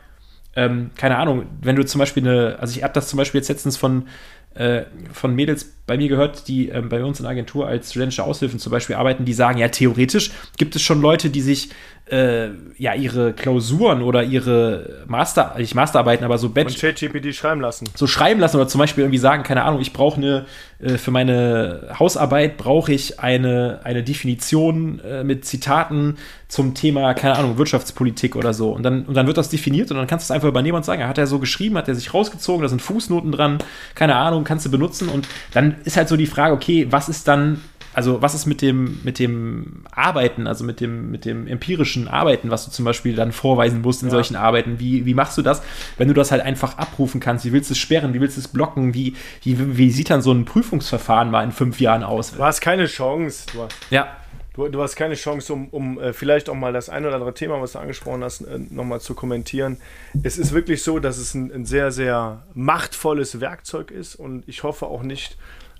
ähm, 0.58 0.90
keine 0.96 1.18
Ahnung, 1.18 1.46
wenn 1.62 1.76
du 1.76 1.84
zum 1.84 2.00
Beispiel 2.00 2.26
eine, 2.26 2.58
also 2.58 2.76
ich 2.76 2.82
habe 2.82 2.92
das 2.92 3.08
zum 3.08 3.16
Beispiel 3.16 3.40
jetzt 3.40 3.48
letztens 3.48 3.76
von, 3.76 4.08
äh, 4.54 4.82
von 5.12 5.32
Mädels 5.32 5.72
bei 5.88 5.96
mir 5.96 6.08
gehört, 6.08 6.46
die 6.46 6.68
ähm, 6.68 6.88
bei 6.88 7.02
uns 7.02 7.18
in 7.18 7.24
der 7.24 7.32
Agentur 7.32 7.66
als 7.66 7.90
studentische 7.90 8.22
Aushilfen 8.22 8.60
zum 8.60 8.70
Beispiel 8.70 8.94
arbeiten, 8.94 9.24
die 9.24 9.32
sagen, 9.32 9.58
ja, 9.58 9.68
theoretisch 9.68 10.30
gibt 10.56 10.76
es 10.76 10.82
schon 10.82 11.00
Leute, 11.00 11.30
die 11.30 11.40
sich 11.40 11.70
äh, 12.10 12.48
ja 12.78 12.94
ihre 12.94 13.32
Klausuren 13.32 14.02
oder 14.02 14.22
ihre 14.22 15.04
Master, 15.06 15.54
nicht 15.58 15.74
Masterarbeiten, 15.74 16.24
aber 16.24 16.38
so 16.38 16.50
Batch. 16.50 16.74
Und 16.74 16.80
ChatGPT 16.80 17.34
schreiben 17.34 17.60
lassen. 17.60 17.88
So 17.94 18.06
schreiben 18.06 18.40
lassen 18.40 18.56
oder 18.56 18.68
zum 18.68 18.78
Beispiel 18.78 19.04
irgendwie 19.04 19.18
sagen, 19.18 19.42
keine 19.42 19.64
Ahnung, 19.64 19.80
ich 19.80 19.92
brauche 19.92 20.16
eine, 20.16 20.46
äh, 20.78 20.96
für 20.96 21.10
meine 21.10 21.88
Hausarbeit 21.98 22.56
brauche 22.56 22.92
ich 22.92 23.20
eine, 23.20 23.80
eine 23.84 24.02
Definition 24.02 25.00
äh, 25.00 25.24
mit 25.24 25.44
Zitaten 25.44 26.16
zum 26.48 26.74
Thema, 26.74 27.12
keine 27.12 27.36
Ahnung, 27.36 27.58
Wirtschaftspolitik 27.58 28.34
oder 28.34 28.54
so. 28.54 28.70
Und 28.70 28.82
dann, 28.82 29.04
und 29.04 29.14
dann 29.14 29.26
wird 29.26 29.36
das 29.36 29.50
definiert 29.50 29.90
und 29.90 29.98
dann 29.98 30.06
kannst 30.06 30.28
du 30.28 30.32
es 30.32 30.34
einfach 30.34 30.48
übernehmen 30.48 30.76
und 30.76 30.84
sagen, 30.84 31.06
hat 31.06 31.18
er 31.18 31.26
so 31.26 31.38
geschrieben, 31.38 31.76
hat 31.76 31.88
er 31.88 31.94
sich 31.94 32.14
rausgezogen, 32.14 32.62
da 32.62 32.68
sind 32.68 32.80
Fußnoten 32.80 33.32
dran, 33.32 33.58
keine 33.94 34.16
Ahnung, 34.16 34.44
kannst 34.44 34.64
du 34.64 34.70
benutzen. 34.70 35.10
Und 35.10 35.28
dann 35.52 35.76
ist 35.84 35.96
halt 35.96 36.08
so 36.08 36.16
die 36.16 36.26
Frage, 36.26 36.54
okay, 36.54 36.86
was 36.90 37.08
ist 37.08 37.28
dann 37.28 37.60
also 37.98 38.22
was 38.22 38.32
ist 38.32 38.46
mit 38.46 38.62
dem, 38.62 39.00
mit 39.02 39.18
dem 39.18 39.82
Arbeiten, 39.90 40.46
also 40.46 40.62
mit 40.62 40.80
dem, 40.80 41.10
mit 41.10 41.24
dem 41.24 41.48
empirischen 41.48 42.06
Arbeiten, 42.06 42.48
was 42.48 42.64
du 42.64 42.70
zum 42.70 42.84
Beispiel 42.84 43.16
dann 43.16 43.32
vorweisen 43.32 43.80
musst 43.80 44.02
in 44.02 44.08
ja. 44.08 44.12
solchen 44.12 44.36
Arbeiten? 44.36 44.78
Wie, 44.78 45.04
wie 45.04 45.14
machst 45.14 45.36
du 45.36 45.42
das, 45.42 45.62
wenn 45.96 46.06
du 46.06 46.14
das 46.14 46.30
halt 46.30 46.40
einfach 46.42 46.78
abrufen 46.78 47.20
kannst? 47.20 47.44
Wie 47.44 47.52
willst 47.52 47.70
du 47.70 47.72
es 47.72 47.78
sperren? 47.78 48.14
Wie 48.14 48.20
willst 48.20 48.36
du 48.36 48.40
es 48.40 48.46
blocken? 48.46 48.94
Wie, 48.94 49.16
wie, 49.42 49.76
wie 49.76 49.90
sieht 49.90 50.10
dann 50.10 50.22
so 50.22 50.30
ein 50.30 50.44
Prüfungsverfahren 50.44 51.32
mal 51.32 51.42
in 51.42 51.50
fünf 51.50 51.80
Jahren 51.80 52.04
aus? 52.04 52.34
Du 52.36 52.44
hast 52.44 52.60
keine 52.60 52.86
Chance. 52.86 53.46
Du 53.52 53.62
hast, 53.62 53.74
ja. 53.90 54.16
Du, 54.54 54.68
du, 54.68 54.80
hast 54.80 54.94
keine 54.94 55.14
Chance, 55.14 55.52
um, 55.52 55.68
um 55.70 55.98
äh, 55.98 56.12
vielleicht 56.12 56.48
auch 56.48 56.54
mal 56.54 56.72
das 56.72 56.88
ein 56.88 57.04
oder 57.04 57.14
andere 57.14 57.34
Thema, 57.34 57.60
was 57.60 57.72
du 57.72 57.80
angesprochen 57.80 58.22
hast, 58.22 58.42
äh, 58.42 58.60
nochmal 58.70 59.00
zu 59.00 59.14
kommentieren. 59.14 59.76
Es 60.22 60.38
ist 60.38 60.52
wirklich 60.52 60.84
so, 60.84 61.00
dass 61.00 61.18
es 61.18 61.34
ein, 61.34 61.52
ein 61.52 61.64
sehr, 61.64 61.90
sehr 61.90 62.42
machtvolles 62.54 63.40
Werkzeug 63.40 63.90
ist 63.90 64.14
und 64.14 64.44
ich 64.46 64.62
hoffe 64.62 64.86
auch 64.86 65.02
nicht, 65.02 65.36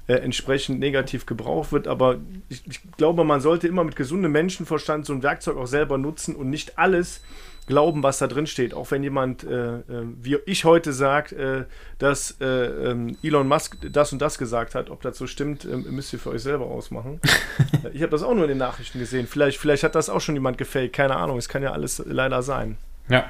äh, 0.09 0.15
entsprechend 0.15 0.81
negativ 0.81 1.27
gebraucht 1.27 1.71
wird. 1.71 1.87
Aber 1.87 2.17
ich, 2.49 2.67
ich, 2.67 2.81
glaube, 2.97 3.25
man 3.25 3.41
sollte 3.41 3.69
immer 3.69 3.85
mit 3.85 3.95
gesundem 3.95 4.33
Menschenverstand 4.33 5.07
so 5.07 5.13
ein 5.13 5.23
Werkzeug 5.23 5.57
auch 5.59 5.67
selber 5.67 5.99
nutzen 5.99 6.35
und 6.35 6.51
nicht 6.51 6.79
alles 6.79 7.21
glauben, 7.67 8.03
was 8.03 8.17
da 8.17 8.27
drin 8.27 8.47
steht. 8.47 8.73
Auch 8.73 8.91
wenn 8.91 9.03
jemand, 9.03 9.45
äh, 9.45 9.81
äh, 9.81 9.83
wie 10.23 10.39
ich 10.47 10.65
heute 10.65 10.95
sagt, 10.95 11.33
äh, 11.33 11.67
dass 11.99 12.39
äh, 12.41 12.47
ähm, 12.47 13.19
Elon 13.23 13.47
Musk 13.47 13.77
das 13.93 14.11
und 14.13 14.21
das 14.23 14.39
gesagt 14.39 14.75
hat, 14.75 14.89
ob 14.89 15.03
das 15.03 15.19
so 15.19 15.27
stimmt, 15.27 15.67
ähm, 15.67 15.85
müsst 15.91 16.13
ihr 16.15 16.19
für 16.19 16.31
euch 16.31 16.43
selber 16.43 16.65
ausmachen. 16.65 17.21
ich 17.93 18.01
habe 18.01 18.11
das 18.11 18.23
auch 18.23 18.35
nur 18.35 18.45
in 18.45 18.49
den 18.49 18.59
Nachrichten 18.59 18.99
gesehen. 18.99 19.27
Vielleicht, 19.27 19.59
vielleicht 19.59 19.83
hat 19.83 19.95
das 19.95 20.09
auch 20.09 20.23
schon 20.23 20.35
jemand 20.35 20.57
gefaked, 20.57 20.95
keine 20.95 21.17
Ahnung. 21.17 21.37
Es 21.37 21.51
kann 21.51 21.63
ja 21.63 21.73
alles 21.73 22.03
leider 22.07 22.43
sein. 22.43 22.79
Ja. 23.11 23.27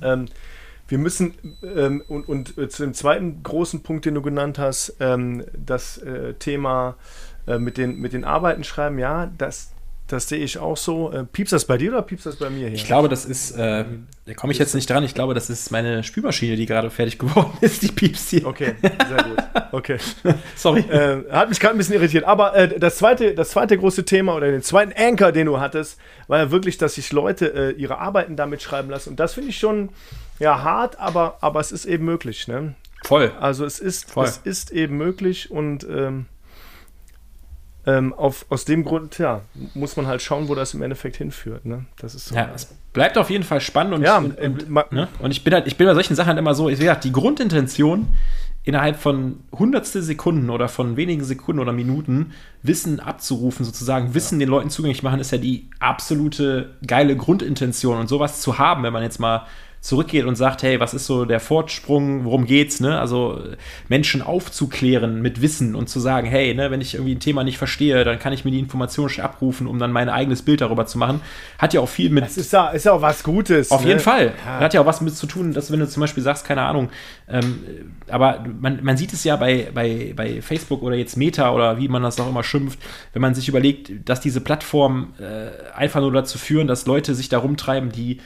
Ähm, 0.00 0.28
wir 0.92 0.98
müssen, 0.98 1.32
ähm, 1.62 2.02
und, 2.06 2.28
und 2.28 2.58
äh, 2.58 2.68
zu 2.68 2.82
dem 2.82 2.92
zweiten 2.92 3.42
großen 3.42 3.82
Punkt, 3.82 4.04
den 4.04 4.12
du 4.14 4.20
genannt 4.20 4.58
hast, 4.58 4.94
ähm, 5.00 5.42
das 5.56 5.96
äh, 5.96 6.34
Thema 6.34 6.96
äh, 7.46 7.58
mit, 7.58 7.78
den, 7.78 7.96
mit 7.96 8.12
den 8.12 8.24
Arbeiten 8.24 8.62
schreiben, 8.62 8.98
ja, 8.98 9.32
das, 9.38 9.70
das 10.06 10.28
sehe 10.28 10.40
ich 10.40 10.58
auch 10.58 10.76
so. 10.76 11.10
Äh, 11.10 11.24
piepst 11.24 11.54
das 11.54 11.64
bei 11.64 11.78
dir 11.78 11.92
oder 11.92 12.02
piepst 12.02 12.26
das 12.26 12.36
bei 12.36 12.50
mir 12.50 12.66
hier? 12.68 12.76
Ich 12.76 12.84
glaube, 12.84 13.08
das 13.08 13.24
ist, 13.24 13.52
äh, 13.52 13.86
da 14.26 14.34
komme 14.34 14.52
ich 14.52 14.58
jetzt 14.58 14.74
nicht 14.74 14.90
dran. 14.90 15.02
Ich 15.02 15.14
glaube, 15.14 15.32
das 15.32 15.48
ist 15.48 15.70
meine 15.70 16.04
Spülmaschine, 16.04 16.56
die 16.56 16.66
gerade 16.66 16.90
fertig 16.90 17.18
geworden 17.18 17.52
ist. 17.62 17.82
Die 17.82 17.88
piepst 17.90 18.28
hier. 18.28 18.46
Okay, 18.46 18.74
sehr 18.82 19.24
gut. 19.24 19.38
Okay. 19.72 19.96
Sorry. 20.56 20.80
Äh, 20.80 21.22
hat 21.30 21.48
mich 21.48 21.58
gerade 21.58 21.74
ein 21.74 21.78
bisschen 21.78 21.94
irritiert. 21.94 22.24
Aber 22.24 22.54
äh, 22.54 22.78
das, 22.78 22.98
zweite, 22.98 23.34
das 23.34 23.48
zweite 23.48 23.78
große 23.78 24.04
Thema 24.04 24.34
oder 24.34 24.50
den 24.50 24.60
zweiten 24.60 24.92
Anker, 24.94 25.32
den 25.32 25.46
du 25.46 25.58
hattest, 25.58 25.98
war 26.28 26.38
ja 26.38 26.50
wirklich, 26.50 26.76
dass 26.76 26.96
sich 26.96 27.12
Leute 27.12 27.46
äh, 27.54 27.80
ihre 27.80 27.96
Arbeiten 27.96 28.36
damit 28.36 28.60
schreiben 28.60 28.90
lassen. 28.90 29.08
Und 29.08 29.20
das 29.20 29.32
finde 29.32 29.48
ich 29.48 29.58
schon 29.58 29.88
ja 30.42 30.62
hart, 30.62 30.98
aber, 30.98 31.38
aber 31.40 31.60
es 31.60 31.72
ist 31.72 31.84
eben 31.84 32.04
möglich. 32.04 32.48
Ne? 32.48 32.74
Voll. 33.04 33.32
Also 33.40 33.64
es 33.64 33.78
ist, 33.78 34.10
Voll. 34.10 34.24
es 34.24 34.38
ist 34.38 34.72
eben 34.72 34.96
möglich 34.96 35.50
und 35.50 35.84
ähm, 35.84 36.26
ähm, 37.84 38.12
auf, 38.12 38.46
aus 38.48 38.64
dem 38.64 38.84
Grund, 38.84 39.18
ja, 39.18 39.42
muss 39.74 39.96
man 39.96 40.06
halt 40.06 40.22
schauen, 40.22 40.48
wo 40.48 40.54
das 40.54 40.74
im 40.74 40.82
Endeffekt 40.82 41.16
hinführt. 41.16 41.64
Ne? 41.64 41.86
Das 41.96 42.14
ist 42.14 42.26
so. 42.26 42.34
Ja, 42.34 42.50
es 42.54 42.66
bleibt 42.92 43.18
auf 43.18 43.30
jeden 43.30 43.44
Fall 43.44 43.60
spannend 43.60 43.94
und, 43.94 44.02
ja, 44.02 44.18
und, 44.18 44.38
und, 44.38 44.62
äh, 44.62 44.94
ne? 44.94 45.08
und 45.18 45.30
ich 45.30 45.42
bin 45.42 45.54
halt, 45.54 45.66
ich 45.66 45.76
bin 45.76 45.86
bei 45.86 45.94
solchen 45.94 46.14
Sachen 46.14 46.28
halt 46.28 46.38
immer 46.38 46.54
so, 46.54 46.68
wie 46.68 46.76
gesagt, 46.76 47.04
die 47.04 47.12
Grundintention 47.12 48.08
innerhalb 48.64 48.96
von 48.96 49.40
hundertstel 49.50 50.02
Sekunden 50.02 50.48
oder 50.48 50.68
von 50.68 50.96
wenigen 50.96 51.24
Sekunden 51.24 51.60
oder 51.60 51.72
Minuten 51.72 52.32
Wissen 52.62 53.00
abzurufen, 53.00 53.64
sozusagen 53.64 54.14
Wissen 54.14 54.38
ja. 54.38 54.46
den 54.46 54.50
Leuten 54.50 54.70
zugänglich 54.70 55.02
machen, 55.02 55.18
ist 55.18 55.32
ja 55.32 55.38
die 55.38 55.68
absolute 55.80 56.76
geile 56.86 57.16
Grundintention 57.16 57.98
und 57.98 58.08
sowas 58.08 58.40
zu 58.40 58.58
haben, 58.58 58.84
wenn 58.84 58.92
man 58.92 59.02
jetzt 59.02 59.18
mal 59.18 59.46
zurückgeht 59.82 60.26
und 60.26 60.36
sagt, 60.36 60.62
hey, 60.62 60.78
was 60.78 60.94
ist 60.94 61.06
so 61.06 61.24
der 61.24 61.40
Fortsprung, 61.40 62.24
worum 62.24 62.46
geht's, 62.46 62.78
ne? 62.78 63.00
Also 63.00 63.40
Menschen 63.88 64.22
aufzuklären 64.22 65.20
mit 65.20 65.42
Wissen 65.42 65.74
und 65.74 65.88
zu 65.88 65.98
sagen, 65.98 66.28
hey, 66.28 66.54
ne, 66.54 66.70
wenn 66.70 66.80
ich 66.80 66.94
irgendwie 66.94 67.16
ein 67.16 67.20
Thema 67.20 67.42
nicht 67.42 67.58
verstehe, 67.58 68.04
dann 68.04 68.20
kann 68.20 68.32
ich 68.32 68.44
mir 68.44 68.52
die 68.52 68.60
Information 68.60 69.08
schon 69.08 69.24
abrufen, 69.24 69.66
um 69.66 69.80
dann 69.80 69.90
mein 69.90 70.08
eigenes 70.08 70.42
Bild 70.42 70.60
darüber 70.60 70.86
zu 70.86 70.98
machen. 70.98 71.20
Hat 71.58 71.74
ja 71.74 71.80
auch 71.80 71.88
viel 71.88 72.10
mit. 72.10 72.22
Das 72.22 72.36
ist 72.36 72.52
ja, 72.52 72.68
ist 72.68 72.84
ja 72.84 72.92
auch 72.92 73.02
was 73.02 73.24
Gutes. 73.24 73.72
Auf 73.72 73.82
ne? 73.82 73.88
jeden 73.88 74.00
Fall. 74.00 74.34
Ja. 74.46 74.60
Hat 74.60 74.72
ja 74.72 74.82
auch 74.82 74.86
was 74.86 75.00
mit 75.00 75.16
zu 75.16 75.26
tun, 75.26 75.52
dass 75.52 75.72
wenn 75.72 75.80
du 75.80 75.88
zum 75.88 76.00
Beispiel 76.00 76.22
sagst, 76.22 76.46
keine 76.46 76.62
Ahnung, 76.62 76.88
ähm, 77.28 77.58
aber 78.08 78.44
man, 78.60 78.84
man 78.84 78.96
sieht 78.96 79.12
es 79.12 79.24
ja 79.24 79.34
bei, 79.34 79.68
bei, 79.74 80.12
bei 80.14 80.42
Facebook 80.42 80.84
oder 80.84 80.94
jetzt 80.94 81.16
Meta 81.16 81.52
oder 81.52 81.78
wie 81.78 81.88
man 81.88 82.04
das 82.04 82.20
auch 82.20 82.28
immer 82.28 82.44
schimpft, 82.44 82.78
wenn 83.14 83.22
man 83.22 83.34
sich 83.34 83.48
überlegt, 83.48 84.08
dass 84.08 84.20
diese 84.20 84.40
Plattformen 84.40 85.14
äh, 85.18 85.74
einfach 85.74 86.00
nur 86.00 86.12
dazu 86.12 86.38
führen, 86.38 86.68
dass 86.68 86.86
Leute 86.86 87.16
sich 87.16 87.28
da 87.28 87.38
rumtreiben, 87.38 87.90
die 87.90 88.20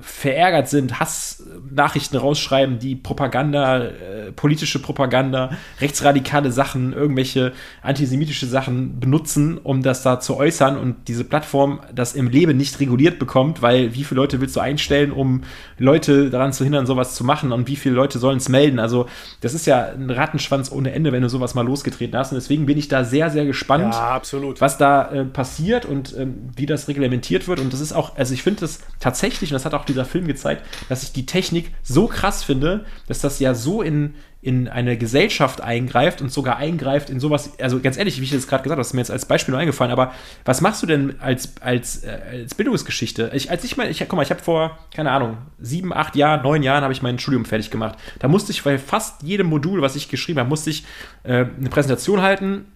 verärgert 0.00 0.68
sind, 0.68 1.00
Hassnachrichten 1.00 2.18
rausschreiben, 2.18 2.78
die 2.78 2.94
Propaganda, 2.94 3.84
äh, 3.84 4.32
politische 4.32 4.80
Propaganda, 4.80 5.56
rechtsradikale 5.80 6.52
Sachen, 6.52 6.92
irgendwelche 6.92 7.52
antisemitische 7.82 8.46
Sachen 8.46 9.00
benutzen, 9.00 9.58
um 9.58 9.82
das 9.82 10.02
da 10.02 10.20
zu 10.20 10.36
äußern 10.36 10.76
und 10.76 11.08
diese 11.08 11.24
Plattform 11.24 11.80
das 11.94 12.14
im 12.14 12.28
Leben 12.28 12.56
nicht 12.56 12.80
reguliert 12.80 13.18
bekommt, 13.18 13.62
weil 13.62 13.94
wie 13.94 14.04
viele 14.04 14.20
Leute 14.20 14.40
willst 14.40 14.56
du 14.56 14.60
einstellen, 14.60 15.10
um 15.10 15.42
Leute 15.78 16.30
daran 16.30 16.52
zu 16.52 16.62
hindern, 16.62 16.86
sowas 16.86 17.14
zu 17.14 17.24
machen 17.24 17.50
und 17.50 17.66
wie 17.66 17.76
viele 17.76 17.94
Leute 17.94 18.18
sollen 18.18 18.38
es 18.38 18.50
melden? 18.50 18.78
Also 18.78 19.06
das 19.40 19.54
ist 19.54 19.66
ja 19.66 19.86
ein 19.86 20.10
Rattenschwanz 20.10 20.70
ohne 20.70 20.92
Ende, 20.92 21.12
wenn 21.12 21.22
du 21.22 21.30
sowas 21.30 21.54
mal 21.54 21.64
losgetreten 21.64 22.16
hast 22.16 22.30
und 22.32 22.36
deswegen 22.36 22.66
bin 22.66 22.76
ich 22.78 22.88
da 22.88 23.04
sehr, 23.04 23.30
sehr 23.30 23.46
gespannt, 23.46 23.94
ja, 23.94 24.20
was 24.60 24.78
da 24.78 25.10
äh, 25.10 25.24
passiert 25.24 25.86
und 25.86 26.14
ähm, 26.16 26.50
wie 26.54 26.66
das 26.66 26.88
reglementiert 26.88 27.48
wird 27.48 27.58
und 27.58 27.72
das 27.72 27.80
ist 27.80 27.94
auch, 27.94 28.16
also 28.16 28.34
ich 28.34 28.42
finde 28.42 28.60
das 28.60 28.80
tatsächlich 29.00 29.29
tatsächlich, 29.30 29.50
und 29.50 29.54
das 29.54 29.64
hat 29.64 29.74
auch 29.74 29.84
dieser 29.84 30.04
Film 30.04 30.26
gezeigt, 30.26 30.64
dass 30.88 31.02
ich 31.02 31.12
die 31.12 31.26
Technik 31.26 31.70
so 31.82 32.06
krass 32.06 32.42
finde, 32.42 32.84
dass 33.06 33.20
das 33.20 33.38
ja 33.38 33.54
so 33.54 33.82
in, 33.82 34.14
in 34.42 34.68
eine 34.68 34.96
Gesellschaft 34.96 35.60
eingreift 35.60 36.20
und 36.20 36.32
sogar 36.32 36.56
eingreift 36.56 37.10
in 37.10 37.20
sowas, 37.20 37.52
also 37.60 37.80
ganz 37.80 37.96
ehrlich, 37.96 38.18
wie 38.20 38.24
ich 38.24 38.30
das 38.30 38.48
gerade 38.48 38.62
gesagt 38.62 38.72
habe, 38.72 38.80
das 38.80 38.88
ist 38.88 38.94
mir 38.94 39.00
jetzt 39.00 39.10
als 39.10 39.26
Beispiel 39.26 39.52
nur 39.52 39.60
eingefallen, 39.60 39.92
aber 39.92 40.12
was 40.44 40.60
machst 40.60 40.82
du 40.82 40.86
denn 40.86 41.20
als, 41.20 41.54
als, 41.60 42.04
äh, 42.04 42.18
als 42.42 42.54
Bildungsgeschichte? 42.54 43.30
Ich, 43.34 43.50
als 43.50 43.64
ich 43.64 43.76
mal, 43.76 43.88
ich, 43.88 44.00
guck 44.00 44.14
mal, 44.14 44.22
ich 44.22 44.30
habe 44.30 44.42
vor, 44.42 44.78
keine 44.94 45.12
Ahnung, 45.12 45.38
sieben, 45.60 45.92
acht 45.92 46.16
Jahren, 46.16 46.42
neun 46.42 46.62
Jahren 46.62 46.82
habe 46.82 46.92
ich 46.92 47.02
mein 47.02 47.18
Studium 47.18 47.44
fertig 47.44 47.70
gemacht. 47.70 47.98
Da 48.18 48.28
musste 48.28 48.52
ich 48.52 48.62
bei 48.62 48.78
fast 48.78 49.22
jedem 49.22 49.46
Modul, 49.46 49.82
was 49.82 49.96
ich 49.96 50.08
geschrieben 50.08 50.40
habe, 50.40 50.48
musste 50.48 50.70
ich 50.70 50.84
äh, 51.22 51.44
eine 51.58 51.70
Präsentation 51.70 52.22
halten, 52.22 52.66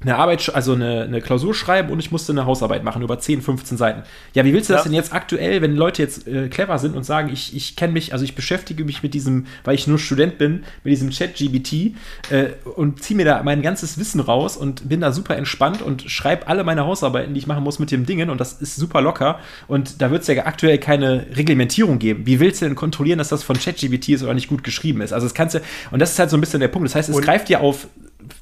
eine 0.00 0.16
Arbeit, 0.16 0.54
also 0.54 0.74
eine, 0.74 1.02
eine, 1.02 1.20
Klausur 1.20 1.54
schreiben 1.54 1.90
und 1.90 1.98
ich 1.98 2.12
musste 2.12 2.30
eine 2.30 2.46
Hausarbeit 2.46 2.84
machen 2.84 3.02
über 3.02 3.18
10, 3.18 3.42
15 3.42 3.76
Seiten. 3.76 4.04
Ja, 4.32 4.44
wie 4.44 4.52
willst 4.52 4.68
du 4.68 4.72
ja. 4.72 4.76
das 4.76 4.84
denn 4.84 4.92
jetzt 4.92 5.12
aktuell, 5.12 5.60
wenn 5.60 5.74
Leute 5.74 6.02
jetzt 6.02 6.28
äh, 6.28 6.48
clever 6.48 6.78
sind 6.78 6.94
und 6.94 7.02
sagen, 7.02 7.30
ich, 7.32 7.56
ich 7.56 7.74
kenne 7.74 7.92
mich, 7.92 8.12
also 8.12 8.24
ich 8.24 8.36
beschäftige 8.36 8.84
mich 8.84 9.02
mit 9.02 9.12
diesem, 9.12 9.46
weil 9.64 9.74
ich 9.74 9.88
nur 9.88 9.98
Student 9.98 10.38
bin, 10.38 10.62
mit 10.84 10.92
diesem 10.92 11.10
Chat-GBT 11.10 11.72
äh, 12.30 12.50
und 12.76 13.02
ziehe 13.02 13.16
mir 13.16 13.24
da 13.24 13.42
mein 13.42 13.60
ganzes 13.60 13.98
Wissen 13.98 14.20
raus 14.20 14.56
und 14.56 14.88
bin 14.88 15.00
da 15.00 15.10
super 15.10 15.36
entspannt 15.36 15.82
und 15.82 16.08
schreibe 16.08 16.46
alle 16.46 16.62
meine 16.62 16.86
Hausarbeiten, 16.86 17.34
die 17.34 17.40
ich 17.40 17.48
machen 17.48 17.64
muss, 17.64 17.80
mit 17.80 17.90
dem 17.90 18.06
Dingen 18.06 18.30
und 18.30 18.40
das 18.40 18.52
ist 18.52 18.76
super 18.76 19.00
locker 19.00 19.40
und 19.66 20.00
da 20.00 20.12
wird 20.12 20.22
es 20.22 20.28
ja 20.28 20.46
aktuell 20.46 20.78
keine 20.78 21.26
Reglementierung 21.34 21.98
geben. 21.98 22.24
Wie 22.24 22.38
willst 22.38 22.62
du 22.62 22.66
denn 22.66 22.76
kontrollieren, 22.76 23.18
dass 23.18 23.30
das 23.30 23.42
von 23.42 23.58
ChatGBT 23.58 24.10
ist 24.10 24.22
oder 24.22 24.34
nicht 24.34 24.46
gut 24.46 24.62
geschrieben 24.62 25.00
ist? 25.00 25.12
Also 25.12 25.26
das 25.26 25.34
kannst 25.34 25.56
du, 25.56 25.60
und 25.90 25.98
das 25.98 26.12
ist 26.12 26.20
halt 26.20 26.30
so 26.30 26.36
ein 26.36 26.40
bisschen 26.40 26.60
der 26.60 26.68
Punkt. 26.68 26.86
Das 26.86 26.94
heißt, 26.94 27.08
es 27.08 27.16
und 27.16 27.24
greift 27.24 27.50
ja 27.50 27.58
auf 27.58 27.88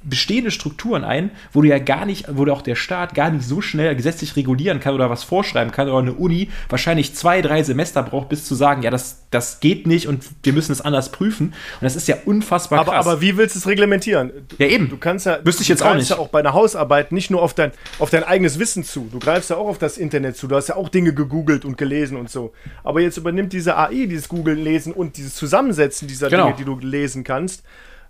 bestehende 0.03 0.51
Strukturen 0.51 1.05
ein, 1.05 1.31
wo 1.53 1.63
du 1.63 1.69
ja 1.69 1.79
gar 1.79 2.07
nicht, 2.07 2.27
wo 2.29 2.45
du 2.45 2.53
auch 2.53 2.63
der 2.63 2.75
Staat 2.75 3.15
gar 3.15 3.31
nicht 3.31 3.45
so 3.45 3.61
schnell 3.61 3.95
gesetzlich 3.97 4.37
regulieren 4.37 4.81
kann 4.81 4.95
oder 4.95 5.11
was 5.11 5.25
vorschreiben 5.25 5.73
kann 5.73 5.89
oder 5.89 5.99
eine 5.99 6.13
Uni 6.13 6.51
wahrscheinlich 6.69 7.15
zwei, 7.15 7.43
drei 7.43 7.63
Semester 7.63 8.03
braucht, 8.03 8.29
bis 8.29 8.45
zu 8.45 8.55
sagen, 8.55 8.83
ja, 8.83 8.91
das, 8.91 9.27
das 9.31 9.61
geht 9.61 9.87
nicht 9.87 10.09
und 10.09 10.25
wir 10.43 10.53
müssen 10.53 10.73
es 10.73 10.81
anders 10.81 11.13
prüfen. 11.13 11.49
Und 11.49 11.83
das 11.83 11.97
ist 11.97 12.09
ja 12.09 12.17
unfassbar 12.25 12.81
aber, 12.81 12.93
krass. 12.93 13.07
Aber 13.07 13.21
wie 13.21 13.37
willst 13.37 13.55
du 13.55 13.59
es 13.59 13.67
reglementieren? 13.67 14.31
Ja, 14.59 14.67
eben. 14.67 14.89
Du 14.89 14.97
kannst 14.97 15.27
ja, 15.27 15.39
Wüsste 15.45 15.63
ich 15.63 15.69
jetzt 15.69 15.83
auch 15.83 15.95
nicht. 15.95 16.11
ja 16.11 16.19
auch 16.19 16.29
bei 16.29 16.41
einer 16.41 16.53
Hausarbeit 16.53 17.13
nicht 17.13 17.31
nur 17.31 17.43
auf 17.43 17.55
dein, 17.55 17.73
auf 17.99 18.11
dein 18.11 18.25
eigenes 18.25 18.59
Wissen 18.59 18.85
zu. 18.85 19.09
Du 19.11 19.19
greifst 19.19 19.51
ja 19.51 19.57
auch 19.57 19.69
auf 19.69 19.79
das 19.79 19.99
Internet 19.99 20.37
zu. 20.37 20.49
Du 20.49 20.57
hast 20.57 20.69
ja 20.69 20.77
auch 20.77 20.89
Dinge 20.89 21.13
gegoogelt 21.13 21.65
und 21.65 21.79
gelesen 21.79 22.17
und 22.17 22.31
so. 22.31 22.53
Aber 22.85 23.01
jetzt 23.01 23.17
übernimmt 23.17 23.53
diese 23.53 23.77
AI 23.77 24.07
dieses 24.07 24.29
Googeln, 24.29 24.59
Lesen 24.59 24.93
und 24.93 25.17
dieses 25.17 25.35
Zusammensetzen 25.35 26.09
dieser 26.09 26.31
genau. 26.31 26.47
Dinge, 26.47 26.57
die 26.57 26.65
du 26.65 26.79
lesen 26.79 27.25
kannst 27.25 27.63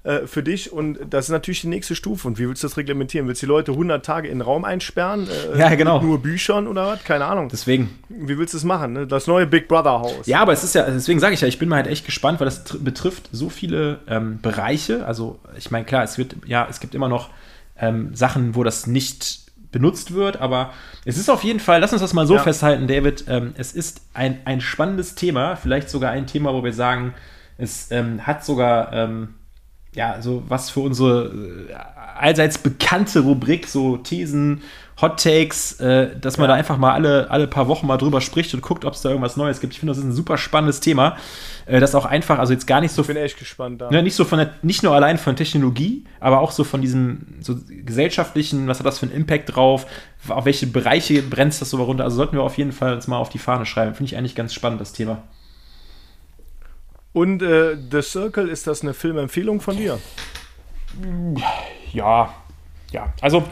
äh, 0.07 0.26
für 0.28 0.42
dich 0.42 0.72
und 0.72 0.98
das 1.11 1.24
ist 1.24 1.30
natürlich 1.32 1.62
die 1.62 1.66
nächste 1.66 1.96
Stufe. 1.96 2.28
Und 2.28 2.38
wie 2.38 2.48
willst 2.48 2.62
du 2.62 2.68
das 2.68 2.76
reglementieren? 2.76 3.26
Willst 3.26 3.42
du 3.42 3.46
die 3.46 3.50
Leute 3.50 3.72
100 3.72 4.04
Tage 4.07 4.28
in 4.28 4.38
den 4.38 4.42
Raum 4.42 4.64
einsperren? 4.64 5.26
Äh, 5.54 5.59
ja, 5.59 5.74
genau. 5.74 5.98
Mit 5.98 6.04
nur 6.04 6.22
Büchern 6.22 6.68
oder 6.68 6.86
was? 6.86 7.02
Keine 7.02 7.24
Ahnung. 7.24 7.48
Deswegen. 7.48 7.98
Wie 8.09 8.38
willst 8.38 8.54
du 8.54 8.59
das 8.59 8.64
machen? 8.64 8.92
Ne? 8.92 9.07
Das 9.09 9.26
neue 9.26 9.48
Big 9.48 9.66
Brother 9.66 9.98
Haus. 9.98 10.26
Ja, 10.26 10.40
aber 10.40 10.52
es 10.52 10.62
ist 10.62 10.76
ja, 10.76 10.88
deswegen 10.88 11.18
sage 11.18 11.34
ich 11.34 11.40
ja, 11.40 11.48
ich 11.48 11.59
bin 11.59 11.68
mal 11.68 11.76
halt 11.76 11.88
echt 11.88 12.07
gespannt, 12.07 12.38
weil 12.38 12.44
das 12.44 12.62
betrifft 12.78 13.28
so 13.32 13.48
viele 13.48 13.98
ähm, 14.07 14.38
Bereiche. 14.40 15.04
Also, 15.07 15.40
ich 15.57 15.72
meine, 15.72 15.84
klar, 15.84 16.04
es 16.04 16.18
wird, 16.18 16.36
ja, 16.46 16.68
es 16.70 16.78
gibt 16.78 16.94
immer 16.94 17.09
noch 17.09 17.30
ähm, 17.76 18.14
Sachen, 18.14 18.54
wo 18.54 18.62
das 18.62 18.86
nicht 18.86 19.46
benutzt 19.72 20.14
wird, 20.14 20.40
aber 20.40 20.72
es 21.04 21.18
ist 21.18 21.28
auf 21.28 21.42
jeden 21.42 21.61
Fall, 21.61 21.80
lass 21.80 21.92
uns 21.92 22.00
das 22.00 22.14
mal 22.14 22.26
so 22.26 22.36
ja. 22.36 22.42
festhalten, 22.42 22.86
David, 22.86 23.24
ähm, 23.28 23.54
es 23.59 23.72
ist 23.72 24.02
ein, 24.14 24.38
ein 24.44 24.61
spannendes 24.61 25.16
Thema, 25.16 25.57
vielleicht 25.57 25.90
sogar 25.90 26.12
ein 26.12 26.26
Thema, 26.26 26.54
wo 26.54 26.62
wir 26.62 26.72
sagen, 26.72 27.12
es 27.59 27.90
ähm, 27.90 28.26
hat 28.26 28.44
sogar 28.44 28.92
ähm, 28.92 29.34
ja, 29.97 30.20
so 30.20 30.42
was 30.47 30.70
für 30.70 30.80
unsere 30.80 31.32
äh, 31.70 31.74
allseits 32.18 32.59
bekannte 32.59 33.20
Rubrik, 33.20 33.66
so 33.66 33.97
Thesen, 33.97 34.62
Hot 35.01 35.22
Takes, 35.22 35.80
äh, 35.80 36.18
dass 36.18 36.36
man 36.36 36.49
ja. 36.49 36.55
da 36.55 36.59
einfach 36.59 36.76
mal 36.76 36.92
alle, 36.92 37.30
alle 37.30 37.47
paar 37.47 37.66
Wochen 37.68 37.86
mal 37.86 37.97
drüber 37.97 38.20
spricht 38.20 38.55
und 38.55 38.62
guckt, 38.62 38.84
ob 38.84 38.94
es 38.94 39.03
da 39.03 39.09
irgendwas 39.09 39.36
Neues 39.36 39.61
gibt. 39.61 39.72
Ich 39.72 39.80
finde, 39.80 39.90
das 39.90 39.99
ist 39.99 40.05
ein 40.05 40.12
super 40.12 40.38
spannendes 40.38 40.80
Thema. 40.80 41.16
Äh, 41.64 41.80
das 41.80 41.94
auch 41.94 42.05
einfach, 42.05 42.38
also 42.38 42.53
jetzt 42.53 42.66
gar 42.66 42.80
nicht 42.82 42.92
so. 42.92 43.03
Ich 43.03 43.09
bin 43.09 43.16
echt 43.16 43.38
gespannt 43.38 43.80
da. 43.80 43.90
Ne, 43.90 44.03
nicht 44.03 44.14
so 44.14 44.24
von 44.24 44.38
der, 44.38 44.51
nicht 44.62 44.82
nur 44.82 44.94
allein 44.94 45.18
von 45.18 45.34
Technologie, 45.34 46.05
aber 46.20 46.40
auch 46.40 46.51
so 46.51 46.62
von 46.62 46.82
diesem 46.82 47.26
so 47.40 47.57
gesellschaftlichen, 47.68 48.68
was 48.68 48.78
hat 48.78 48.86
das 48.86 48.99
für 48.99 49.07
einen 49.07 49.14
Impact 49.14 49.55
drauf, 49.55 49.86
auf 50.28 50.44
welche 50.44 50.66
Bereiche 50.66 51.22
brennt 51.22 51.59
das 51.59 51.70
so 51.70 51.82
runter. 51.82 52.05
Also 52.05 52.16
sollten 52.16 52.36
wir 52.36 52.42
auf 52.42 52.59
jeden 52.59 52.72
Fall 52.72 52.94
uns 52.94 53.07
mal 53.07 53.18
auf 53.18 53.30
die 53.30 53.38
Fahne 53.38 53.66
schreiben. 53.66 53.94
Finde 53.94 54.12
ich 54.12 54.18
eigentlich 54.18 54.34
ganz 54.34 54.53
spannend, 54.53 54.80
das 54.80 54.92
Thema. 54.92 55.22
Und 57.16 57.40
äh, 57.40 57.78
The 57.90 58.02
Circle, 58.02 58.46
ist 58.46 58.66
das 58.66 58.82
eine 58.82 58.92
Filmempfehlung 58.92 59.62
von 59.62 59.74
dir? 59.74 59.98
Ja, 61.90 62.34
ja. 62.92 63.14
Also, 63.22 63.42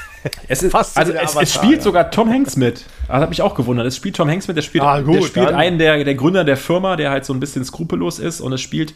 es, 0.48 0.62
ist, 0.62 0.72
Fast 0.72 0.98
also 0.98 1.14
es, 1.14 1.34
es, 1.34 1.54
spielt 1.54 1.82
sogar 1.82 2.10
Tom 2.10 2.28
Hanks 2.28 2.56
mit. 2.56 2.84
Das 3.08 3.22
hat 3.22 3.30
mich 3.30 3.40
auch 3.40 3.54
gewundert. 3.54 3.86
Es 3.86 3.96
spielt 3.96 4.16
Tom 4.16 4.28
Hanks 4.28 4.46
mit. 4.46 4.58
Der 4.58 4.62
spielt, 4.62 4.84
ah, 4.84 5.00
gut, 5.00 5.14
der 5.14 5.22
spielt 5.22 5.52
einen 5.54 5.78
der, 5.78 6.04
der 6.04 6.14
Gründer 6.14 6.44
der 6.44 6.58
Firma, 6.58 6.96
der 6.96 7.08
halt 7.08 7.24
so 7.24 7.32
ein 7.32 7.40
bisschen 7.40 7.64
skrupellos 7.64 8.18
ist. 8.18 8.42
Und 8.42 8.52
es 8.52 8.60
spielt 8.60 8.92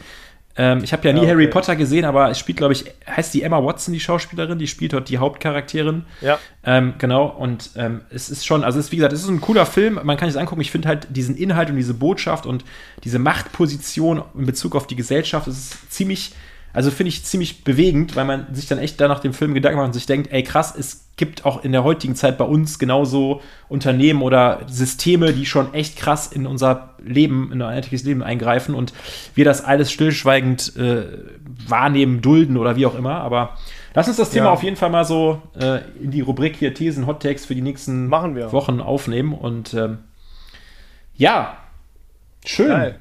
ähm, 0.58 0.82
ich 0.82 0.92
habe 0.92 1.06
ja 1.06 1.12
nie 1.12 1.20
ja, 1.20 1.22
okay. 1.22 1.32
Harry 1.32 1.46
Potter 1.46 1.76
gesehen, 1.76 2.04
aber 2.04 2.30
es 2.30 2.38
spielt, 2.38 2.58
glaube 2.58 2.72
ich, 2.72 2.84
heißt 3.08 3.32
die 3.32 3.42
Emma 3.42 3.62
Watson, 3.62 3.94
die 3.94 4.00
Schauspielerin, 4.00 4.58
die 4.58 4.66
spielt 4.66 4.92
dort 4.92 5.08
die 5.08 5.18
Hauptcharakterin. 5.18 6.04
Ja. 6.20 6.40
Ähm, 6.64 6.94
genau, 6.98 7.26
und 7.26 7.70
ähm, 7.76 8.00
es 8.10 8.28
ist 8.28 8.44
schon, 8.44 8.64
also 8.64 8.80
es 8.80 8.86
ist, 8.86 8.92
wie 8.92 8.96
gesagt, 8.96 9.12
es 9.12 9.22
ist 9.22 9.28
ein 9.28 9.40
cooler 9.40 9.66
Film, 9.66 10.00
man 10.02 10.16
kann 10.16 10.28
es 10.28 10.36
angucken. 10.36 10.60
Ich 10.60 10.72
finde 10.72 10.88
halt 10.88 11.06
diesen 11.10 11.36
Inhalt 11.36 11.70
und 11.70 11.76
diese 11.76 11.94
Botschaft 11.94 12.44
und 12.44 12.64
diese 13.04 13.20
Machtposition 13.20 14.22
in 14.36 14.46
Bezug 14.46 14.74
auf 14.74 14.88
die 14.88 14.96
Gesellschaft, 14.96 15.46
es 15.46 15.58
ist 15.58 15.92
ziemlich, 15.92 16.34
also 16.72 16.90
finde 16.90 17.08
ich 17.08 17.24
ziemlich 17.24 17.64
bewegend, 17.64 18.14
weil 18.14 18.24
man 18.24 18.54
sich 18.54 18.66
dann 18.66 18.78
echt 18.78 19.00
da 19.00 19.08
nach 19.08 19.20
dem 19.20 19.32
Film 19.32 19.54
Gedanken 19.54 19.78
macht 19.78 19.88
und 19.88 19.92
sich 19.94 20.06
denkt, 20.06 20.32
ey 20.32 20.42
krass, 20.42 20.74
es 20.76 21.08
gibt 21.16 21.44
auch 21.44 21.64
in 21.64 21.72
der 21.72 21.82
heutigen 21.82 22.14
Zeit 22.14 22.38
bei 22.38 22.44
uns 22.44 22.78
genauso 22.78 23.40
Unternehmen 23.68 24.22
oder 24.22 24.60
Systeme, 24.68 25.32
die 25.32 25.46
schon 25.46 25.74
echt 25.74 25.96
krass 25.96 26.28
in 26.28 26.46
unser 26.46 26.94
Leben, 27.02 27.46
in 27.46 27.54
unser 27.54 27.68
alltägliches 27.68 28.06
Leben 28.06 28.22
eingreifen 28.22 28.74
und 28.74 28.92
wir 29.34 29.44
das 29.44 29.64
alles 29.64 29.90
stillschweigend 29.90 30.76
äh, 30.76 31.06
wahrnehmen, 31.66 32.20
dulden 32.22 32.56
oder 32.56 32.76
wie 32.76 32.86
auch 32.86 32.94
immer. 32.94 33.16
Aber 33.16 33.56
lass 33.94 34.08
uns 34.08 34.16
das 34.16 34.30
Thema 34.30 34.46
ja. 34.46 34.52
auf 34.52 34.62
jeden 34.62 34.76
Fall 34.76 34.90
mal 34.90 35.04
so 35.04 35.42
äh, 35.58 35.80
in 36.00 36.10
die 36.10 36.20
Rubrik 36.20 36.56
hier 36.56 36.74
Thesen, 36.74 37.06
Hot 37.06 37.22
Takes 37.22 37.46
für 37.46 37.54
die 37.54 37.62
nächsten 37.62 38.10
Wochen 38.10 38.80
aufnehmen. 38.80 39.32
Und 39.32 39.74
ähm, 39.74 39.98
ja, 41.14 41.56
schön. 42.44 42.68
Geil. 42.68 42.98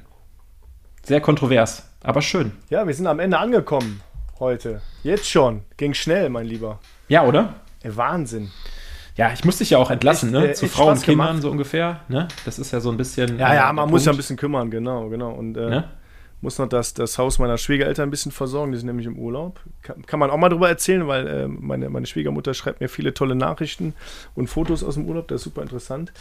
Sehr 1.04 1.20
kontrovers, 1.20 1.87
aber 2.08 2.22
schön. 2.22 2.52
Ja, 2.70 2.86
wir 2.86 2.94
sind 2.94 3.06
am 3.06 3.20
Ende 3.20 3.38
angekommen 3.38 4.00
heute. 4.40 4.80
Jetzt 5.02 5.28
schon. 5.28 5.60
Ging 5.76 5.92
schnell, 5.92 6.30
mein 6.30 6.46
Lieber. 6.46 6.80
Ja, 7.08 7.26
oder? 7.26 7.56
Wahnsinn. 7.84 8.50
Ja, 9.14 9.30
ich 9.34 9.44
muss 9.44 9.58
dich 9.58 9.70
ja 9.70 9.78
auch 9.78 9.90
entlassen, 9.90 10.34
echt, 10.34 10.42
ne? 10.42 10.50
Äh, 10.50 10.54
Zu 10.54 10.68
Frauen 10.68 10.94
und 10.94 11.02
Kindern 11.02 11.26
gemacht. 11.26 11.42
so 11.42 11.50
ungefähr, 11.50 12.00
ne? 12.08 12.28
Das 12.46 12.58
ist 12.58 12.70
ja 12.70 12.80
so 12.80 12.90
ein 12.90 12.96
bisschen. 12.96 13.38
Ja, 13.38 13.54
ja, 13.54 13.70
man 13.74 13.90
muss 13.90 14.06
ja 14.06 14.12
ein 14.12 14.16
bisschen 14.16 14.38
kümmern, 14.38 14.70
genau, 14.70 15.10
genau. 15.10 15.32
Und 15.32 15.58
äh, 15.58 15.68
ne? 15.68 15.84
muss 16.40 16.58
noch 16.58 16.68
das, 16.68 16.94
das 16.94 17.18
Haus 17.18 17.38
meiner 17.38 17.58
Schwiegereltern 17.58 18.08
ein 18.08 18.10
bisschen 18.10 18.32
versorgen, 18.32 18.72
die 18.72 18.78
sind 18.78 18.86
nämlich 18.86 19.06
im 19.06 19.18
Urlaub. 19.18 19.60
Kann, 19.82 20.06
kann 20.06 20.18
man 20.18 20.30
auch 20.30 20.38
mal 20.38 20.48
drüber 20.48 20.70
erzählen, 20.70 21.06
weil 21.08 21.26
äh, 21.26 21.46
meine, 21.46 21.90
meine 21.90 22.06
Schwiegermutter 22.06 22.54
schreibt 22.54 22.80
mir 22.80 22.88
viele 22.88 23.12
tolle 23.12 23.34
Nachrichten 23.34 23.92
und 24.34 24.46
Fotos 24.46 24.82
aus 24.82 24.94
dem 24.94 25.04
Urlaub, 25.04 25.28
das 25.28 25.42
ist 25.42 25.44
super 25.44 25.60
interessant. 25.60 26.12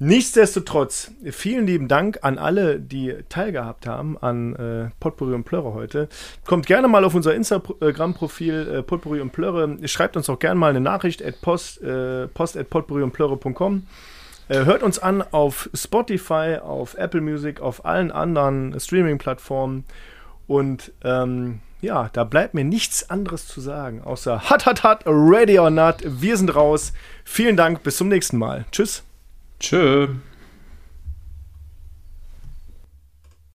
Nichtsdestotrotz, 0.00 1.10
vielen 1.32 1.66
lieben 1.66 1.88
Dank 1.88 2.20
an 2.22 2.38
alle, 2.38 2.78
die 2.78 3.16
teilgehabt 3.28 3.88
haben 3.88 4.16
an 4.16 4.54
äh, 4.54 4.90
Potpourri 5.00 5.34
und 5.34 5.42
Plörre 5.42 5.74
heute. 5.74 6.08
Kommt 6.46 6.66
gerne 6.66 6.86
mal 6.86 7.04
auf 7.04 7.16
unser 7.16 7.34
Instagram-Profil 7.34 8.76
äh, 8.76 8.82
Potpourri 8.84 9.20
und 9.20 9.32
Plörre. 9.32 9.76
Schreibt 9.88 10.16
uns 10.16 10.30
auch 10.30 10.38
gerne 10.38 10.54
mal 10.54 10.70
eine 10.70 10.80
Nachricht 10.80 11.24
at 11.24 11.40
post, 11.40 11.82
äh, 11.82 12.28
post 12.28 12.56
at 12.56 12.70
potpourri 12.70 13.02
und 13.02 13.12
plörre.com. 13.12 13.88
Äh, 14.48 14.64
hört 14.66 14.84
uns 14.84 15.00
an 15.00 15.20
auf 15.32 15.68
Spotify, 15.74 16.58
auf 16.62 16.94
Apple 16.94 17.20
Music, 17.20 17.60
auf 17.60 17.84
allen 17.84 18.12
anderen 18.12 18.78
Streaming-Plattformen. 18.78 19.84
Und 20.46 20.92
ähm, 21.02 21.58
ja, 21.80 22.08
da 22.12 22.22
bleibt 22.22 22.54
mir 22.54 22.64
nichts 22.64 23.10
anderes 23.10 23.48
zu 23.48 23.60
sagen, 23.60 24.02
außer 24.02 24.48
hat, 24.48 24.64
hat, 24.64 24.84
hat, 24.84 25.02
ready 25.06 25.58
or 25.58 25.70
not. 25.70 25.96
Wir 26.04 26.36
sind 26.36 26.54
raus. 26.54 26.92
Vielen 27.24 27.56
Dank, 27.56 27.82
bis 27.82 27.96
zum 27.96 28.08
nächsten 28.08 28.38
Mal. 28.38 28.64
Tschüss. 28.70 29.02
Tschö. 29.60 30.08